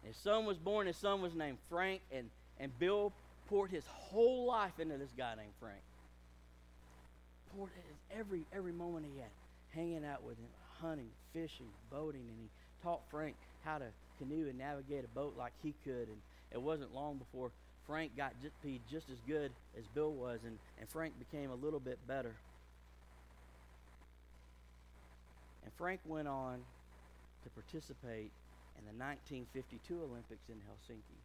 His 0.03 0.17
son 0.17 0.45
was 0.45 0.57
born, 0.57 0.87
his 0.87 0.97
son 0.97 1.21
was 1.21 1.33
named 1.33 1.57
Frank, 1.69 2.01
and, 2.11 2.29
and 2.59 2.77
Bill 2.77 3.11
poured 3.47 3.71
his 3.71 3.85
whole 3.87 4.45
life 4.45 4.79
into 4.79 4.97
this 4.97 5.11
guy 5.17 5.35
named 5.35 5.53
Frank. 5.59 5.81
Poured 7.55 7.71
his, 7.75 8.19
every 8.19 8.45
every 8.53 8.71
moment 8.71 9.05
he 9.11 9.19
had, 9.19 9.29
hanging 9.69 10.05
out 10.05 10.23
with 10.23 10.37
him, 10.37 10.47
hunting, 10.81 11.09
fishing, 11.33 11.67
boating, 11.91 12.21
and 12.21 12.37
he 12.39 12.49
taught 12.83 13.01
Frank 13.09 13.35
how 13.63 13.77
to 13.77 13.85
canoe 14.17 14.47
and 14.47 14.57
navigate 14.57 15.03
a 15.03 15.07
boat 15.09 15.35
like 15.37 15.53
he 15.63 15.73
could. 15.83 16.07
And 16.07 16.17
it 16.51 16.61
wasn't 16.61 16.93
long 16.93 17.17
before 17.17 17.51
Frank 17.87 18.15
got 18.17 18.33
just, 18.41 18.59
be 18.63 18.81
just 18.89 19.09
as 19.09 19.17
good 19.27 19.51
as 19.77 19.85
Bill 19.93 20.11
was, 20.11 20.39
and, 20.45 20.57
and 20.79 20.89
Frank 20.89 21.13
became 21.19 21.51
a 21.51 21.55
little 21.55 21.79
bit 21.79 21.99
better. 22.07 22.35
And 25.63 25.73
Frank 25.77 25.99
went 26.05 26.27
on 26.27 26.59
to 27.43 27.49
participate 27.49 28.31
in 28.77 28.85
the 28.85 28.93
1952 28.97 29.95
Olympics 29.95 30.49
in 30.49 30.55
Helsinki. 30.55 31.19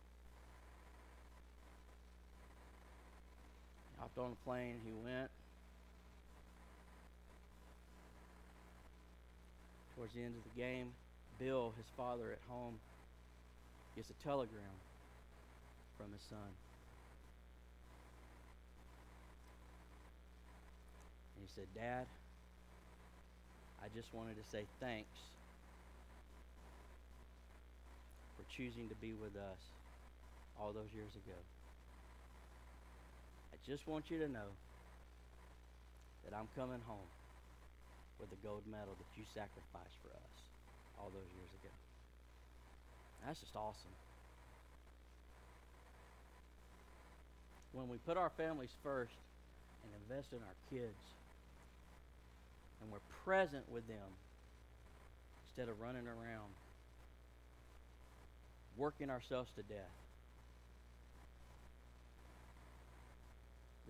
Hopped 4.01 4.19
on 4.19 4.33
a 4.33 4.45
plane, 4.45 4.81
he 4.85 4.93
went. 4.93 5.31
Towards 9.95 10.15
the 10.15 10.23
end 10.23 10.35
of 10.35 10.43
the 10.43 10.61
game, 10.61 10.93
Bill, 11.39 11.75
his 11.77 11.87
father 11.97 12.33
at 12.33 12.39
home, 12.49 12.81
gets 13.95 14.09
a 14.09 14.25
telegram 14.25 14.79
from 15.99 16.13
his 16.13 16.23
son. 16.23 16.39
And 21.37 21.45
he 21.47 21.49
said, 21.55 21.67
Dad, 21.75 22.07
I 23.83 23.89
just 23.95 24.13
wanted 24.15 24.43
to 24.43 24.51
say 24.51 24.65
thanks 24.81 25.19
for 28.37 28.45
choosing 28.57 28.89
to 28.89 28.95
be 28.95 29.13
with 29.13 29.37
us 29.37 29.61
all 30.59 30.73
those 30.73 30.89
years 30.95 31.13
ago. 31.13 31.37
Just 33.67 33.87
want 33.87 34.11
you 34.11 34.19
to 34.19 34.29
know 34.29 34.51
that 36.25 36.37
I'm 36.37 36.49
coming 36.57 36.81
home 36.87 37.09
with 38.19 38.31
the 38.31 38.41
gold 38.47 38.63
medal 38.71 38.97
that 38.97 39.11
you 39.17 39.25
sacrificed 39.33 39.97
for 40.03 40.13
us 40.13 40.37
all 40.99 41.09
those 41.13 41.31
years 41.37 41.53
ago. 41.63 41.75
That's 43.25 43.41
just 43.41 43.57
awesome. 43.57 43.95
When 47.73 47.89
we 47.89 47.99
put 47.99 48.17
our 48.17 48.31
families 48.37 48.71
first 48.83 49.15
and 49.85 49.93
invest 50.03 50.33
in 50.33 50.39
our 50.39 50.59
kids, 50.69 51.01
and 52.83 52.91
we're 52.91 53.05
present 53.25 53.65
with 53.71 53.87
them 53.87 54.09
instead 55.47 55.69
of 55.69 55.81
running 55.81 56.07
around 56.07 56.51
working 58.77 59.11
ourselves 59.11 59.51
to 59.57 59.63
death. 59.63 60.00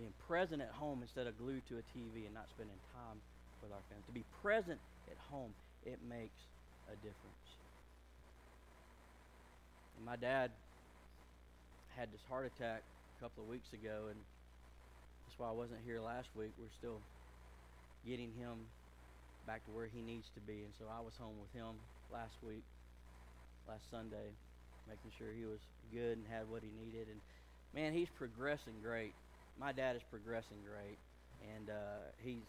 Being 0.01 0.17
present 0.25 0.65
at 0.65 0.73
home 0.73 1.05
instead 1.05 1.29
of 1.29 1.37
glued 1.37 1.61
to 1.69 1.77
a 1.77 1.85
TV 1.93 2.25
and 2.25 2.33
not 2.33 2.49
spending 2.49 2.81
time 2.97 3.21
with 3.61 3.69
our 3.69 3.85
family. 3.93 4.05
To 4.09 4.17
be 4.17 4.25
present 4.41 4.81
at 5.13 5.21
home, 5.29 5.53
it 5.85 6.01
makes 6.09 6.41
a 6.89 6.97
difference. 7.05 7.47
And 10.01 10.09
my 10.09 10.17
dad 10.17 10.51
had 11.93 12.09
this 12.17 12.25
heart 12.33 12.49
attack 12.49 12.81
a 12.81 13.17
couple 13.21 13.45
of 13.45 13.49
weeks 13.53 13.69
ago, 13.77 14.09
and 14.09 14.17
that's 15.29 15.37
why 15.37 15.53
I 15.53 15.53
wasn't 15.53 15.85
here 15.85 16.01
last 16.01 16.33
week. 16.33 16.57
We're 16.57 16.73
still 16.81 17.05
getting 18.09 18.33
him 18.41 18.65
back 19.47 19.61
to 19.69 19.71
where 19.71 19.85
he 19.85 20.01
needs 20.01 20.33
to 20.33 20.41
be. 20.41 20.65
And 20.65 20.73
so 20.81 20.89
I 20.89 21.05
was 21.05 21.13
home 21.21 21.37
with 21.37 21.53
him 21.53 21.77
last 22.09 22.41
week, 22.41 22.65
last 23.69 23.85
Sunday 23.93 24.33
making 24.91 25.15
sure 25.15 25.29
he 25.31 25.47
was 25.47 25.63
good 25.95 26.19
and 26.19 26.27
had 26.27 26.51
what 26.51 26.63
he 26.63 26.71
needed. 26.75 27.07
And 27.07 27.21
man, 27.75 27.93
he's 27.93 28.11
progressing 28.19 28.75
great. 28.83 29.15
My 29.61 29.77
dad 29.77 29.93
is 29.95 30.01
progressing 30.09 30.57
great, 30.65 30.97
and 31.53 31.69
uh, 31.69 32.09
he's 32.25 32.49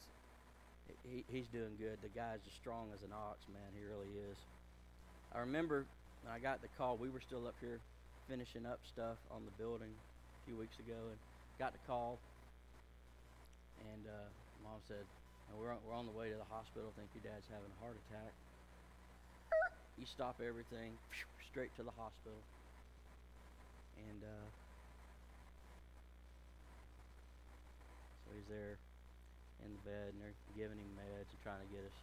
he, 1.04 1.28
he's 1.28 1.48
doing 1.52 1.76
good. 1.76 2.00
The 2.00 2.08
guy's 2.16 2.40
as 2.48 2.56
strong 2.56 2.88
as 2.96 3.04
an 3.04 3.12
ox, 3.12 3.44
man. 3.52 3.68
He 3.76 3.84
really 3.84 4.08
is. 4.32 4.40
I 5.36 5.44
remember 5.44 5.84
when 6.24 6.32
I 6.32 6.40
got 6.40 6.64
the 6.64 6.72
call. 6.80 6.96
We 6.96 7.12
were 7.12 7.20
still 7.20 7.48
up 7.52 7.56
here 7.60 7.84
finishing 8.32 8.64
up 8.64 8.80
stuff 8.88 9.20
on 9.28 9.44
the 9.44 9.52
building 9.60 9.92
a 9.92 10.40
few 10.48 10.56
weeks 10.56 10.80
ago, 10.80 10.96
and 11.12 11.20
got 11.60 11.76
the 11.76 11.84
call. 11.84 12.16
And 13.92 14.08
uh, 14.08 14.32
mom 14.64 14.80
said, 14.88 15.04
we're 15.60 15.76
on, 15.76 15.84
we're 15.84 15.98
on 15.98 16.08
the 16.08 16.16
way 16.16 16.32
to 16.32 16.40
the 16.40 16.48
hospital. 16.48 16.96
Think 16.96 17.12
your 17.12 17.28
dad's 17.28 17.44
having 17.52 17.68
a 17.68 17.80
heart 17.84 18.00
attack. 18.08 18.32
You 20.00 20.08
stop 20.08 20.40
everything, 20.40 20.96
straight 21.52 21.76
to 21.76 21.84
the 21.84 21.92
hospital. 21.92 22.40
And 24.00 24.24
uh, 24.24 24.48
he's 28.36 28.50
there 28.52 28.80
in 29.62 29.70
the 29.72 29.84
bed, 29.86 30.14
and 30.14 30.20
they're 30.22 30.38
giving 30.58 30.78
him 30.78 30.90
meds 30.98 31.30
and 31.30 31.40
trying 31.46 31.62
to 31.62 31.70
get 31.70 31.86
his 31.86 31.98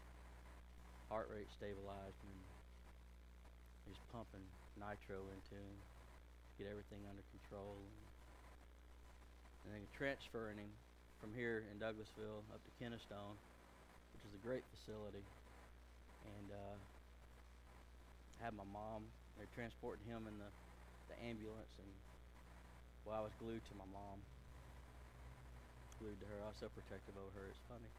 heart 1.09 1.27
rate 1.33 1.49
stabilized, 1.51 2.21
and 2.23 2.39
he's 3.89 3.99
pumping 4.13 4.45
nitro 4.77 5.25
into 5.33 5.57
him, 5.57 5.77
get 6.61 6.69
everything 6.71 7.03
under 7.09 7.25
control, 7.35 7.75
and, 7.81 7.97
and 9.65 9.69
then 9.75 9.85
transferring 9.97 10.61
him 10.61 10.71
from 11.19 11.35
here 11.35 11.67
in 11.73 11.81
Douglasville 11.83 12.47
up 12.55 12.63
to 12.63 12.71
Kennestone, 12.79 13.35
which 14.15 14.23
is 14.23 14.33
a 14.37 14.43
great 14.45 14.63
facility, 14.71 15.25
and 16.23 16.47
uh, 16.55 16.77
had 18.39 18.55
my 18.55 18.69
mom. 18.71 19.09
They're 19.35 19.51
transporting 19.55 20.07
him 20.07 20.27
in 20.27 20.35
the, 20.39 20.51
the 21.11 21.17
ambulance, 21.23 21.75
and 21.79 21.91
well, 23.07 23.19
I 23.19 23.23
was 23.23 23.35
glued 23.39 23.63
to 23.71 23.75
my 23.79 23.89
mom, 23.91 24.23
glued 25.99 26.19
to 26.23 26.27
her. 26.31 26.39
I 26.47 26.49
was 26.55 26.59
so 26.63 26.71
protective 26.71 27.15
over 27.19 27.31
her. 27.43 27.47
It's 27.51 27.63
funny. 27.67 27.91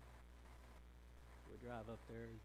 We 1.52 1.60
drive 1.64 1.88
up 1.92 2.00
there. 2.08 2.28
And, 2.28 2.40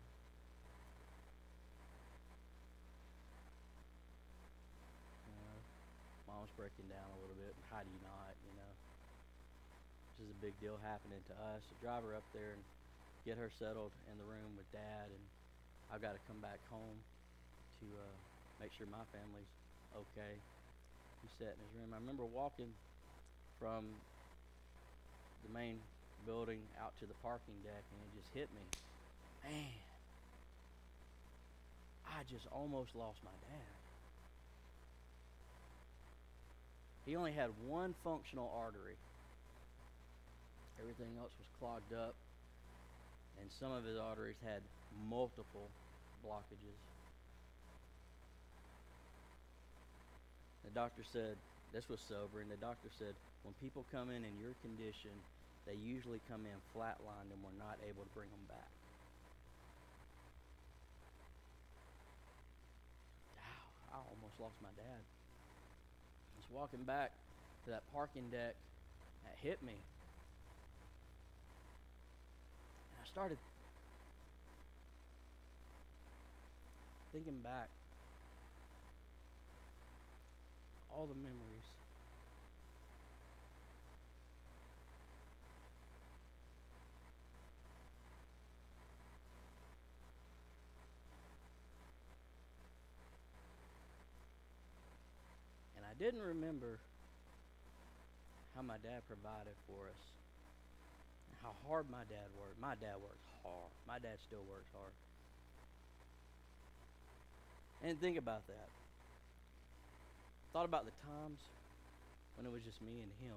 mom's 6.44 6.50
breaking 6.58 6.90
down 6.90 7.06
a 7.14 7.18
little 7.22 7.38
bit. 7.38 7.54
How 7.70 7.80
do 7.80 7.88
you 7.88 8.02
not? 8.02 8.34
You 8.42 8.54
know, 8.58 8.72
this 10.18 10.26
is 10.26 10.30
a 10.34 10.40
big 10.42 10.58
deal 10.58 10.74
happening 10.82 11.22
to 11.30 11.34
us. 11.54 11.62
So 11.64 11.72
drive 11.78 12.02
her 12.02 12.18
up 12.18 12.26
there 12.34 12.58
and 12.58 12.62
get 13.22 13.38
her 13.38 13.48
settled 13.54 13.94
in 14.10 14.18
the 14.18 14.26
room 14.26 14.58
with 14.58 14.66
dad, 14.74 15.08
and 15.08 15.24
I've 15.88 16.02
got 16.02 16.18
to 16.18 16.22
come 16.26 16.42
back 16.42 16.58
home 16.68 16.98
to 17.80 17.86
uh, 17.86 18.14
make 18.58 18.74
sure 18.74 18.90
my 18.90 19.06
family's 19.14 19.48
okay. 19.94 20.34
He 21.22 21.28
sat 21.38 21.54
in 21.54 21.60
his 21.64 21.72
room. 21.78 21.94
I 21.94 22.02
remember 22.02 22.26
walking 22.26 22.68
from 23.56 23.88
the 25.46 25.52
main 25.52 25.78
building 26.26 26.60
out 26.80 26.96
to 27.00 27.06
the 27.06 27.14
parking 27.22 27.54
deck, 27.62 27.84
and 27.92 28.00
it 28.00 28.20
just 28.20 28.32
hit 28.34 28.48
me. 28.54 28.62
Man, 29.44 29.76
I 32.06 32.22
just 32.30 32.46
almost 32.50 32.94
lost 32.94 33.18
my 33.24 33.36
dad. 33.48 33.74
He 37.04 37.16
only 37.16 37.32
had 37.32 37.50
one 37.66 37.94
functional 38.02 38.50
artery. 38.58 38.96
Everything 40.80 41.16
else 41.20 41.32
was 41.38 41.48
clogged 41.60 41.92
up, 41.92 42.14
and 43.40 43.50
some 43.60 43.70
of 43.70 43.84
his 43.84 43.98
arteries 43.98 44.40
had 44.42 44.62
multiple 45.08 45.68
blockages. 46.24 46.80
The 50.64 50.70
doctor 50.70 51.02
said, 51.12 51.36
this 51.74 51.88
was 51.88 52.00
sobering. 52.08 52.48
The 52.48 52.56
doctor 52.56 52.88
said, 52.98 53.14
when 53.42 53.52
people 53.60 53.84
come 53.92 54.08
in 54.08 54.24
in 54.24 54.38
your 54.40 54.54
condition, 54.62 55.12
they 55.66 55.74
usually 55.74 56.20
come 56.20 56.46
in 56.46 56.60
flatlined 56.74 57.32
and 57.32 57.42
we're 57.42 57.52
not 57.58 57.78
able 57.86 58.04
to 58.04 58.10
bring 58.10 58.30
them 58.30 58.44
back. 58.48 58.70
Wow, 63.36 63.70
I 63.92 63.96
almost 63.98 64.40
lost 64.40 64.60
my 64.60 64.70
dad. 64.76 65.04
I 66.34 66.36
was 66.36 66.50
walking 66.50 66.84
back 66.84 67.12
to 67.64 67.70
that 67.70 67.86
parking 67.92 68.30
deck 68.30 68.56
that 69.24 69.36
hit 69.38 69.62
me. 69.62 69.86
And 72.90 73.00
I 73.02 73.04
started 73.06 73.38
thinking 77.12 77.40
back 77.42 77.70
all 80.88 81.06
the 81.06 81.14
memories. 81.14 81.72
And 95.76 95.83
I 95.94 96.02
didn't 96.02 96.22
remember 96.22 96.80
how 98.56 98.62
my 98.62 98.78
dad 98.82 99.06
provided 99.06 99.54
for 99.66 99.86
us. 99.86 100.02
How 101.42 101.54
hard 101.68 101.86
my 101.90 102.02
dad 102.08 102.26
worked. 102.34 102.60
My 102.60 102.74
dad 102.74 102.98
worked 102.98 103.22
hard. 103.42 103.70
My 103.86 103.98
dad 103.98 104.18
still 104.26 104.42
works 104.50 104.66
hard. 104.74 104.90
And 107.84 108.00
think 108.00 108.18
about 108.18 108.46
that. 108.48 108.68
Thought 110.52 110.64
about 110.64 110.84
the 110.84 110.96
times 111.06 111.38
when 112.36 112.46
it 112.46 112.52
was 112.52 112.62
just 112.62 112.80
me 112.82 113.02
and 113.02 113.12
him. 113.20 113.36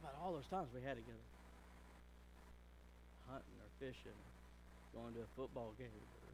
About 0.00 0.16
all 0.22 0.32
those 0.32 0.48
times 0.50 0.68
we 0.74 0.80
had 0.80 0.96
together? 0.96 1.28
Hunting 3.28 3.58
or 3.60 3.70
fishing, 3.78 4.18
going 4.94 5.12
to 5.18 5.26
a 5.26 5.30
football 5.34 5.74
game, 5.76 5.90
or 5.90 6.32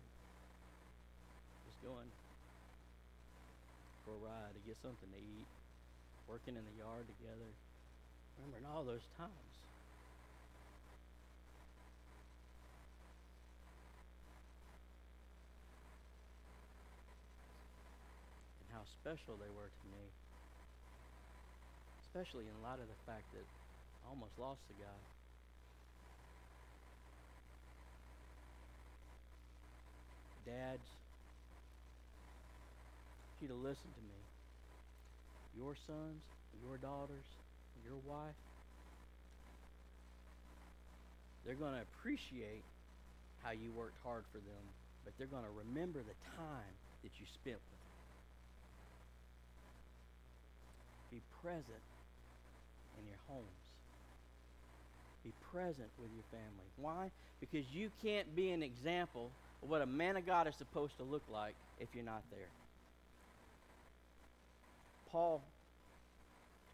just 1.65 1.81
going 1.81 2.13
for 4.05 4.13
a 4.15 4.21
ride 4.21 4.53
to 4.53 4.63
get 4.69 4.77
something 4.85 5.09
to 5.09 5.21
eat, 5.21 5.49
working 6.29 6.55
in 6.55 6.65
the 6.65 6.77
yard 6.77 7.09
together. 7.19 7.51
Remembering 8.39 8.65
all 8.73 8.85
those 8.85 9.05
times. 9.21 9.53
And 18.65 18.69
how 18.73 18.89
special 19.05 19.37
they 19.37 19.53
were 19.53 19.69
to 19.69 19.87
me. 19.93 20.05
Especially 22.01 22.49
in 22.49 22.57
light 22.65 22.81
of 22.81 22.89
the 22.89 23.01
fact 23.05 23.29
that 23.37 23.45
I 23.45 24.09
almost 24.09 24.33
lost 24.41 24.65
the 24.73 24.81
guy. 24.81 25.20
Dads, 30.47 30.87
you 33.41 33.49
to 33.49 33.55
listen 33.55 33.89
to 33.97 34.03
me. 34.05 34.21
Your 35.57 35.75
sons, 35.87 36.23
your 36.63 36.77
daughters, 36.79 37.27
your 37.85 37.97
wife, 38.07 38.37
they're 41.45 41.55
going 41.55 41.75
to 41.75 41.83
appreciate 41.83 42.63
how 43.43 43.51
you 43.51 43.73
worked 43.73 43.99
hard 44.05 44.25
for 44.31 44.39
them, 44.39 44.65
but 45.05 45.15
they're 45.19 45.27
going 45.27 45.45
to 45.45 45.57
remember 45.57 46.01
the 46.01 46.17
time 46.37 46.75
that 47.03 47.11
you 47.19 47.27
spent 47.41 47.57
with 47.57 47.81
them. 47.81 47.97
Be 51.11 51.21
present 51.43 51.85
in 53.01 53.07
your 53.09 53.19
homes. 53.27 53.65
Be 55.25 55.33
present 55.53 55.89
with 55.99 56.11
your 56.13 56.25
family. 56.31 56.69
Why? 56.77 57.11
Because 57.41 57.65
you 57.73 57.91
can't 58.03 58.37
be 58.37 58.51
an 58.51 58.63
example 58.63 59.31
what 59.61 59.83
a 59.83 59.87
man 59.87 60.17
of 60.17 60.27
God 60.27 60.47
is 60.47 60.55
supposed 60.57 60.97
to 60.99 61.05
look 61.05 61.23
like 61.31 61.55
if 61.79 61.89
you're 61.95 62.05
not 62.05 62.23
there. 62.31 62.49
Paul, 65.11 65.43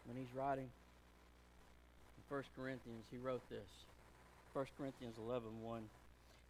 when 0.05 0.17
he's 0.17 0.33
writing 0.35 0.65
in 0.69 2.35
1 2.35 2.43
Corinthians, 2.55 3.05
he 3.11 3.17
wrote 3.17 3.47
this. 3.49 3.67
1 4.53 4.65
Corinthians 4.77 5.15
11 5.17 5.61
1. 5.61 5.81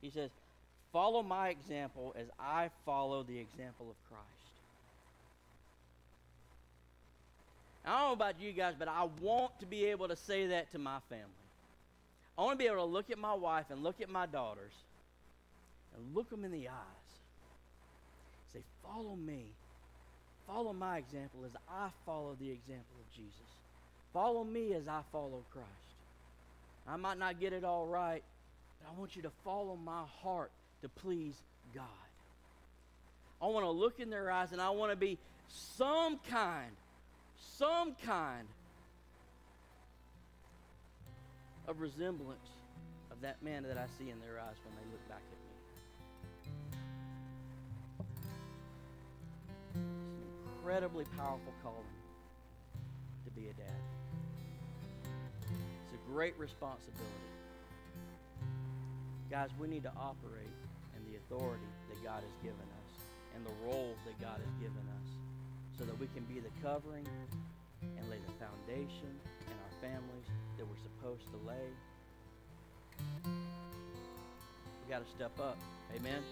He 0.02 0.10
says, 0.10 0.30
Follow 0.94 1.24
my 1.24 1.50
example 1.50 2.16
as 2.18 2.28
I 2.40 2.70
follow 2.86 3.24
the 3.24 3.38
example 3.38 3.90
of 3.90 3.96
Christ. 4.10 4.24
I 7.86 8.00
don't 8.00 8.08
know 8.10 8.14
about 8.14 8.40
you 8.40 8.52
guys, 8.52 8.74
but 8.78 8.88
I 8.88 9.08
want 9.22 9.60
to 9.60 9.66
be 9.66 9.86
able 9.86 10.08
to 10.10 10.16
say 10.16 10.48
that 10.48 10.72
to 10.74 10.80
my 10.80 11.00
family. 11.10 11.26
I 12.38 12.44
want 12.44 12.60
to 12.60 12.64
be 12.64 12.68
able 12.68 12.78
to 12.78 12.92
look 12.92 13.10
at 13.10 13.18
my 13.18 13.34
wife 13.34 13.66
and 13.70 13.82
look 13.82 14.02
at 14.02 14.10
my 14.10 14.26
daughters 14.26 14.74
and 15.98 16.16
look 16.16 16.30
them 16.30 16.46
in 16.46 16.52
the 16.52 16.70
eyes. 16.70 17.12
Say, 18.54 18.60
follow 18.84 19.16
me. 19.16 19.46
Follow 20.46 20.72
my 20.72 20.98
example 20.98 21.42
as 21.46 21.52
I 21.70 21.90
follow 22.06 22.38
the 22.40 22.50
example 22.50 22.96
of 23.00 23.16
Jesus. 23.16 23.34
Follow 24.14 24.44
me 24.44 24.74
as 24.74 24.88
I 24.88 25.02
follow 25.12 25.44
Christ. 25.52 25.68
I 26.88 26.96
might 26.96 27.20
not 27.20 27.40
get 27.40 27.52
it 27.52 27.66
all 27.66 27.86
right, 27.86 28.24
but 28.80 28.90
I 28.90 28.98
want 28.98 29.16
you 29.16 29.24
to 29.24 29.32
follow 29.44 29.76
my 29.76 30.04
heart 30.22 30.52
to 30.82 30.90
please 30.90 31.36
God. 31.76 31.84
I 33.42 33.48
want 33.48 33.66
to 33.66 33.72
look 33.72 34.00
in 34.00 34.10
their 34.10 34.32
eyes 34.32 34.54
and 34.54 34.62
I 34.62 34.70
want 34.70 34.92
to 34.92 34.96
be 34.96 35.18
some 35.50 36.20
kind 36.30 36.72
some 37.58 37.96
kind 38.06 38.48
of 41.68 41.82
resemblance 41.82 42.50
of 43.12 43.22
that 43.22 43.42
man 43.44 43.64
that 43.64 43.78
I 43.78 43.86
see 43.98 44.10
in 44.10 44.20
their 44.22 44.40
eyes 44.40 44.56
when 44.64 44.76
they 44.76 44.92
look 44.92 45.08
back 45.10 45.22
at 45.32 45.37
me. 45.37 45.37
It's 49.78 50.24
an 50.24 50.52
incredibly 50.56 51.06
powerful 51.18 51.54
calling 51.64 51.84
to 53.26 53.32
be 53.32 53.48
a 53.48 53.54
dad. 53.54 53.82
It's 55.86 55.94
a 55.94 56.12
great 56.12 56.38
responsibility. 56.38 57.06
Guys, 59.30 59.50
we 59.60 59.68
need 59.68 59.84
to 59.84 59.92
operate 59.98 60.56
in 60.96 61.12
the 61.12 61.18
authority 61.18 61.68
that 61.90 62.04
God 62.04 62.24
has 62.24 62.36
given 62.42 62.56
us 62.60 62.92
and 63.36 63.46
the 63.46 63.54
role 63.66 63.96
that 64.06 64.20
God 64.22 64.40
has 64.40 64.54
given 64.62 64.84
us 64.98 65.10
so 65.78 65.86
that 65.86 66.00
we 66.00 66.08
can 66.16 66.24
be 66.26 66.40
the 66.40 66.50
covering 66.64 67.06
and 67.82 68.10
lay 68.10 68.18
the 68.26 68.34
foundation 68.40 69.14
in 69.46 69.54
our 69.54 69.74
families 69.82 70.28
that 70.58 70.66
we're 70.66 70.82
supposed 70.82 71.28
to 71.32 71.38
lay. 71.48 71.68
We 74.86 74.90
got 74.90 75.06
to 75.06 75.12
step 75.12 75.38
up. 75.40 75.58
Amen. 75.96 76.24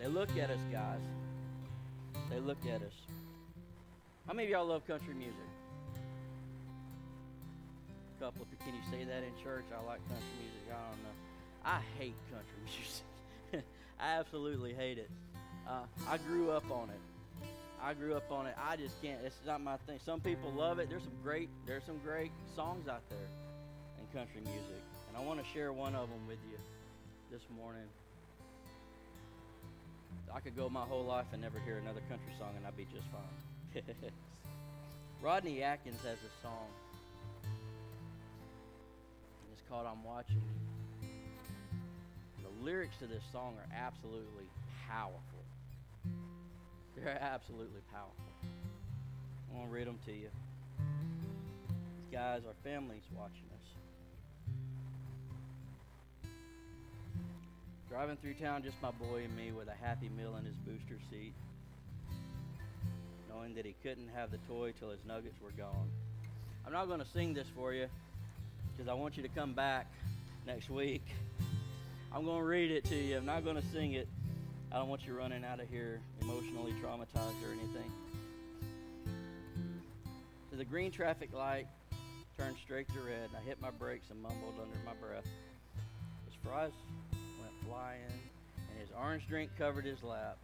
They 0.00 0.08
look 0.08 0.30
at 0.38 0.50
us, 0.50 0.60
guys. 0.72 1.00
They 2.30 2.40
look 2.40 2.64
at 2.66 2.80
us. 2.80 2.94
How 4.26 4.32
many 4.32 4.46
of 4.46 4.50
y'all 4.50 4.66
love 4.66 4.86
country 4.86 5.12
music? 5.12 5.34
A 8.18 8.24
couple 8.24 8.42
of 8.42 8.48
you. 8.50 8.56
Can 8.64 8.74
you 8.74 8.80
say 8.90 9.04
that 9.04 9.22
in 9.22 9.44
church? 9.44 9.64
I 9.70 9.84
like 9.84 10.00
country 10.08 10.24
music. 10.40 10.72
I 10.72 10.88
don't 10.88 11.02
know. 11.02 11.16
I 11.64 11.80
hate 11.98 12.14
country 12.30 12.60
music. 12.64 13.66
I 14.00 14.18
absolutely 14.18 14.72
hate 14.72 14.96
it. 14.96 15.10
Uh, 15.68 15.82
I 16.08 16.16
grew 16.16 16.50
up 16.50 16.70
on 16.70 16.88
it. 16.88 17.46
I 17.82 17.92
grew 17.92 18.14
up 18.14 18.30
on 18.32 18.46
it. 18.46 18.54
I 18.58 18.76
just 18.76 19.00
can't. 19.02 19.20
It's 19.24 19.36
not 19.46 19.60
my 19.60 19.76
thing. 19.86 19.98
Some 20.04 20.20
people 20.20 20.50
love 20.52 20.78
it. 20.78 20.88
There's 20.88 21.02
some 21.02 21.12
great. 21.22 21.50
There's 21.66 21.84
some 21.84 21.98
great 21.98 22.32
songs 22.56 22.88
out 22.88 23.02
there 23.10 23.28
in 23.98 24.18
country 24.18 24.40
music, 24.40 24.82
and 25.08 25.16
I 25.16 25.20
want 25.20 25.44
to 25.44 25.46
share 25.52 25.72
one 25.72 25.94
of 25.94 26.08
them 26.08 26.26
with 26.26 26.38
you 26.50 26.58
this 27.30 27.42
morning. 27.54 27.84
I 30.34 30.40
could 30.40 30.56
go 30.56 30.68
my 30.68 30.82
whole 30.82 31.04
life 31.04 31.26
and 31.32 31.42
never 31.42 31.58
hear 31.60 31.78
another 31.78 32.00
country 32.08 32.32
song 32.38 32.54
and 32.56 32.66
I'd 32.66 32.76
be 32.76 32.86
just 32.92 33.06
fine. 33.10 33.82
Rodney 35.22 35.62
Atkins 35.62 36.00
has 36.02 36.18
a 36.18 36.32
song. 36.42 36.68
It's 39.52 39.62
called 39.68 39.86
I'm 39.86 40.02
Watching. 40.04 40.42
The 42.42 42.64
lyrics 42.64 42.96
to 43.00 43.06
this 43.06 43.22
song 43.32 43.54
are 43.58 43.76
absolutely 43.76 44.46
powerful. 44.88 45.20
They're 46.96 47.18
absolutely 47.20 47.80
powerful. 47.92 48.14
I 48.42 49.56
want 49.56 49.68
to 49.68 49.74
read 49.74 49.86
them 49.86 49.98
to 50.06 50.12
you. 50.12 50.28
Guys, 52.12 52.42
our 52.46 52.54
family's 52.64 53.06
watching 53.16 53.49
Driving 57.90 58.16
through 58.18 58.34
town, 58.34 58.62
just 58.62 58.80
my 58.80 58.92
boy 58.92 59.24
and 59.24 59.36
me 59.36 59.50
with 59.50 59.66
a 59.66 59.84
happy 59.84 60.08
meal 60.16 60.36
in 60.38 60.44
his 60.44 60.54
booster 60.58 60.96
seat, 61.10 61.32
knowing 63.28 63.52
that 63.56 63.66
he 63.66 63.74
couldn't 63.82 64.08
have 64.14 64.30
the 64.30 64.38
toy 64.46 64.72
till 64.78 64.90
his 64.90 65.00
nuggets 65.04 65.34
were 65.42 65.50
gone. 65.50 65.90
I'm 66.64 66.72
not 66.72 66.86
going 66.86 67.00
to 67.00 67.06
sing 67.12 67.34
this 67.34 67.48
for 67.56 67.74
you 67.74 67.88
because 68.70 68.88
I 68.88 68.94
want 68.94 69.16
you 69.16 69.24
to 69.24 69.28
come 69.28 69.54
back 69.54 69.90
next 70.46 70.70
week. 70.70 71.02
I'm 72.14 72.24
going 72.24 72.38
to 72.38 72.44
read 72.44 72.70
it 72.70 72.84
to 72.84 72.94
you. 72.94 73.16
I'm 73.16 73.26
not 73.26 73.42
going 73.42 73.56
to 73.56 73.66
sing 73.72 73.94
it. 73.94 74.06
I 74.70 74.76
don't 74.76 74.88
want 74.88 75.04
you 75.04 75.14
running 75.14 75.44
out 75.44 75.58
of 75.58 75.68
here 75.68 76.00
emotionally 76.22 76.72
traumatized 76.74 77.42
or 77.42 77.52
anything. 77.52 77.90
To 80.52 80.56
the 80.56 80.64
green 80.64 80.92
traffic 80.92 81.34
light 81.34 81.66
turned 82.38 82.56
straight 82.62 82.86
to 82.94 83.00
red, 83.00 83.30
and 83.30 83.36
I 83.36 83.40
hit 83.40 83.60
my 83.60 83.70
brakes 83.70 84.10
and 84.10 84.22
mumbled 84.22 84.54
under 84.62 84.76
my 84.86 84.94
breath. 85.04 85.26
His 86.26 86.34
fries 86.44 86.70
and 87.74 88.80
his 88.80 88.88
orange 88.98 89.26
drink 89.28 89.50
covered 89.58 89.84
his 89.84 90.02
lap. 90.02 90.36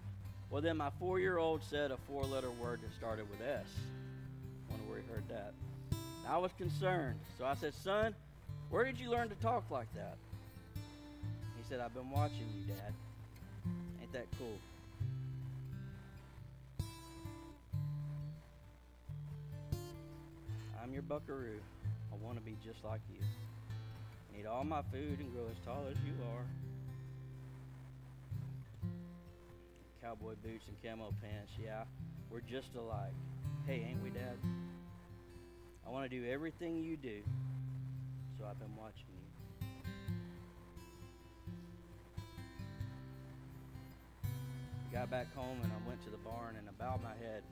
Well, 0.51 0.63
then 0.63 0.77
my 0.77 0.91
four 0.99 1.19
year 1.19 1.39
old 1.39 1.63
said 1.63 1.91
a 1.91 1.97
four 2.09 2.23
letter 2.23 2.51
word 2.51 2.81
that 2.83 2.95
started 2.97 3.29
with 3.31 3.41
S. 3.41 3.67
Wonder 4.71 4.85
where 4.89 5.01
he 5.01 5.13
heard 5.13 5.29
that. 5.29 5.53
I 6.29 6.39
was 6.39 6.51
concerned, 6.59 7.19
so 7.39 7.45
I 7.45 7.55
said, 7.55 7.73
Son, 7.75 8.15
where 8.71 8.85
did 8.85 8.99
you 8.99 9.11
learn 9.11 9.29
to 9.29 9.35
talk 9.37 9.65
like 9.71 9.93
that? 9.95 10.17
He 10.75 11.63
said, 11.69 11.81
I've 11.81 11.95
been 11.95 12.11
watching 12.11 12.47
you, 12.57 12.75
Dad. 12.75 12.93
Ain't 14.01 14.13
that 14.13 14.27
cool? 14.39 14.59
I'm 20.83 20.93
your 20.93 21.03
buckaroo. 21.03 21.61
I 22.13 22.25
want 22.25 22.39
to 22.39 22.45
be 22.45 22.57
just 22.65 22.85
like 22.85 23.01
you. 23.13 23.21
Eat 24.39 24.47
all 24.47 24.65
my 24.65 24.83
food 24.93 25.19
and 25.19 25.33
grow 25.33 25.45
as 25.51 25.57
tall 25.65 25.85
as 25.91 25.97
you 26.05 26.13
are. 26.37 26.66
Cowboy 30.07 30.35
boots 30.45 30.65
and 30.69 30.77
camo 30.83 31.13
pants. 31.21 31.53
Yeah, 31.61 31.83
we're 32.31 32.41
just 32.41 32.69
alike. 32.77 33.15
Hey, 33.67 33.87
ain't 33.89 34.01
we, 34.05 34.11
Dad? 34.11 34.37
I 35.85 35.91
want 35.91 36.09
to 36.09 36.17
do 36.17 36.25
everything 36.29 36.77
you 36.77 36.97
do, 36.97 37.23
so 38.39 38.45
I've 38.49 38.59
been 38.59 38.77
watching 38.77 39.07
you. 39.09 39.67
Got 44.93 45.11
back 45.11 45.35
home 45.35 45.59
and 45.63 45.73
I 45.73 45.89
went 45.89 46.03
to 46.05 46.11
the 46.11 46.19
barn 46.19 46.55
and 46.57 46.69
I 46.69 46.73
bowed 46.79 47.03
my 47.03 47.11
head, 47.11 47.43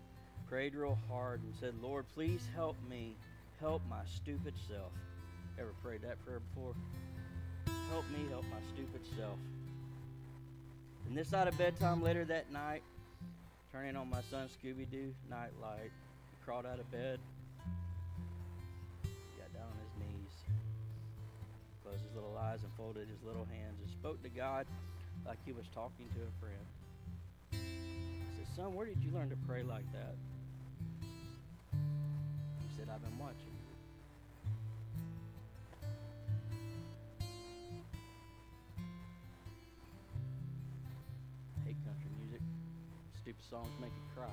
prayed 0.48 0.74
real 0.76 0.98
hard, 1.08 1.42
and 1.42 1.52
said, 1.58 1.74
Lord, 1.82 2.06
please 2.14 2.48
help 2.54 2.76
me 2.88 3.16
help 3.58 3.82
my 3.90 4.02
stupid 4.14 4.54
self. 4.68 4.92
Ever 5.58 5.74
prayed 5.82 6.02
that 6.02 6.24
prayer 6.24 6.40
before? 6.54 6.74
Help 7.90 8.04
me 8.10 8.26
help 8.30 8.44
my 8.44 8.60
stupid 8.72 9.02
self. 9.18 9.38
And 11.06 11.16
this 11.16 11.28
side 11.28 11.48
of 11.48 11.56
bedtime 11.58 12.02
later 12.02 12.24
that 12.24 12.50
night, 12.52 12.82
turning 13.70 13.96
on 13.96 14.08
my 14.08 14.20
son's 14.30 14.50
Scooby 14.52 14.90
Doo 14.90 15.14
nightlight, 15.28 15.90
he 16.30 16.44
crawled 16.44 16.66
out 16.66 16.78
of 16.78 16.90
bed, 16.90 17.20
got 19.38 19.52
down 19.52 19.68
on 19.70 19.78
his 19.78 19.94
knees, 20.00 20.32
closed 21.82 22.02
his 22.02 22.14
little 22.14 22.36
eyes 22.36 22.60
and 22.62 22.72
folded 22.76 23.08
his 23.08 23.22
little 23.22 23.46
hands 23.46 23.78
and 23.82 23.90
spoke 23.90 24.22
to 24.22 24.28
God 24.28 24.66
like 25.26 25.38
he 25.44 25.52
was 25.52 25.66
talking 25.74 26.06
to 26.14 26.20
a 26.20 26.32
friend. 26.40 26.66
I 27.52 28.36
said, 28.36 28.46
Son, 28.56 28.74
where 28.74 28.86
did 28.86 29.02
you 29.02 29.10
learn 29.12 29.30
to 29.30 29.36
pray 29.46 29.62
like 29.62 29.90
that? 29.92 30.14
He 31.72 32.76
said, 32.76 32.88
I've 32.92 33.02
been 33.02 33.18
watching. 33.18 33.53
Songs 43.54 43.68
make 43.80 43.92
you 43.94 44.02
cry. 44.16 44.26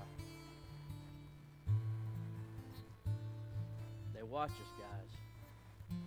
They 4.15 4.23
watch 4.23 4.49
us, 4.49 4.71
guys. 4.79 5.97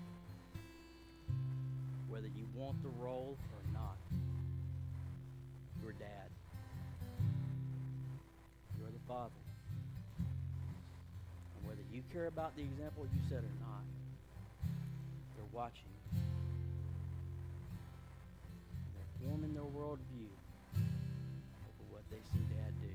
Whether 2.08 2.26
you 2.28 2.46
want 2.54 2.82
the 2.82 2.88
role 3.00 3.36
or 3.52 3.72
not, 3.72 3.96
you're 5.80 5.92
dad. 5.92 6.30
You're 8.78 8.90
the 8.90 9.06
father. 9.06 9.30
And 11.56 11.68
whether 11.68 11.82
you 11.92 12.02
care 12.12 12.26
about 12.26 12.56
the 12.56 12.62
example 12.62 13.06
you 13.14 13.20
set 13.28 13.38
or 13.38 13.54
not, 13.60 13.84
they're 15.36 15.52
watching. 15.52 15.92
They're 18.94 19.28
forming 19.28 19.54
their 19.54 19.62
worldview 19.62 20.30
they 22.10 22.22
see 22.32 22.44
dad 22.52 22.72
do. 22.80 22.94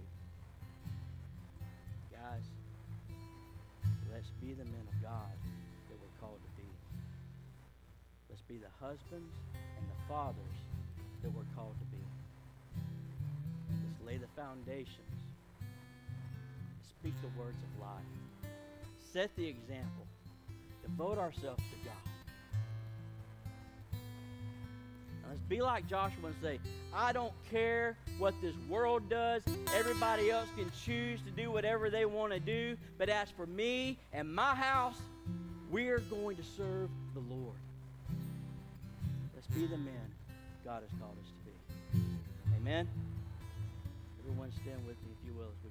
Guys, 2.12 2.48
let's 4.12 4.32
be 4.42 4.54
the 4.54 4.66
men 4.66 4.86
of 4.88 5.04
God 5.04 5.36
that 5.90 5.98
we're 6.00 6.18
called 6.20 6.40
to 6.42 6.62
be. 6.62 6.68
Let's 8.30 8.42
be 8.44 8.58
the 8.58 8.72
husbands 8.80 9.34
and 9.56 9.86
the 9.88 10.00
fathers 10.08 10.58
that 11.24 11.32
we're 11.34 11.50
called 11.56 11.76
to 11.80 11.88
be. 11.96 12.04
Let's 13.86 14.06
lay 14.06 14.18
the 14.18 14.32
foundations. 14.36 15.16
Speak 16.88 17.14
the 17.22 17.32
words 17.40 17.58
of 17.64 17.82
life. 17.82 18.52
Set 19.14 19.36
the 19.36 19.48
example. 19.48 20.06
Devote 20.84 21.18
ourselves 21.18 21.64
to 21.72 21.86
God. 21.86 22.09
Let's 25.30 25.42
be 25.48 25.62
like 25.62 25.88
Joshua 25.88 26.26
and 26.26 26.36
say, 26.42 26.60
I 26.92 27.14
don't 27.14 27.34
care 27.52 27.96
what 28.18 28.34
this 28.42 28.56
world 28.68 29.08
does. 29.12 29.44
Everybody 29.76 30.32
else 30.32 30.48
can 30.58 30.72
choose 30.84 31.20
to 31.22 31.30
do 31.30 31.52
whatever 31.52 31.92
they 31.92 32.06
want 32.06 32.34
to 32.34 32.40
do. 32.40 32.76
But 32.98 33.10
as 33.10 33.30
for 33.30 33.46
me 33.46 34.00
and 34.12 34.34
my 34.34 34.56
house, 34.56 34.98
we're 35.70 36.00
going 36.00 36.36
to 36.38 36.44
serve 36.58 36.90
the 37.14 37.20
Lord. 37.20 37.56
Let's 39.36 39.46
be 39.48 39.68
the 39.68 39.78
men 39.78 39.94
God 40.66 40.82
has 40.82 41.00
called 41.00 41.16
us 41.22 41.30
to 41.30 42.00
be. 42.00 42.02
Amen. 42.58 42.88
Everyone 44.24 44.52
stand 44.64 44.80
with 44.88 44.98
me, 45.04 45.14
if 45.22 45.28
you 45.28 45.34
will. 45.38 45.69